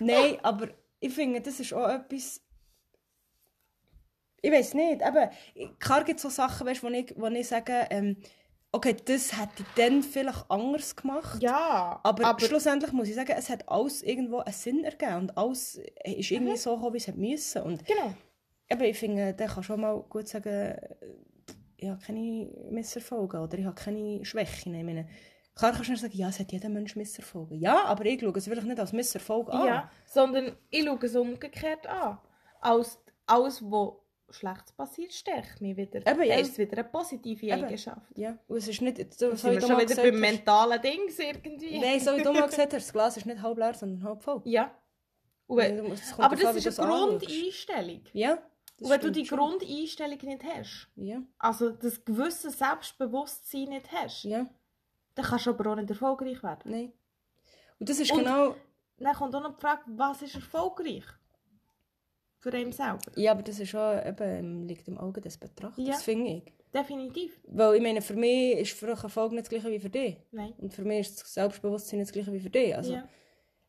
Nein, 0.00 0.38
aber 0.42 0.68
ich 1.00 1.12
finde, 1.12 1.40
das 1.42 1.60
ist 1.60 1.72
auch 1.74 1.88
etwas... 1.88 2.40
Ich 4.40 4.50
weiß 4.52 4.74
nicht, 4.74 5.00
eben, 5.02 5.78
klar 5.78 6.04
gibt 6.04 6.18
es 6.18 6.22
so 6.22 6.28
Sachen, 6.28 6.66
weißt, 6.66 6.82
wo, 6.82 6.88
ich, 6.88 7.14
wo 7.16 7.26
ich 7.28 7.48
sage, 7.48 7.86
ähm, 7.90 8.18
okay, 8.74 8.96
das 9.04 9.32
hätte 9.40 9.62
ich 9.62 9.66
dann 9.76 10.02
vielleicht 10.02 10.44
anders 10.50 10.94
gemacht. 10.96 11.42
Ja, 11.42 12.00
Aber, 12.02 12.36
schlussendlich 12.40 12.92
muss 12.92 13.08
ich 13.08 13.14
sagen, 13.14 13.32
es 13.36 13.48
hat 13.48 13.68
alles 13.68 14.02
irgendwo 14.02 14.38
einen 14.38 14.52
Sinn 14.52 14.84
ergeben 14.84 15.16
und 15.16 15.38
alles 15.38 15.76
ist 16.04 16.30
irgendwie 16.30 16.52
Mhm. 16.52 16.56
so 16.56 16.74
gekommen, 16.76 16.94
wie 16.94 16.98
es 16.98 17.08
hat 17.08 17.16
müssen. 17.16 17.62
Und 17.62 17.86
Genau. 17.86 18.14
eben, 18.68 18.82
ich 18.82 18.98
finde, 18.98 19.32
der 19.34 19.46
kann 19.48 19.62
schon 19.62 19.80
mal 19.80 19.98
gut 20.02 20.28
sagen, 20.28 20.76
ich 21.76 21.88
habe 21.88 22.00
keine 22.04 22.48
Misserfolge 22.70 23.38
oder 23.38 23.58
ich 23.58 23.64
habe 23.64 23.74
keine 23.74 24.24
Schwächen. 24.24 24.74
Ich 24.74 24.84
meine, 24.84 25.06
klar 25.54 25.72
kannst 25.72 25.90
du 25.90 25.96
sagen, 25.96 26.16
ja, 26.16 26.28
es 26.28 26.40
hat 26.40 26.50
jeder 26.52 26.68
Mensch 26.68 26.96
Misserfolge. 26.96 27.54
Ja, 27.56 27.84
aber 27.84 28.04
ich 28.06 28.20
schaue 28.20 28.32
es 28.36 28.44
vielleicht 28.44 28.66
nicht 28.66 28.80
als 28.80 28.92
Misserfolg 28.92 29.50
an. 29.52 29.66
Ja, 29.66 29.90
sondern 30.06 30.56
ich 30.70 30.84
schaue 30.84 30.98
es 31.02 31.14
umgekehrt 31.16 31.86
an. 31.86 32.18
Als 32.60 32.98
alles, 33.26 33.62
was 33.62 33.92
Schlechtes 34.34 34.72
passiert, 34.72 35.12
stärkt 35.12 35.60
mich 35.60 35.76
wieder. 35.76 36.00
Eben, 36.06 36.22
ja. 36.22 36.34
Dann 36.36 36.44
ist 36.44 36.52
es 36.52 36.58
wieder 36.58 36.72
eine 36.78 36.84
positive 36.84 37.46
Eben. 37.46 37.64
Eigenschaft. 37.64 38.16
Ja, 38.18 38.36
und 38.48 38.56
es 38.56 38.68
ist 38.68 38.80
nicht, 38.82 39.14
so, 39.14 39.28
so 39.28 39.32
wie 39.32 39.36
sind 39.36 39.52
wir 39.54 39.60
schon 39.68 39.78
wieder 39.80 40.02
beim 40.02 40.20
mentalen 40.20 40.80
Dings 40.82 41.18
irgendwie. 41.18 41.78
Nein, 41.78 42.00
so 42.00 42.16
wie 42.16 42.22
du 42.24 42.32
mal 42.32 42.46
gesagt 42.46 42.72
hast, 42.72 42.86
das 42.86 42.92
Glas 42.92 43.16
ist 43.16 43.26
nicht 43.26 43.40
halb 43.42 43.58
leer, 43.58 43.74
sondern 43.74 44.02
halb 44.02 44.22
voll. 44.22 44.42
Ja. 44.44 44.74
Wenn, 45.46 45.78
kommt 45.88 46.00
aber 46.18 46.32
an, 46.34 46.40
das 46.40 46.54
wie 46.64 46.68
ist 46.68 46.80
eine. 46.80 46.88
Grundeinstellung. 46.90 48.00
Ja. 48.12 48.36
das 48.78 48.80
Und 48.80 48.90
wenn 48.90 49.00
du 49.00 49.12
die 49.12 49.26
schon. 49.26 49.38
Grundeinstellung 49.38 50.18
nicht 50.22 50.44
hast, 50.44 50.88
Ja, 50.96 51.22
also 51.38 51.70
das 51.70 52.04
gewisse 52.04 52.50
Selbstbewusstsein 52.50 53.64
nicht 53.68 53.90
hast, 53.92 54.24
ja, 54.24 54.46
dann 55.14 55.24
kannst 55.24 55.46
du 55.46 55.50
aber 55.50 55.70
auch 55.70 55.76
nicht 55.76 55.90
erfolgreich 55.90 56.42
werden. 56.42 56.70
nein. 56.72 56.92
Und 57.78 57.88
das 57.88 57.98
ist 57.98 58.10
Und- 58.12 58.18
genau... 58.20 58.54
Dann 58.96 59.14
kommt 59.16 59.34
auch 59.34 59.42
noch 59.42 59.56
die 59.56 59.60
Frage, 59.60 59.82
was 59.88 60.22
ist 60.22 60.36
erfolgreich? 60.36 61.02
Für 62.44 62.52
einen 62.52 62.72
selber. 62.72 62.98
Ja, 63.16 63.32
aber 63.32 63.42
das 63.42 63.58
ist 63.58 63.70
schon, 63.70 63.98
eben, 64.06 64.68
liegt 64.68 64.86
im 64.86 64.98
Auge 64.98 65.22
des 65.22 65.38
Betrachters, 65.38 65.86
Ja. 65.86 65.94
finde 65.94 66.30
ich. 66.30 66.42
Definitiv. 66.74 67.40
Weil 67.48 67.76
ich 67.76 67.82
meine, 67.82 68.02
für 68.02 68.14
mich 68.14 68.58
ist 68.58 68.72
für 68.78 68.86
einen 68.86 68.98
Erfolg 69.02 69.32
nicht 69.32 69.44
das 69.44 69.48
gleiche 69.48 69.70
wie 69.70 69.80
für 69.80 69.88
dich. 69.88 70.16
Nein. 70.30 70.52
Und 70.58 70.74
für 70.74 70.84
mich 70.84 71.00
ist 71.08 71.22
das 71.22 71.32
Selbstbewusstsein 71.32 72.00
nicht 72.00 72.08
das 72.08 72.12
gleiche 72.12 72.32
wie 72.34 72.40
für 72.40 72.50
dich. 72.50 72.76
Also, 72.76 72.92
ja. 72.94 73.08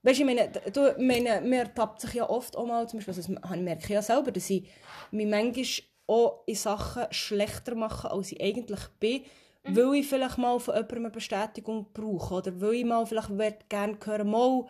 Weißt 0.04 0.20
du, 0.20 0.24
ich 0.24 0.36
meine, 0.36 0.52
du, 0.74 0.94
meine, 1.02 1.40
mir 1.42 1.60
ertappt 1.60 2.02
sich 2.02 2.14
ja 2.16 2.30
oft 2.30 2.58
auch 2.58 2.66
mal, 2.68 2.86
zum 2.90 3.00
Beispiel, 3.00 3.14
also 3.16 3.34
das 3.34 3.58
merke 3.60 3.84
ich 3.84 3.90
ja 3.90 4.02
selber, 4.02 4.32
dass 4.32 4.50
ich 4.50 4.68
mich 5.12 5.26
manchmal 5.28 5.66
auch 6.08 6.44
in 6.46 6.56
Sachen 6.56 7.06
schlechter 7.12 7.76
mache, 7.76 8.12
als 8.12 8.32
ich 8.34 8.42
eigentlich 8.42 8.82
bin, 9.00 9.22
Mhm. 9.68 9.78
weil 9.78 9.96
ich 9.96 10.08
vielleicht 10.08 10.38
mal 10.38 10.60
von 10.60 10.76
jemandem 10.76 11.06
eine 11.06 11.10
Bestätigung 11.12 11.88
brauche 11.94 12.36
oder 12.36 12.62
weil 12.62 12.74
ich 12.76 12.86
mal 12.86 13.06
vielleicht 13.08 13.68
gerne 13.70 13.98
hören 14.04 14.30
mal, 14.30 14.66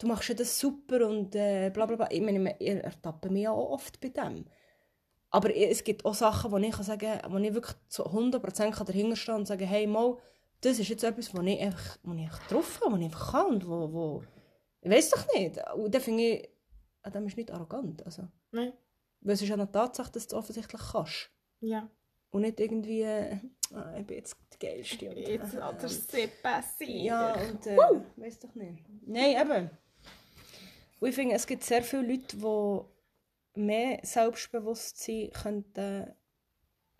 du 0.00 0.06
machst 0.06 0.28
ja 0.28 0.34
das 0.34 0.58
super 0.58 1.06
und 1.06 1.34
äh, 1.36 1.70
bla 1.70 1.86
bla 1.86 1.96
bla. 1.96 2.08
Ich 2.10 2.20
meine, 2.20 2.56
ich 2.58 2.68
ertappe 2.68 3.30
mich 3.30 3.44
ja 3.44 3.52
auch 3.52 3.70
oft 3.70 4.00
bei 4.00 4.08
dem. 4.08 4.46
Aber 5.30 5.54
es 5.54 5.84
gibt 5.84 6.04
auch 6.04 6.14
Sachen, 6.14 6.50
wo 6.50 6.58
ich 6.58 6.72
kann 6.72 6.82
sagen 6.82 7.20
kann, 7.20 7.32
wo 7.32 7.38
ich 7.38 7.54
wirklich 7.54 7.76
zu 7.88 8.04
100% 8.04 8.72
kann 8.72 8.86
dahinter 8.86 9.16
stehen 9.16 9.36
und 9.36 9.46
sagen, 9.46 9.66
hey, 9.66 9.86
mal, 9.86 10.18
das 10.60 10.78
ist 10.78 10.88
jetzt 10.88 11.04
etwas, 11.04 11.34
wo 11.34 11.40
ich 11.42 11.60
einfach, 11.60 11.98
wo 12.02 12.12
ich 12.14 12.22
einfach 12.22 12.48
drauf 12.48 12.80
habe, 12.80 12.92
wo 12.92 12.96
ich 12.96 13.04
einfach 13.04 13.32
kann 13.32 13.46
und 13.46 13.68
wo, 13.68 13.92
wo 13.92 14.24
ich 14.82 14.90
weiß 14.90 15.10
doch 15.10 15.26
nicht. 15.34 15.60
Und 15.76 15.94
dann 15.94 16.00
finde 16.00 16.22
ich, 16.22 16.48
an 17.02 17.12
dem 17.12 17.26
ist 17.26 17.36
nicht 17.36 17.50
arrogant. 17.50 18.04
Also, 18.04 18.28
Nein. 18.50 18.72
weil 19.20 19.34
es 19.34 19.42
ist 19.42 19.48
ja 19.48 19.54
eine 19.54 19.70
Tatsache, 19.70 20.10
dass 20.12 20.26
du 20.26 20.36
es 20.36 20.38
offensichtlich 20.42 20.80
kannst. 20.92 21.30
Ja. 21.60 21.88
Und 22.30 22.42
nicht 22.42 22.60
irgendwie, 22.60 23.02
äh, 23.02 23.36
ah, 23.74 23.96
ich 23.98 24.06
bin 24.06 24.16
jetzt 24.16 24.36
die 24.54 24.58
Geilste. 24.66 25.10
Und, 25.10 25.16
Jetzt 25.16 25.54
äh, 25.54 25.58
er 25.58 25.88
sehr 25.88 26.28
passiv. 26.42 26.88
Ja, 26.88 27.34
und 27.34 27.66
äh, 27.66 27.76
weiß 28.16 28.38
doch 28.40 28.54
nicht. 28.54 28.84
Nein, 29.06 29.36
eben. 29.40 29.70
Und 31.00 31.08
ich 31.08 31.14
finde, 31.14 31.34
es 31.34 31.46
gibt 31.46 31.64
sehr 31.64 31.82
viele 31.82 32.02
Leute, 32.06 32.36
die 32.36 33.60
mehr 33.60 33.98
Selbstbewusstsein 34.02 35.30
könnten 35.32 36.12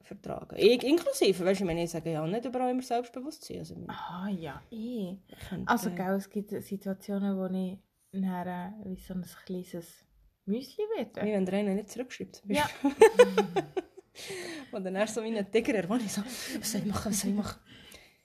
vertragen. 0.02 0.56
Ich 0.58 0.82
inklusive, 0.82 1.44
weißt 1.44 1.60
du, 1.60 1.64
ich 1.64 1.66
meine, 1.66 1.84
ich 1.84 1.90
sage 1.90 2.10
ja 2.12 2.26
nicht 2.26 2.44
überall 2.44 2.70
immer 2.70 2.82
Selbstbewusstsein. 2.82 3.58
Also, 3.60 3.74
ich 3.76 3.88
Ah 3.90 4.28
ja, 4.28 4.62
eh. 4.70 5.16
könnte, 5.48 5.68
Also 5.70 5.90
gell, 5.90 6.14
es 6.16 6.28
gibt 6.28 6.50
Situationen, 6.50 7.36
wo 7.36 7.46
ich 7.54 7.78
nachher 8.12 8.72
äh, 8.84 8.88
wie 8.90 8.96
so 8.96 9.14
ein 9.14 9.24
kleines 9.44 10.04
Müsli 10.46 10.84
werde. 10.96 11.22
Wie 11.22 11.32
wenn 11.32 11.44
der 11.46 11.58
eine 11.60 11.74
nicht 11.74 11.90
zurückschreibt. 11.90 12.42
Ja. 12.48 12.68
Und 14.72 14.84
dann 14.84 14.94
erst 14.96 15.14
so 15.14 15.22
wie 15.22 15.36
ein 15.36 15.50
Tiger, 15.52 15.88
wo 15.88 15.94
ich 15.96 16.12
so, 16.12 16.22
was 16.22 16.72
soll 16.72 16.80
ich 16.80 16.86
machen, 16.86 17.10
was 17.12 17.20
soll 17.20 17.30
ich 17.30 17.36
machen? 17.36 17.60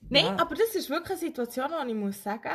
Nein, 0.10 0.26
Ja. 0.26 0.38
aber 0.40 0.56
das 0.56 0.76
ist 0.76 0.90
wirklich 0.90 1.12
eine 1.12 1.20
Situation, 1.20 1.70
wo 1.72 1.88
ich 1.88 1.94
muss 1.96 2.22
sagen, 2.22 2.52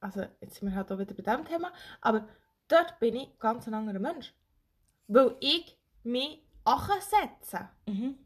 also 0.00 0.22
jetzt 0.40 0.56
sind 0.56 0.68
wir 0.68 0.74
halt 0.76 0.90
auch 0.92 0.98
wieder 0.98 1.14
bei 1.14 1.22
diesem 1.22 1.44
Thema, 1.44 1.72
aber 2.00 2.28
dort 2.68 2.98
bin 3.00 3.16
ich 3.16 3.38
ganz 3.38 3.66
ein 3.66 3.74
anderer 3.74 3.98
Mensch. 3.98 4.34
Weil 5.08 5.36
ich 5.40 5.76
mich 6.02 6.42
ansetze. 6.64 7.68
Mhm. 7.86 8.18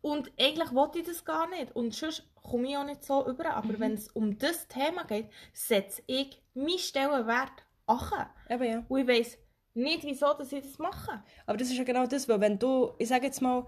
Und 0.00 0.30
eigentlich 0.38 0.72
wollte 0.74 0.98
ich 1.00 1.06
das 1.06 1.24
gar 1.24 1.48
nicht. 1.48 1.74
Und 1.74 1.94
sonst 1.94 2.28
komme 2.34 2.68
ich 2.68 2.76
auch 2.76 2.84
nicht 2.84 3.04
so 3.04 3.26
über. 3.28 3.54
Aber 3.54 3.72
Mhm. 3.74 3.80
wenn 3.80 3.94
es 3.94 4.08
um 4.08 4.38
das 4.38 4.68
Thema 4.68 5.04
geht, 5.04 5.28
setze 5.52 6.02
ich 6.06 6.40
meinen 6.54 6.78
Stellenwert 6.78 7.64
an. 7.86 8.26
Eben 8.48 8.64
ja. 8.64 8.84
Und 8.88 9.00
ich 9.00 9.08
weiss 9.08 9.38
nicht, 9.74 10.04
wieso 10.04 10.34
dass 10.34 10.52
ich 10.52 10.62
das 10.62 10.78
mache. 10.78 11.22
Aber 11.46 11.56
das 11.56 11.68
ist 11.68 11.76
ja 11.78 11.84
genau 11.84 12.06
das, 12.06 12.28
weil 12.28 12.40
wenn 12.40 12.58
du, 12.58 12.94
ich 12.98 13.08
sage 13.08 13.26
jetzt 13.26 13.40
mal, 13.42 13.66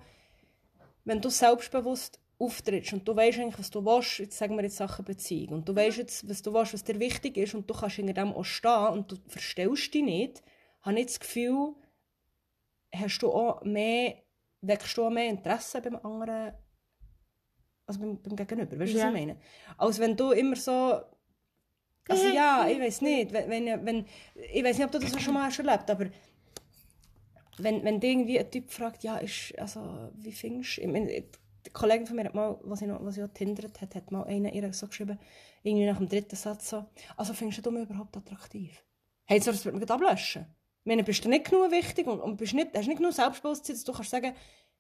wenn 1.05 1.21
du 1.21 1.31
selbstbewusst 1.31 2.21
auftrittst 2.41 2.93
und 2.95 3.07
du 3.07 3.15
weißt 3.15 3.39
eigentlich, 3.39 3.59
was 3.59 3.71
du 3.71 3.85
willst, 3.85 4.19
jetzt 4.19 4.39
sagen 4.39 4.57
wir 4.57 4.65
jetzt 4.65 4.77
Sachen 4.77 5.05
Beziehung, 5.05 5.53
und 5.59 5.69
du 5.69 5.77
weißt 5.77 5.99
jetzt, 5.99 6.29
was 6.29 6.41
du 6.41 6.53
willst, 6.55 6.73
was 6.73 6.83
dir 6.85 6.99
wichtig 6.99 7.37
ist, 7.37 7.55
und 7.55 7.69
du 7.69 7.75
kannst 7.75 7.97
hinter 7.97 8.15
dem 8.15 8.33
auch 8.33 8.45
stehen 8.45 8.89
und 8.89 9.13
du 9.13 9.17
verstellst 9.29 9.93
dich 9.93 10.03
nicht, 10.03 10.43
habe 10.81 10.99
ich 10.99 11.07
das 11.07 11.21
Gefühl, 11.21 11.75
hast 12.95 13.19
du 13.19 13.31
auch 13.31 13.63
mehr, 13.63 14.23
wächst 14.63 14.97
du 14.97 15.05
auch 15.05 15.11
mehr 15.11 15.29
Interesse 15.29 15.83
beim 15.83 15.97
anderen, 15.97 16.55
also 17.87 18.01
beim, 18.01 18.23
beim 18.23 18.37
Gegenüber, 18.37 18.79
weißt 18.79 18.93
du, 18.93 18.97
was 18.97 19.03
Ja. 19.03 19.09
ich 19.09 19.15
meine? 19.15 19.37
Als 19.77 19.99
wenn 19.99 20.17
du 20.17 20.31
immer 20.33 20.57
so, 20.57 21.01
also 22.09 22.27
ja, 22.29 22.67
ich 22.69 22.81
weiß 22.81 23.03
nicht, 23.03 23.33
wenn, 23.33 23.51
wenn, 23.51 23.87
wenn, 23.87 24.07
ich 24.53 24.65
weiß 24.65 24.79
nicht, 24.79 24.87
ob 24.87 24.93
du 24.93 24.99
das 24.99 25.23
schon 25.23 25.35
mal 25.35 25.45
hast 25.45 25.59
erlebt, 25.59 25.91
aber 25.91 26.07
wenn, 27.59 27.85
wenn 27.85 28.01
dich 28.01 28.11
irgendwie 28.13 28.41
ein 28.41 28.51
Typ 28.51 28.71
fragt, 28.71 29.05
ja, 29.05 29.19
ist, 29.19 29.57
also, 29.59 30.11
wie 30.15 30.33
findest 30.33 30.79
du, 30.79 30.81
ich 30.81 30.87
meine, 30.89 31.25
die 31.67 31.71
Kollegin 31.71 32.07
von 32.07 32.17
mir 32.17 32.25
hat 32.25 32.35
mal, 32.35 32.59
was 32.63 32.79
sie 32.81 32.87
noch, 32.87 33.05
was 33.05 33.19
tindert 33.35 33.81
hat, 33.81 33.95
hat 33.95 34.11
mal 34.11 34.25
einer 34.25 34.53
ihr 34.53 34.73
so 34.73 34.87
geschrieben, 34.87 35.19
irgendwie 35.63 35.87
nach 35.87 35.99
dem 35.99 36.09
dritten 36.09 36.37
Satz 36.37 36.71
so, 36.71 36.85
also 37.17 37.33
findest 37.35 37.65
du 37.65 37.71
mich 37.71 37.83
überhaupt 37.89 38.17
attraktiv? 38.17 38.83
Hey, 39.27 39.41
so, 39.41 39.51
das 39.53 39.65
wird 39.65 39.75
mir 39.75 39.81
gerade 39.85 39.95
ablöschen. 39.95 40.47
Ich 40.83 40.87
meine, 40.87 41.05
bist 41.05 41.25
du 41.25 41.29
nicht 41.29 41.45
genug 41.51 41.71
wichtig 41.71 42.07
und, 42.07 42.21
und 42.21 42.37
bist 42.37 42.55
nicht, 42.55 42.77
hast 42.77 42.87
nicht 42.89 42.97
genug 42.97 43.13
Selbstbewusstsein, 43.13 43.77
dass 43.77 43.85
du 43.85 43.93
kannst 43.93 44.11
sagen, 44.11 44.33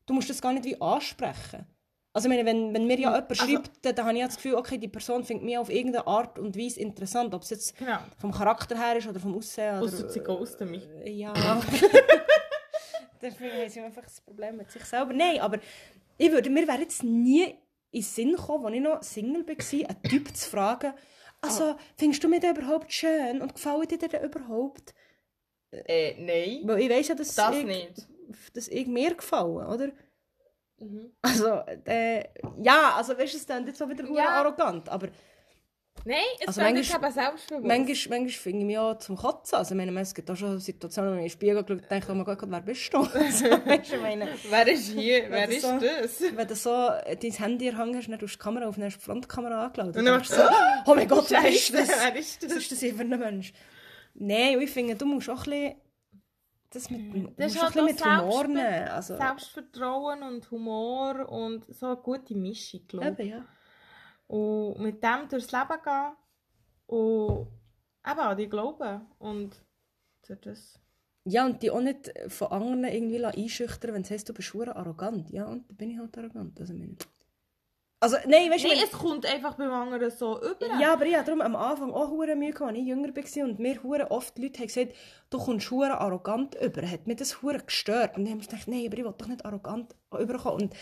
du 0.06 0.14
musst 0.14 0.30
das 0.30 0.40
gar 0.40 0.52
nicht 0.52 0.64
wie 0.64 0.80
ansprechen. 0.80 1.66
Also 2.12 2.28
ich 2.28 2.34
meine, 2.36 2.44
wenn, 2.44 2.74
wenn 2.74 2.86
mir 2.88 2.98
ja 2.98 3.10
jemand 3.14 3.30
Also- 3.30 3.46
schreibt, 3.46 3.70
dann, 3.84 3.94
dann 3.94 4.06
habe 4.06 4.14
ich 4.16 4.20
ja 4.22 4.26
das 4.26 4.36
Gefühl, 4.36 4.54
okay, 4.56 4.78
die 4.78 4.88
Person 4.88 5.22
findet 5.22 5.44
mich 5.44 5.58
auf 5.58 5.70
irgendeine 5.70 6.06
Art 6.08 6.38
und 6.40 6.56
Weise 6.58 6.80
interessant, 6.80 7.32
ob 7.34 7.42
es 7.42 7.50
jetzt 7.50 7.76
Genau. 7.76 7.98
vom 8.18 8.32
Charakter 8.32 8.76
her 8.76 8.96
ist 8.96 9.06
oder 9.06 9.20
vom 9.20 9.36
Aussehen. 9.36 9.76
Oder, 9.76 9.84
Ausser 9.84 10.08
sie 10.08 10.20
ghosten 10.20 10.70
mich. 10.70 10.88
äh, 11.04 11.10
Ja. 11.12 11.32
Deswegen 13.22 13.52
haben 13.52 13.68
sie 13.68 13.80
einfach 13.80 14.02
das 14.04 14.20
Problem 14.22 14.56
mit 14.56 14.70
sich 14.70 14.84
selber. 14.84 15.12
Nein, 15.12 15.40
aber 15.40 15.58
ich 16.20 16.32
würde, 16.32 16.50
mir 16.50 16.68
wäre 16.68 16.80
jetzt 16.80 17.02
nie 17.02 17.44
in 17.44 18.00
den 18.00 18.02
Sinn 18.02 18.32
gekommen, 18.32 18.66
als 18.66 18.74
ich 18.74 18.82
noch 18.82 19.02
Single 19.02 19.46
war, 19.46 19.88
einen 19.88 20.02
Typ 20.02 20.36
zu 20.36 20.50
fragen, 20.50 20.92
also, 21.42 21.74
findest 21.96 22.22
du 22.22 22.28
mich 22.28 22.40
denn 22.40 22.54
überhaupt 22.54 22.92
schön 22.92 23.40
und 23.40 23.54
gefällt 23.54 23.90
dir 23.90 23.96
denn 23.96 24.24
überhaupt? 24.24 24.94
Äh, 25.70 26.14
nein. 26.18 26.60
Weil 26.68 26.80
ich 26.82 26.90
weiss 26.90 27.08
ja, 27.08 27.14
dass, 27.14 27.34
Das 27.34 27.56
ich, 27.56 27.64
nicht. 27.64 28.08
dass 28.52 28.68
ich 28.68 28.86
mir 28.86 29.14
gefallen, 29.14 29.66
oder? 29.66 29.90
Mhm. 30.78 31.12
Also, 31.22 31.62
äh, 31.86 32.24
ja, 32.62 32.94
also 32.96 33.16
weißt 33.16 33.32
du, 33.32 33.38
es 33.38 33.46
dann 33.46 33.66
jetzt 33.66 33.78
so 33.78 33.88
wieder 33.88 34.04
ja. 34.12 34.28
arrogant, 34.28 34.88
aber 34.88 35.08
Nein, 36.04 36.16
es 36.40 36.48
Also 36.48 36.60
also 36.62 36.74
manchmal- 36.74 37.04
eben 37.04 37.12
selbstbewusst. 37.12 37.66
manchmal, 37.66 38.18
manchmal 38.20 38.28
finde 38.30 38.58
ich 38.60 38.64
mich 38.64 38.78
auch 38.78 38.98
zum 38.98 39.16
Kotzen. 39.16 39.58
Also, 39.58 39.74
meine, 39.74 40.00
es 40.00 40.14
gibt 40.14 40.30
auch 40.30 40.36
schon 40.36 40.58
Situationen, 40.58 41.10
wo 41.12 41.14
ich 41.16 41.20
in 41.20 41.24
den 41.26 41.30
Spiegel 41.30 41.62
geschaut 41.62 41.70
und 41.82 41.90
denke, 41.90 42.06
oh 42.10 42.14
mein 42.14 42.24
Gott, 42.24 42.38
wer 42.46 42.60
bist 42.60 42.92
du? 42.94 42.98
Also, 43.14 43.44
ich 43.46 44.00
meine, 44.00 44.28
Wer 44.50 44.68
ist 44.68 44.88
hier? 44.88 45.26
Wer 45.30 45.46
das 45.46 45.56
ist 45.56 45.62
so- 45.62 45.78
das? 45.78 46.36
wenn 46.36 46.48
du 46.48 46.54
so 46.54 46.70
dein 46.70 47.32
Handy 47.32 47.68
in 47.68 47.76
hast, 47.96 48.08
dann 48.08 48.18
tust 48.18 48.34
du 48.34 48.38
die 48.38 48.42
Kamera 48.42 48.66
auf, 48.68 48.76
hast 48.86 48.96
die 48.96 49.04
Frontkamera 49.04 49.66
angeladen. 49.66 49.96
Und 49.98 50.04
dann 50.04 50.14
du 50.30 50.34
so, 50.34 50.42
oh 50.86 50.94
mein 50.94 51.06
Gott, 51.08 51.30
wer 51.30 51.48
ist 51.48 51.74
das? 51.74 51.88
wer 51.88 52.16
ist 52.16 52.42
Was 52.42 52.48
das? 52.48 52.58
ist 52.58 52.72
das 52.72 52.80
hier 52.80 52.94
für 52.94 53.02
ein 53.02 53.08
Mensch? 53.10 53.52
Nein, 54.14 54.60
ich 54.60 54.70
finde, 54.70 54.96
du 54.96 55.04
musst 55.06 55.28
auch 55.28 55.46
ein 55.46 55.50
bisschen... 55.50 55.74
Das 56.72 56.88
mit, 56.88 57.12
du 57.12 57.32
Das 57.36 57.52
musst 57.54 57.64
auch 57.64 57.74
ein 57.76 57.86
halt 57.86 57.96
bisschen 57.96 58.16
mit 58.16 58.22
Humor 58.22 58.44
nehmen. 58.46 58.88
Also, 58.88 59.16
Selbstvertrauen 59.16 60.22
und 60.22 60.50
Humor 60.52 61.28
und 61.28 61.64
so 61.74 61.86
eine 61.86 61.96
gute 61.96 62.34
Mischung, 62.36 62.80
glaube 62.86 63.16
ich. 63.18 63.26
eben, 63.26 63.28
ja. 63.38 63.44
Und 64.30 64.78
mit 64.78 65.02
dem 65.02 65.28
durchs 65.28 65.50
Leben 65.50 65.82
gehen 65.82 66.12
und 66.86 67.48
eben 68.06 68.20
an 68.20 68.36
dich 68.36 68.48
glauben. 68.48 69.00
Und 69.18 69.60
das... 70.28 70.78
Ja, 71.24 71.46
und 71.46 71.60
die 71.64 71.70
auch 71.72 71.80
nicht 71.80 72.12
von 72.28 72.52
anderen 72.52 72.84
irgendwie 72.84 73.24
einschüchtern, 73.24 73.92
wenn 73.92 74.02
es 74.02 74.10
heisst, 74.12 74.28
du 74.28 74.32
bist 74.32 74.50
verdammt 74.50 74.76
arrogant. 74.76 75.30
Ja, 75.30 75.46
und 75.46 75.68
dann 75.68 75.76
bin 75.76 75.90
ich 75.90 75.98
halt 75.98 76.16
arrogant. 76.16 76.60
Also, 76.60 76.72
ich 76.72 76.78
meine... 76.78 76.94
also 77.98 78.18
nein, 78.28 78.48
weißt 78.52 78.64
du, 78.64 78.68
Nein, 78.68 78.78
es 78.84 78.92
kommt 78.92 79.26
einfach 79.26 79.56
beim 79.56 79.72
anderen 79.72 80.12
so 80.12 80.40
über. 80.40 80.78
Ja, 80.80 80.92
aber 80.92 81.06
ich 81.06 81.16
hatte 81.16 81.32
darum 81.32 81.40
am 81.40 81.56
Anfang 81.56 81.92
auch 81.92 82.10
hure 82.10 82.36
Mühe, 82.36 82.54
als 82.60 82.78
ich 82.78 82.84
jünger 82.84 83.08
war 83.08 83.44
und 83.44 83.58
mir 83.58 83.82
hure 83.82 84.12
oft 84.12 84.38
Leute 84.38 84.60
haben 84.60 84.68
gesagt, 84.68 84.94
du 85.30 85.38
kommst 85.38 85.72
hure 85.72 85.98
arrogant 85.98 86.54
über. 86.54 86.88
Hat 86.88 87.08
mir 87.08 87.16
das 87.16 87.42
hure 87.42 87.58
gestört. 87.58 88.16
Und 88.16 88.26
ich 88.26 88.30
habe 88.30 88.40
mir 88.40 88.46
gedacht, 88.46 88.68
nein, 88.68 88.86
aber 88.86 88.96
ich 88.96 89.04
will 89.04 89.14
doch 89.18 89.26
nicht 89.26 89.44
arrogant 89.44 89.96
überkommen. 90.16 90.62
Und 90.62 90.76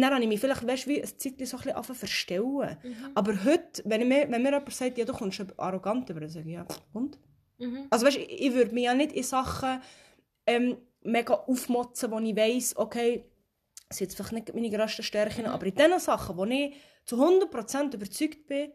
dann 0.00 0.12
habe 0.12 0.22
ich 0.22 0.28
mich 0.28 0.40
vielleicht, 0.40 0.66
weißt, 0.66 0.86
wie 0.88 1.02
ein 1.02 1.06
Zeitchen 1.18 1.46
so 1.46 1.56
ein 1.58 1.62
bisschen 1.64 1.84
zu 1.84 1.94
verstellen. 1.94 2.76
Aber 3.14 3.44
heute, 3.44 3.82
wenn, 3.84 4.08
mir, 4.08 4.30
wenn 4.30 4.42
mir 4.42 4.50
jemand 4.52 4.72
sagt, 4.72 4.96
ja, 4.96 5.04
du 5.04 5.12
kommst 5.12 5.44
arrogant 5.58 6.08
über, 6.08 6.20
dann 6.20 6.30
sage 6.30 6.48
ich, 6.48 6.54
ja, 6.54 6.66
und? 6.92 7.18
Mhm. 7.58 7.86
Also 7.90 8.06
weißt, 8.06 8.16
ich, 8.16 8.54
würde 8.54 8.72
mich 8.74 8.84
ja 8.84 8.94
nicht 8.94 9.12
in 9.12 9.22
Sachen 9.22 9.80
ähm, 10.46 10.76
mega 11.02 11.34
aufmotzen, 11.34 12.10
wo 12.10 12.18
ich 12.18 12.36
weiss, 12.36 12.76
okay, 12.76 13.24
das 13.88 13.98
sind 13.98 14.06
jetzt 14.06 14.16
vielleicht 14.16 14.32
nicht 14.32 14.54
meine 14.54 14.70
grössten 14.70 15.02
Stärken, 15.02 15.46
aber 15.46 15.66
in 15.66 15.74
den 15.74 15.98
Sachen, 15.98 16.36
wo 16.36 16.44
ich 16.46 16.74
zu 17.04 17.16
100% 17.16 17.94
überzeugt 17.94 18.46
bin, 18.46 18.72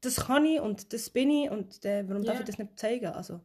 das 0.00 0.16
kann 0.26 0.44
ich 0.44 0.60
und 0.60 0.92
das 0.92 1.10
bin 1.10 1.30
ich 1.30 1.50
und 1.50 1.84
äh, 1.84 2.04
warum 2.08 2.22
darf 2.22 2.34
Ja. 2.36 2.40
ich 2.40 2.46
das 2.46 2.58
nicht 2.58 2.78
zeigen? 2.78 3.06
Also, 3.06 3.40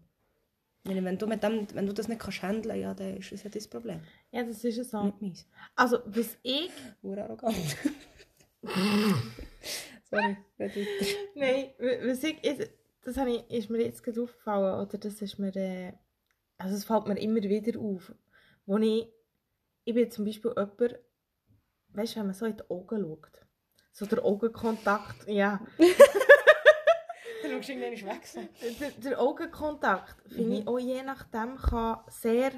meine, 0.85 1.03
wenn, 1.05 1.17
du 1.17 1.27
mit 1.27 1.41
dem, 1.43 1.67
wenn 1.73 1.85
du 1.87 1.93
das 1.93 2.07
nicht 2.07 2.19
kannst 2.19 2.41
handeln, 2.41 2.79
ja, 2.79 2.93
dann 2.93 3.17
ist 3.17 3.31
das 3.31 3.43
ja 3.43 3.49
dein 3.49 3.69
Problem, 3.69 4.01
Ja, 4.31 4.43
das 4.43 4.63
ist 4.63 4.77
es 4.77 4.91
so. 4.91 5.03
nicht 5.03 5.21
meins. 5.21 5.47
Also, 5.75 5.99
was 6.05 6.37
ich... 6.43 6.71
Hure 7.01 7.23
arrogant. 7.23 7.55
Sorry, 10.09 10.37
red 10.59 10.75
weiter. 10.75 11.05
Nein, 11.35 11.69
wa- 11.79 12.07
was 12.09 12.23
ich... 12.23 12.37
Das 13.05 13.17
ich, 13.17 13.49
ist 13.51 13.69
mir 13.69 13.81
jetzt 13.83 14.03
gerade 14.03 14.21
aufgefallen, 14.21 14.85
oder 14.87 14.97
das 14.97 15.21
ist 15.21 15.37
mir... 15.39 15.55
Äh, 15.55 15.93
also, 16.57 16.75
es 16.75 16.85
fällt 16.85 17.07
mir 17.07 17.19
immer 17.19 17.41
wieder 17.43 17.79
auf. 17.79 18.13
Wo 18.65 18.77
ich... 18.77 19.07
Ich 19.85 19.93
bin 19.93 20.09
zum 20.11 20.25
Beispiel 20.25 20.51
jemand... 20.51 20.99
Weißt 21.89 22.15
du, 22.15 22.19
wenn 22.19 22.25
man 22.27 22.33
so 22.35 22.45
in 22.45 22.57
die 22.57 22.69
Augen 22.69 23.01
schaut. 23.01 23.45
So 23.91 24.05
der 24.05 24.25
Augenkontakt, 24.25 25.27
ja. 25.27 25.65
Schaust 27.55 27.69
du 27.69 27.73
irgendwann 27.73 28.15
weg. 28.15 28.79
Der, 28.79 28.91
der 28.91 29.19
Augenkontakt, 29.21 30.15
finde 30.31 30.57
ich, 30.59 30.67
auch 30.67 30.79
je 30.79 31.03
nachdem 31.03 31.57
kann 31.57 31.99
sehr... 32.09 32.51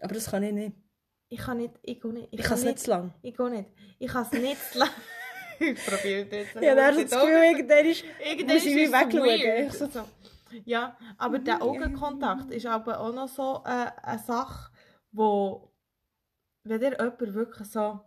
Aber 0.00 0.14
das 0.14 0.30
kann 0.30 0.42
ich 0.42 0.52
nicht. 0.52 0.76
Ich 1.28 1.38
kann 1.38 1.56
nicht... 1.58 1.74
Ich, 1.82 2.00
gehe 2.00 2.12
nicht, 2.12 2.28
Ich 2.30 2.42
kann 2.42 2.54
es 2.58 2.64
nicht 2.64 2.78
zu 2.80 2.90
lang. 2.90 3.14
Ich 3.22 3.36
gehe 3.36 3.50
nicht. 3.50 3.70
Ich 3.98 4.08
kann 4.08 4.22
es 4.24 4.32
nicht 4.32 4.72
zu 4.72 4.78
lang... 4.78 4.90
ich 5.60 5.86
probiere 5.86 6.26
das 6.26 6.38
jetzt. 6.38 6.54
Ja, 6.62 6.74
dann 6.74 6.86
hast 6.86 6.98
du 6.98 7.04
das 7.04 7.20
Gefühl, 7.20 7.42
irgendwann 7.44 7.86
ist... 7.86 8.04
Irgendwann 8.24 8.54
Muss 8.56 8.64
ich 8.66 8.76
es 8.76 8.92
wegschauen, 8.92 9.66
ich 9.66 9.72
so- 9.72 9.86
So. 9.86 10.04
Ja, 10.64 10.98
aber 11.16 11.38
der 11.38 11.62
Augenkontakt 11.62 12.50
ist 12.50 12.66
aber 12.66 13.00
auch 13.00 13.12
noch 13.12 13.28
so 13.28 13.62
äh, 13.64 13.90
eine 14.02 14.18
Sache, 14.18 14.70
wo, 15.10 15.72
wenn 16.64 16.78
dir 16.80 16.90
jemand 16.90 17.34
wirklich 17.34 17.68
so 17.70 18.00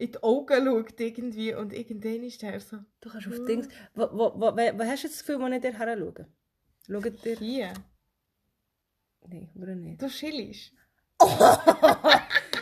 in 0.00 0.12
die 0.12 0.22
Augen 0.22 0.64
schaut 0.64 0.98
irgendwie 0.98 1.54
und 1.54 1.72
irgendwann 1.74 2.22
ist 2.24 2.40
der 2.40 2.58
so 2.60 2.78
Du 3.00 3.10
kannst 3.10 3.28
auf 3.28 3.44
Dings... 3.44 3.68
Wo, 3.94 4.08
wo, 4.12 4.32
wo, 4.34 4.56
wo, 4.56 4.84
hast 4.84 5.04
du 5.04 5.08
das 5.08 5.18
Gefühl, 5.18 5.40
wo 5.40 5.46
ich 5.46 5.60
dir 5.60 5.76
her 5.76 5.98
schaue? 5.98 6.26
Schaut 6.88 7.24
dir... 7.24 7.36
hier. 7.36 7.74
Nein, 9.28 9.50
oder 9.54 9.74
nicht? 9.74 10.00
Du 10.00 10.08
chillst. 10.08 10.72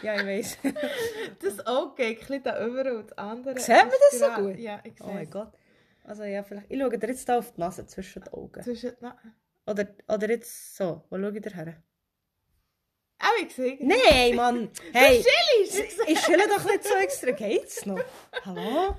Ja, 0.00 0.14
ich 0.14 0.26
weiß. 0.26 0.58
Das 1.40 1.66
Auge 1.66 2.14
bisschen 2.14 2.42
da 2.42 2.64
über 2.64 2.98
und 2.98 3.10
das 3.10 3.18
andere... 3.18 3.54
Man 3.54 3.56
ist 3.56 3.68
das 3.68 4.18
so 4.18 4.42
gut? 4.42 4.58
Ja, 4.58 4.80
ich 4.84 4.96
sehe 4.96 5.06
Oh 5.06 5.12
mein 5.12 5.30
Gott. 5.30 5.52
Also 6.04 6.24
ja, 6.24 6.42
vielleicht... 6.42 6.70
Ich 6.70 6.78
schaue 6.80 6.98
dir 6.98 7.08
jetzt 7.08 7.28
da 7.28 7.38
auf 7.38 7.52
die 7.52 7.60
Nase 7.60 7.86
zwischen 7.86 8.22
den 8.22 8.32
Augen. 8.32 8.62
Zwischen... 8.62 8.92
Na, 9.00 9.16
Oder, 9.66 9.88
oder 10.08 10.30
jetzt 10.30 10.76
so. 10.76 11.04
Wo 11.10 11.18
schaue 11.18 11.36
ich 11.36 11.42
dir 11.42 11.54
her? 11.54 11.82
Auch 13.20 13.42
ich 13.42 13.54
sehe... 13.54 13.78
Nein, 13.80 14.36
Mann! 14.36 14.70
Hey! 14.92 15.22
chillst! 15.24 15.78
Ich 15.80 15.96
sehe- 15.96 16.04
Ich 16.08 16.20
chille 16.20 16.44
doch 16.48 16.64
nicht 16.64 16.84
so 16.84 16.94
extra. 16.94 17.30
Geht's 17.32 17.84
noch? 17.86 18.00
Hallo? 18.44 18.94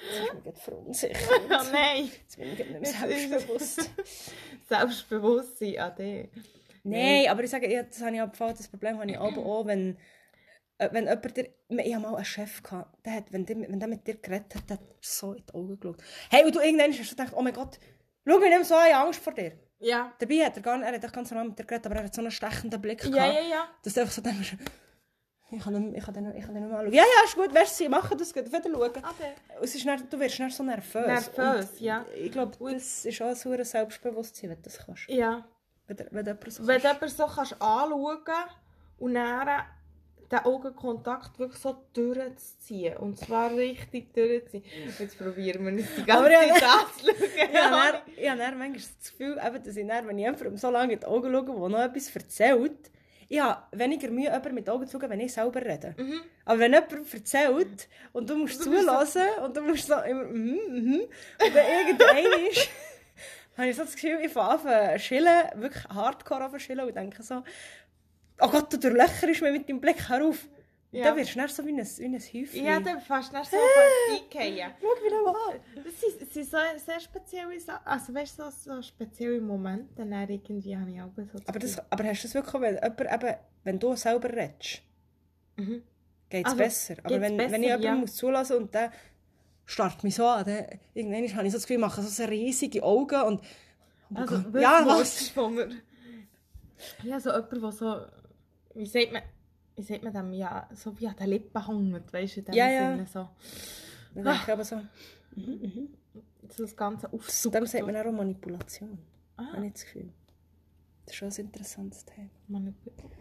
Jetzt 0.00 0.34
mir 0.34 0.40
gerade 0.42 0.58
verunsichert. 0.58 1.18
Oh 1.50 1.72
nein! 1.72 2.10
Jetzt 2.22 2.36
bin 2.36 2.52
ich 2.52 2.58
nicht 2.58 2.70
mehr 2.70 2.84
selbstbewusst. 2.84 3.90
Selbstbewusstsein 4.68 5.78
an 5.78 5.96
dich. 5.96 6.28
Nein, 6.84 7.28
aber 7.28 7.42
ich 7.44 7.50
sage, 7.50 7.68
das 7.88 8.00
habe 8.00 8.14
ich 8.14 8.22
auch 8.22 8.30
das 8.30 8.68
Problem 8.68 8.98
habe 8.98 9.10
ich 9.10 9.18
aber 9.18 9.44
auch, 9.44 9.66
wenn, 9.66 9.96
äh, 10.78 10.88
wenn 10.92 11.06
jemand 11.06 11.36
dir, 11.36 11.48
ich 11.68 11.94
hatte 11.94 12.00
mal 12.02 12.14
einen 12.14 12.24
Chef, 12.24 12.62
gehabt, 12.62 13.04
der 13.04 13.14
hat, 13.14 13.32
wenn, 13.32 13.44
der, 13.44 13.56
wenn 13.60 13.80
der 13.80 13.88
mit 13.88 14.06
dir 14.06 14.14
geredet 14.16 14.54
hat, 14.54 14.70
der 14.70 14.76
hat 14.78 14.84
so 15.00 15.32
in 15.32 15.44
die 15.44 15.54
Augen 15.54 15.80
geschaut. 15.80 16.02
Hey, 16.30 16.44
und 16.44 16.54
du 16.54 16.60
irgendwann 16.60 16.92
hast 16.92 17.10
du 17.10 17.16
gedacht, 17.16 17.32
oh 17.36 17.42
mein 17.42 17.52
Gott, 17.52 17.78
schau 18.26 18.38
mich 18.38 18.50
nicht 18.50 18.64
so 18.64 18.74
an, 18.74 18.86
ich 18.88 18.94
habe 18.94 19.06
Angst 19.06 19.20
vor 19.20 19.34
dir. 19.34 19.52
Ja. 19.80 20.12
Dabei 20.18 20.44
hat 20.44 20.56
er 20.56 20.62
gar 20.62 20.76
nicht, 20.78 20.86
er 20.88 21.00
hat 21.00 21.12
ganz 21.12 21.30
normal 21.30 21.48
mit 21.48 21.58
dir 21.58 21.64
geredet, 21.64 21.86
aber 21.86 21.96
er 21.96 22.04
hat 22.04 22.14
so 22.14 22.20
einen 22.20 22.30
stechenden 22.30 22.80
Blick 22.80 23.04
Ja, 23.04 23.10
gehabt, 23.10 23.34
ja, 23.34 23.40
ja. 23.48 23.68
dass 23.82 23.94
du 23.94 24.00
einfach 24.00 24.12
so 24.14 24.22
denkst, 24.22 24.56
ich 25.50 25.62
kann 25.64 25.72
nicht, 25.72 25.96
ich 25.98 26.04
kann 26.04 26.14
den, 26.14 26.34
ich 26.36 26.44
kann 26.44 26.52
den 26.54 26.62
nicht 26.64 26.70
mehr 26.70 26.78
anschauen. 26.80 26.92
Ja, 26.94 27.02
ja, 27.02 27.24
ist 27.24 27.34
gut, 27.36 27.54
weißt 27.54 27.80
du, 27.80 27.84
ich 27.84 27.90
mache 27.90 28.16
das, 28.16 28.34
geht 28.34 28.46
wieder 28.48 28.62
schauen. 28.62 28.90
Okay. 28.90 29.32
Es 29.62 29.74
ist 29.74 29.86
du 30.12 30.18
wirst 30.20 30.38
dann 30.40 30.50
so 30.50 30.62
nervös. 30.62 31.06
Nervös, 31.06 31.70
Und 31.70 31.80
ja. 31.80 32.04
Ich 32.16 32.30
glaube, 32.32 32.52
das 32.74 33.04
ist 33.06 33.22
auch 33.22 33.26
ein 33.28 33.34
hohes 33.44 33.70
Selbstbewusstsein, 33.70 34.50
wenn 34.50 34.56
du 34.56 34.62
das 34.64 34.78
kannst. 34.84 35.08
Ja. 35.08 35.46
Wenn, 35.86 35.96
du- 35.96 36.06
wenn 36.10 36.26
jemand 36.26 36.52
so 36.52 36.66
Wenn 36.66 36.82
kannst. 36.82 37.00
jemanden 37.00 37.16
so 37.16 37.26
kannst 37.34 37.52
anschauen 37.62 38.24
und 38.98 39.14
dann 39.14 39.62
den 40.30 40.38
Augenkontakt 40.40 41.38
wirklich 41.38 41.60
so 41.60 41.76
durchzuziehen. 41.94 42.96
Und 42.98 43.18
zwar 43.18 43.50
richtig 43.54 44.12
durchzuziehen. 44.14 44.64
Jetzt 44.98 45.18
probieren 45.18 45.64
wir 45.64 45.82
es 45.84 45.94
die 45.96 46.04
ganze 46.04 46.12
Aber 46.24 46.30
ja, 46.30 46.40
Zeit 46.54 46.62
anzuschauen. 46.62 47.16
Ich 47.50 47.56
habe 47.58 47.92
dann, 47.92 48.00
ich 48.16 48.28
habe 48.28 48.38
dann 48.38 48.58
manchmal 48.58 48.82
das 49.00 49.10
Gefühl, 49.10 49.40
eben, 49.44 49.62
dass 49.64 49.76
ich 49.76 49.86
dann, 49.86 50.06
wenn 50.06 50.18
ich 50.18 50.24
jemandem 50.24 50.56
so 50.56 50.70
lange 50.70 50.92
in 50.94 51.00
die 51.00 51.06
Augen 51.06 51.32
schaue, 51.32 51.44
der 51.44 51.68
noch 51.68 51.78
etwas 51.84 52.14
erzählt, 52.14 52.90
ich 53.30 53.40
habe 53.40 53.62
weniger 53.72 54.08
Mühe, 54.10 54.24
jemanden 54.24 54.54
mit 54.54 54.68
Augen 54.70 54.86
zu 54.86 54.98
schauen, 54.98 55.10
wenn 55.10 55.20
ich 55.20 55.32
selber 55.32 55.60
rede. 55.64 55.94
Mhm. 55.98 56.20
Aber 56.46 56.58
wenn 56.60 56.72
jemand 56.72 57.12
erzählt 57.14 57.88
und 58.12 58.28
du 58.30 58.36
musst 58.36 58.60
Du 58.60 58.64
so- 58.64 58.70
zulassen 58.78 59.22
und 59.44 59.56
du 59.56 59.60
musst 59.62 59.86
so 59.86 59.94
immer 59.94 60.24
mhm, 60.24 60.58
mhm, 60.70 61.00
und 61.00 61.54
dann 61.54 61.66
irgendein 61.86 62.24
ist, 62.50 62.68
habe 63.58 63.68
ich 63.68 63.76
so 63.76 63.82
das 63.82 63.94
Gefühl, 63.94 64.18
ich 64.24 64.32
fange 64.32 64.50
an 64.50 64.98
zu 64.98 65.04
schillen, 65.04 65.44
wirklich 65.56 65.84
hardcore 65.84 66.44
an 66.44 66.50
zu 66.52 66.58
schillen 66.60 66.86
und 66.86 66.94
denke 66.96 67.22
so, 67.22 67.42
oh 68.40 68.48
Gott, 68.48 68.72
du 68.72 68.78
durchlöcherst 68.78 69.22
mich 69.42 69.52
mit 69.52 69.68
deinem 69.68 69.80
Blick, 69.80 70.08
hör 70.08 70.24
auf. 70.26 70.48
Und 70.90 70.98
Ja. 71.00 71.04
dann 71.04 71.16
wirst 71.18 71.34
du 71.34 71.38
dann 71.38 71.48
so 71.48 71.66
wie 71.66 71.72
ein, 71.72 71.86
wie 71.86 72.04
ein 72.06 72.14
Häufchen. 72.14 72.64
Ja, 72.64 72.80
dann 72.80 73.00
fast 73.02 73.30
nicht 73.32 73.50
so 73.50 73.56
fast 73.58 74.34
eingehen. 74.34 74.70
Schau, 74.80 74.86
wie 75.04 75.08
der 75.10 75.18
war. 75.18 75.54
Das 75.84 76.00
sind, 76.00 76.22
das 76.22 76.32
sind 76.32 76.50
so 76.50 76.56
sehr 76.86 77.00
spezielle 77.00 77.60
Sachen. 77.60 77.86
Also 77.86 78.14
weißt 78.14 78.38
du, 78.38 78.44
so, 78.50 78.74
so 78.76 78.82
spezielle 78.82 79.38
Momente, 79.40 79.86
dann 79.96 80.12
irgendwie 80.30 80.74
habe 80.76 80.90
ich 80.90 81.02
auch 81.02 81.10
so 81.14 81.38
Aber, 81.46 81.58
das, 81.58 81.78
aber 81.90 82.04
hast 82.04 82.22
du 82.22 82.28
das 82.28 82.34
wirklich, 82.34 82.54
wenn, 82.62 82.76
jemand, 82.76 83.00
eben, 83.24 83.34
wenn 83.64 83.78
du 83.78 83.96
selber 83.96 84.30
redest, 84.30 84.82
Mhm. 85.56 85.82
geht 86.30 86.46
es 86.46 86.52
Also, 86.52 86.56
besser. 86.56 86.94
Aber 87.02 87.20
wenn, 87.20 87.36
wenn 87.36 87.40
ich 87.40 87.50
besser, 87.50 87.58
jemanden 87.64 87.84
ja. 87.84 87.94
muss 87.96 88.14
zulassen 88.16 88.56
und 88.56 88.72
der 88.74 88.90
starrt 89.66 90.02
mich 90.04 90.14
so 90.14 90.24
an, 90.26 90.44
dann 90.46 90.64
irgendwann 90.94 91.36
habe 91.36 91.46
ich 91.46 91.52
so 91.52 91.58
das 91.58 91.64
Gefühl, 91.64 91.76
ich 91.76 91.80
mache 91.82 92.00
so 92.02 92.24
riesige 92.24 92.82
Augen 92.82 93.20
und 93.22 93.42
Also, 94.14 94.36
ja, 94.58 94.84
was? 94.86 95.32
Ja, 97.02 97.18
so 97.20 97.30
jemand, 97.30 97.60
der 97.60 97.72
so, 97.72 97.96
wie 98.78 98.86
sagt 98.86 99.12
man, 99.12 99.22
wie 99.76 99.82
sagt 99.82 100.02
man 100.02 100.12
dem, 100.12 100.32
ja, 100.32 100.68
so 100.74 100.98
wie 100.98 101.06
an 101.08 101.16
den 101.16 101.28
Lippen 101.28 101.66
hängt, 101.66 102.12
weißt 102.12 102.36
du, 102.36 102.40
in 102.40 102.46
dem 102.46 102.54
Ja, 102.54 102.68
ja. 102.70 102.90
Sinne 102.92 103.06
so. 103.06 103.28
Dann 104.14 104.36
ich 104.36 104.52
aber 104.52 104.64
so, 104.64 104.80
So 106.48 106.62
das 106.62 106.76
Ganze 106.76 107.08
dem 107.08 107.18
aufsucht. 107.18 107.66
sagt 107.68 107.86
man 107.86 107.96
auch 107.96 108.10
Manipulation. 108.12 108.98
Ah. 109.36 109.52
Habe 109.52 109.66
ich 109.66 109.72
das 109.74 109.84
Gefühl. 109.84 110.08
Das 111.04 111.14
ist 111.14 111.18
schon 111.18 111.28
ein 111.28 111.36
interessantes 111.36 112.04
Thema. 112.04 112.28
Manip 112.48 112.74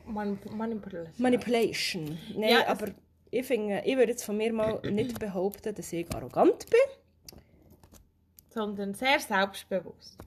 Manip 0.06 0.52
Manipulation. 0.52 1.22
Manipulation. 1.22 2.18
Nein, 2.36 2.50
Ja, 2.50 2.68
aber 2.68 2.88
ich, 3.30 3.46
finde, 3.46 3.82
ich 3.86 3.96
würde 3.98 4.12
jetzt 4.12 4.24
von 4.24 4.38
mir 4.38 4.52
mal 4.54 4.80
nicht 4.92 5.20
behaupten, 5.20 5.74
dass 5.76 5.94
ich 5.94 6.14
arrogant 6.14 6.66
bin. 6.70 7.40
Sondern 8.50 8.94
sehr 8.94 9.20
selbstbewusst. 9.20 10.18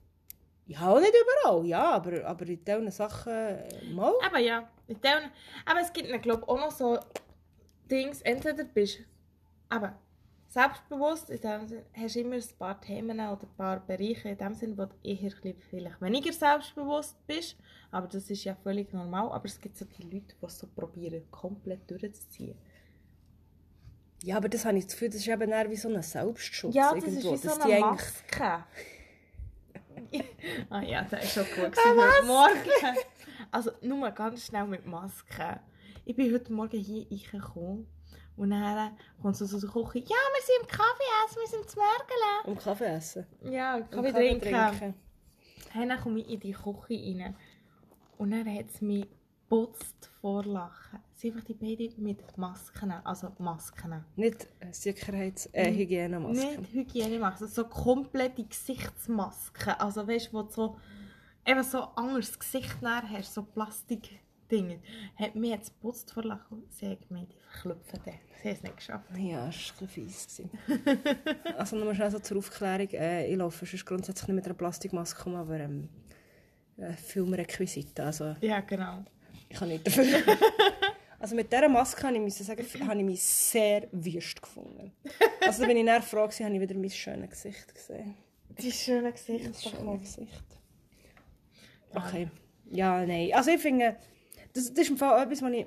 Ja, 0.71 0.89
auch 0.89 1.01
nicht 1.01 1.13
überall, 1.13 1.67
ja, 1.67 1.91
aber, 1.91 2.25
aber 2.25 2.47
in 2.47 2.65
diesen 2.65 2.91
Sachen 2.93 3.33
äh, 3.33 3.85
mal. 3.93 4.13
Aber 4.25 4.39
ja, 4.39 4.69
in 4.87 5.01
dem, 5.01 5.31
aber 5.67 5.81
es 5.81 5.93
gibt, 5.93 6.23
glaube 6.23 6.49
auch 6.49 6.59
noch 6.59 6.71
so 6.71 6.97
Dings, 7.91 8.23
entweder 8.23 8.63
bist 8.63 9.01
aber 9.69 9.99
selbstbewusst, 10.47 11.29
in 11.31 11.41
dem 11.41 11.67
Sinn, 11.67 11.83
hast 11.93 12.15
du 12.15 12.21
immer 12.21 12.37
ein 12.37 12.43
paar 12.57 12.81
Themen 12.81 13.19
oder 13.19 13.43
ein 13.43 13.57
paar 13.57 13.81
Bereiche, 13.81 14.29
in 14.29 14.39
dem 14.39 14.55
Sinn, 14.55 14.79
wo 14.79 14.85
du 14.85 14.95
eher 15.03 15.33
vielleicht 15.71 16.01
weniger 16.01 16.33
selbstbewusst 16.33 17.17
bist, 17.27 17.57
aber 17.91 18.07
das 18.07 18.31
ist 18.31 18.45
ja 18.45 18.55
völlig 18.55 18.93
normal, 18.93 19.33
aber 19.33 19.47
es 19.47 19.61
gibt 19.61 19.77
so 19.77 19.85
die 19.85 20.03
Leute, 20.03 20.37
die 20.41 20.47
es 20.47 20.57
so 20.57 20.69
probieren, 20.69 21.29
komplett 21.33 21.91
durchzuziehen. 21.91 22.57
Ja, 24.23 24.37
aber 24.37 24.49
das 24.49 24.65
habe 24.65 24.79
ich 24.79 24.85
das 24.85 24.93
Gefühl, 24.93 25.09
das 25.09 25.17
ist 25.17 25.27
eben 25.27 25.51
eher 25.51 25.69
wie 25.69 25.77
so 25.77 25.89
ein 25.89 26.01
Selbstschutz 26.01 26.77
Ja, 26.77 26.95
das 26.95 27.03
irgendwo. 27.03 27.35
ist 27.35 27.45
wie 27.45 27.49
so 27.49 27.61
eine 27.61 27.81
Maske. 27.81 28.65
ah 30.71 30.83
ja, 30.83 31.03
das 31.03 31.25
ist 31.25 31.35
schon 31.35 31.45
gut 31.45 31.77
heute 31.77 32.27
Morgen. 32.27 32.97
Also 33.51 33.71
nur 33.83 34.11
ganz 34.11 34.47
schnell 34.47 34.65
mit 34.67 34.87
Maske. 34.87 35.61
Ich 36.05 36.17
bin 36.17 36.33
heute 36.33 36.53
Morgen 36.53 36.79
hier 36.79 37.07
reingekommen 37.11 37.87
und 38.37 38.51
dann 38.51 38.97
kommt 39.21 39.37
so 39.37 39.47
so 39.47 39.59
Küche. 39.59 39.99
Ja, 39.99 40.17
wir 40.17 40.43
sind 40.43 40.63
im 40.63 40.67
Kaffee 40.69 41.11
essen, 41.27 41.39
wir 41.41 41.49
sind 41.49 41.71
zum 41.71 41.83
Mörgeln. 41.83 42.45
Um 42.47 42.59
Kaffee 42.59 42.85
essen. 42.87 43.27
Ja, 43.43 43.77
Um 43.77 43.91
Kaffee 43.91 44.13
trinken. 44.13 44.95
Hey, 45.73 45.87
dann 45.89 46.01
komme 46.01 46.21
ich 46.21 46.29
in 46.31 46.41
die 46.41 46.53
Küche 46.53 46.77
rein 46.91 47.37
und 48.19 48.31
dann 48.31 48.55
hat 48.55 48.67
es 48.69 48.81
mich 48.81 49.07
putzt 49.51 50.09
vor 50.21 50.45
Lachen. 50.45 51.01
Es 51.13 51.21
sind 51.21 51.35
einfach 51.35 51.45
die 51.45 51.55
beiden 51.55 52.03
mit 52.03 52.39
Masken, 52.39 52.93
also 52.93 53.33
Masken. 53.39 54.05
Nicht 54.17 54.49
äh, 54.61 54.73
Sicherheits-, 54.73 55.51
äh, 55.53 55.73
Hygienemaske. 55.75 56.61
Nicht 56.61 56.73
Hygienemasken, 56.73 57.49
so 57.49 57.65
komplette 57.65 58.45
Gesichtsmasken. 58.45 59.75
Also 59.75 60.07
weißt 60.07 60.29
du, 60.29 60.33
wo 60.33 60.43
du 60.43 60.51
so, 60.51 60.77
eben 61.45 61.63
so 61.65 61.81
anderes 61.97 62.39
Gesicht 62.39 62.81
nachher 62.81 63.19
hast, 63.19 63.35
so 63.35 63.43
Plastikdinge. 63.43 64.81
Hat 65.17 65.35
mir 65.35 65.57
jetzt 65.57 65.75
geputzt 65.75 66.13
vor 66.13 66.23
Lachen. 66.23 66.63
Sie 66.71 66.89
hat 66.89 67.09
gemeint, 67.09 67.33
ich 67.33 67.43
verklüpfe 67.43 67.99
den. 67.99 68.15
Sie 68.41 68.51
hat 68.51 68.57
es 68.57 68.63
nicht 68.63 68.77
geschafft. 68.77 69.11
Ja, 69.19 69.47
das 69.47 69.73
war 69.81 69.83
ein 69.83 69.87
bisschen 69.87 69.89
fies. 69.89 70.43
also 71.59 71.77
nur 71.77 71.93
schnell 71.97 72.11
so 72.13 72.21
zur 72.21 72.39
Aufklärung. 72.39 72.89
Äh, 72.91 73.27
ich 73.27 73.37
laufe 73.37 73.67
sonst 73.67 73.85
grundsätzlich 73.85 74.29
nicht 74.29 74.37
mit 74.37 74.45
einer 74.45 74.55
Plastikmaske 74.55 75.29
um, 75.29 75.35
aber 75.35 75.59
ähm, 75.59 75.89
äh, 76.77 76.93
Filmrequisiten. 76.93 78.05
Also 78.05 78.37
Ja, 78.41 78.61
genau. 78.61 79.05
Ich 79.51 79.59
kann 79.59 79.69
nicht 79.69 79.87
dafür. 79.87 80.05
also 81.19 81.35
mit 81.35 81.53
dieser 81.53 81.69
Maske 81.69 82.03
habe 82.05 82.15
ich, 82.17 82.23
müssen 82.23 82.45
sagen, 82.45 82.65
habe 82.89 82.99
ich 82.99 83.05
mich 83.05 83.23
sehr 83.23 83.89
wüst 83.93 84.41
gefunden. 84.41 84.93
Also 85.45 85.63
da 85.63 85.69
bin 85.69 85.77
ich 85.77 85.85
dann 85.85 86.03
froh 86.03 86.25
gewesen, 86.25 86.47
habe 86.47 86.55
ich 86.55 86.61
wieder 86.61 86.75
mein 86.75 86.91
schönes 86.91 87.31
Gesicht 87.31 87.75
gesehen. 87.75 88.15
Die 88.49 88.73
schöne 88.73 89.13
Gesicht. 89.13 89.49
Das 89.49 89.63
schöne 89.63 89.99
Gesicht. 89.99 90.45
Okay. 91.95 92.29
Ja, 92.71 93.05
nein. 93.05 93.31
Also 93.35 93.51
ich 93.51 93.61
finde, 93.61 93.97
das, 94.53 94.73
das 94.73 94.85
ist 94.85 94.91
im 94.91 94.97
Fall 94.97 95.23
etwas, 95.23 95.43
was 95.43 95.53
ich, 95.53 95.67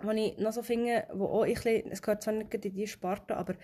was 0.00 0.16
ich 0.16 0.38
noch 0.38 0.52
so 0.52 0.62
finde, 0.62 1.06
wo 1.14 1.26
auch 1.26 1.44
ich, 1.44 1.64
es 1.64 2.02
gehört 2.02 2.22
zwar 2.22 2.34
nicht 2.34 2.52
in 2.52 2.60
diese 2.60 2.88
Sparte, 2.88 3.36
aber 3.36 3.54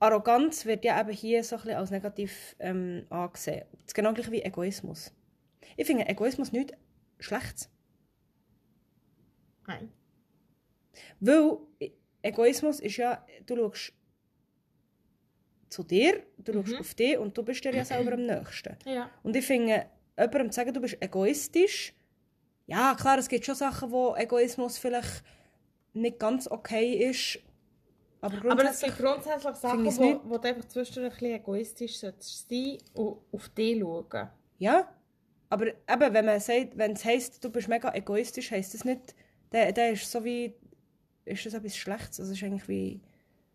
Arroganz 0.00 0.66
wird 0.66 0.84
ja 0.84 1.00
eben 1.00 1.12
hier 1.12 1.44
so 1.44 1.54
ein 1.54 1.62
bisschen 1.62 1.78
als 1.78 1.90
negativ 1.92 2.56
ähm, 2.58 3.06
angesehen. 3.08 3.62
Das 3.70 3.86
ist 3.86 3.94
genau 3.94 4.12
gleich 4.12 4.32
wie 4.32 4.42
Egoismus. 4.42 5.12
Ich 5.76 5.86
finde 5.86 6.08
Egoismus 6.08 6.50
nicht 6.50 6.72
schlecht. 7.20 7.68
Nein. 9.80 9.92
Weil 11.20 11.58
Egoismus 12.22 12.80
ist 12.80 12.96
ja, 12.96 13.24
du 13.46 13.56
schaust 13.56 13.92
zu 15.68 15.82
dir, 15.82 16.22
du 16.38 16.52
schaust 16.52 16.68
Mhm. 16.68 16.78
auf 16.78 16.94
dich 16.94 17.18
und 17.18 17.36
du 17.36 17.42
bist 17.42 17.64
dir 17.64 17.74
ja 17.74 17.84
selber 17.84 18.12
am 18.12 18.26
nächsten. 18.26 18.76
Ja. 18.84 19.10
Und 19.22 19.34
ich 19.36 19.46
finde, 19.46 19.86
jemandem 20.18 20.50
zu 20.52 20.56
sagen, 20.56 20.74
du 20.74 20.80
bist 20.80 20.96
egoistisch, 21.00 21.94
ja 22.66 22.94
klar, 22.94 23.18
es 23.18 23.28
gibt 23.28 23.44
schon 23.46 23.54
Sachen, 23.54 23.90
wo 23.90 24.14
Egoismus 24.14 24.78
vielleicht 24.78 25.22
nicht 25.94 26.18
ganz 26.18 26.46
okay 26.48 27.08
ist, 27.10 27.38
aber 28.20 28.52
Aber 28.52 28.64
es 28.64 28.80
gibt 28.80 28.98
grundsätzlich 28.98 29.56
Sachen, 29.56 29.84
wo, 29.84 30.20
wo 30.24 30.38
du 30.38 30.48
einfach 30.48 30.64
zwischendurch 30.66 31.14
ein 31.14 31.18
bisschen 31.18 31.34
egoistisch 31.40 31.98
solltest 31.98 32.48
sein 32.48 32.78
und 32.94 33.18
auf 33.32 33.48
dich 33.48 33.80
schauen. 33.80 34.28
Ja, 34.58 34.88
aber 35.48 35.66
eben, 35.66 36.14
wenn 36.14 36.24
man 36.24 36.38
sagt, 36.38 36.78
wenn 36.78 36.92
es 36.92 37.04
heisst, 37.04 37.42
du 37.44 37.50
bist 37.50 37.66
mega 37.68 37.92
egoistisch, 37.92 38.52
heisst 38.52 38.74
das 38.74 38.84
nicht, 38.84 39.14
der, 39.52 39.72
der 39.72 39.92
ist 39.92 40.10
so 40.10 40.24
wie, 40.24 40.54
ist 41.24 41.46
das 41.46 41.54
etwas 41.54 41.76
Schlechtes, 41.76 42.20
also 42.20 42.32
ist 42.32 42.42
eigentlich 42.42 42.68
wie, 42.68 43.00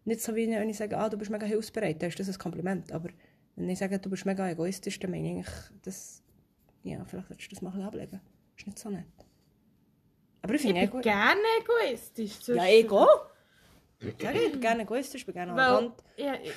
nicht 0.06 0.22
so 0.22 0.36
wie, 0.36 0.50
wenn 0.50 0.70
ich 0.70 0.78
sage, 0.78 0.98
ah, 0.98 1.10
du 1.10 1.18
bist 1.18 1.32
mega 1.32 1.46
hilfsbereit, 1.46 2.02
dann 2.02 2.10
ist 2.10 2.20
das 2.20 2.30
ein 2.30 2.38
Kompliment, 2.38 2.92
aber 2.92 3.10
wenn 3.56 3.70
ich 3.70 3.80
sage, 3.80 4.00
du 4.00 4.10
bist 4.10 4.26
mega 4.26 4.50
egoistisch, 4.50 5.00
dann 5.00 5.12
meine 5.12 5.28
ich 5.28 5.32
eigentlich, 5.36 5.56
das, 5.84 6.24
ja, 6.84 7.04
vielleicht 7.06 7.28
solltest 7.28 7.52
du 7.52 7.56
das 7.56 7.62
mal 7.62 7.70
ein 7.70 7.74
bisschen 7.74 7.88
ablegen, 7.88 8.22
ist 8.56 8.68
nicht 8.68 8.80
so 8.80 8.90
nett. 8.90 9.06
Aber 10.42 10.54
ich 10.54 10.62
Ich 10.62 10.68
finde 10.68 10.82
bin 10.82 10.90
Ego... 10.90 11.02
gerne 11.02 11.42
egoistisch. 11.62 12.48
Ja. 12.48 12.66
Ego? 12.66 13.08
Ja, 14.22 14.32
ich 14.32 14.52
bin 14.52 14.62
gerne 14.62 14.84
egoistisch, 14.84 15.22
ich 15.22 15.26
bin 15.26 15.34
gerne 15.34 15.54
arrogant, 15.54 16.04
ja, 16.18 16.36
ich, 16.44 16.54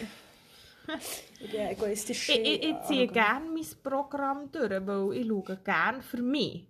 ich 1.41 1.51
bin 1.51 1.61
egoistisch. 1.61 2.29
ich, 2.29 2.39
ich, 2.39 2.65
ich 2.65 2.83
ziehe 2.87 3.09
gerne 3.09 3.49
mein 3.51 3.67
Programm 3.83 4.53
durch, 4.53 4.71
weil 4.87 5.17
ich 5.17 5.27
schaue 5.27 5.57
gerne 5.65 6.03
für 6.03 6.21
mich. 6.23 6.67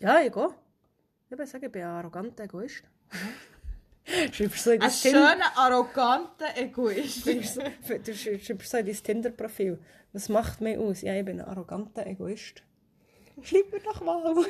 Ja, 0.00 0.20
ich 0.20 0.32
würde 1.30 1.46
sagen, 1.46 1.64
ich 1.64 1.72
bin 1.72 1.82
ein 1.82 1.88
arroganter 1.88 2.44
Egoist. 2.44 2.84
Schreibst 4.32 4.64
so 4.64 4.70
in 4.70 4.82
Ein 4.82 4.90
schöner, 4.90 5.56
arroganter 5.56 6.56
Egoist. 6.56 7.26
du 7.26 7.42
schreibst 8.14 8.70
so 8.70 8.76
in 8.78 8.86
dein 8.86 8.94
Tinder-Profil. 8.94 9.78
Was 10.12 10.28
macht 10.28 10.60
mich 10.60 10.78
aus? 10.78 11.02
Ja, 11.02 11.14
ich 11.14 11.24
bin 11.24 11.40
ein 11.40 11.46
arroganter 11.46 12.06
Egoist. 12.06 12.62
Schreib 13.42 13.72
mir 13.72 13.80
doch 13.80 14.00
mal. 14.00 14.34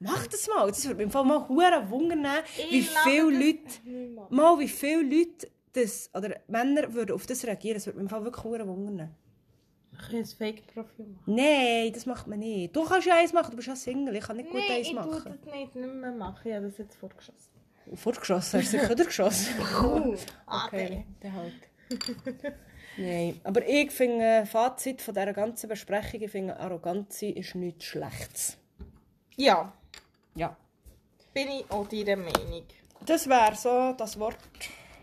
Mach 0.00 0.26
das 0.28 0.46
mal. 0.48 0.68
Das 0.68 0.84
würde 0.84 0.96
mich 0.96 1.04
im 1.06 1.10
Fall 1.10 1.24
mal 1.24 1.48
hure 1.48 1.90
wundern, 1.90 2.24
wie 2.70 2.82
viele 2.82 3.30
Leute, 3.30 4.30
mal 4.30 4.58
wie 4.60 4.68
viele 4.68 5.02
Leute 5.02 5.50
das, 5.72 6.08
oder 6.14 6.40
Männer 6.46 6.92
würden 6.94 7.12
auf 7.12 7.26
das 7.26 7.44
reagieren. 7.44 7.74
Das 7.74 7.86
würde 7.86 7.98
mich 7.98 8.04
im 8.04 8.08
Fall 8.08 8.24
wirklich 8.24 8.44
hure 8.44 8.66
wundern. 8.66 9.14
Ein 10.12 10.24
Fake-Profil 10.24 11.06
machen. 11.06 11.22
Nein, 11.26 11.92
das 11.92 12.06
macht 12.06 12.26
man 12.26 12.38
nicht. 12.38 12.74
Du 12.74 12.84
kannst 12.84 13.06
ja 13.06 13.16
eins 13.16 13.32
machen, 13.32 13.50
du 13.50 13.56
bist 13.56 13.68
ja 13.68 13.76
Single. 13.76 14.14
Ich 14.16 14.24
kann 14.24 14.36
nicht 14.36 14.50
gut 14.50 14.60
Nein, 14.60 14.78
eins 14.78 14.86
ich 14.86 14.92
tue 14.94 15.00
machen. 15.04 15.38
das 15.44 15.52
nicht, 15.54 15.74
nicht 15.74 15.94
mehr 15.94 16.12
machen. 16.12 16.40
Ich 16.48 16.54
habe 16.54 16.66
das 16.66 16.78
jetzt 16.78 16.96
vorgeschossen. 16.96 17.50
Vorgeschossen, 17.94 18.60
hast 18.60 18.72
du 18.72 18.78
sicher 18.78 18.94
durchgeschossen? 18.94 19.54
Ah, 20.46 20.66
Okay, 20.66 21.04
dann 21.20 21.32
halt. 21.32 21.54
Nein, 22.96 23.40
aber 23.44 23.66
ich 23.66 23.90
finde, 23.92 24.44
Fazit 24.46 25.00
von 25.00 25.14
dieser 25.14 25.32
ganzen 25.32 25.68
Besprechung, 25.68 26.20
ich 26.20 26.30
finde, 26.30 26.58
arrogant 26.58 27.12
sein 27.12 27.32
ist 27.34 27.54
nichts 27.54 27.84
Schlechtes. 27.84 28.58
Ja, 29.36 29.72
Ja. 30.34 30.56
bin 31.32 31.48
ich 31.48 31.70
auch 31.70 31.86
deiner 31.88 32.16
Meinung. 32.16 32.64
Das 33.06 33.28
wäre 33.28 33.54
so 33.54 33.94
das 33.96 34.18
Wort 34.18 34.36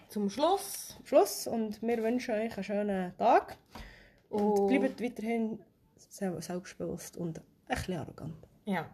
Zum 0.10 0.30
Schluss. 0.30 0.96
zum 0.98 1.06
Schluss 1.06 1.48
und 1.48 1.82
wir 1.82 2.04
wünschen 2.04 2.36
euch 2.36 2.54
einen 2.56 2.64
schönen 2.64 3.18
Tag. 3.18 3.58
Und 4.30 4.42
Und- 4.60 4.68
bleibt 4.80 5.02
weiterhin 5.02 5.60
sel- 5.98 6.42
selbstbewusst 6.42 7.18
und 7.18 7.40
ein 7.40 7.44
bisschen 7.76 7.98
arrogant. 8.00 8.36
Ja. 8.66 8.90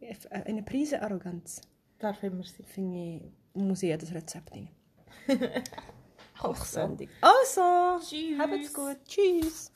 Ist 0.00 0.30
Eine 0.30 0.62
Prise 0.62 1.00
Arroganz. 1.00 1.60
Darf 1.98 2.22
immer 2.22 2.42
sein. 2.44 2.64
Finde 2.66 2.98
ich, 2.98 3.22
muss 3.54 3.82
ich 3.82 3.88
jedes 3.88 4.12
Rezept. 4.14 4.52
Also. 4.52 4.68
Kochsendung. 6.38 7.08
Also, 7.20 7.98
Tschüss. 8.04 8.38
habt's 8.38 8.72
gut. 8.72 8.96
Tschüss. 9.06 9.66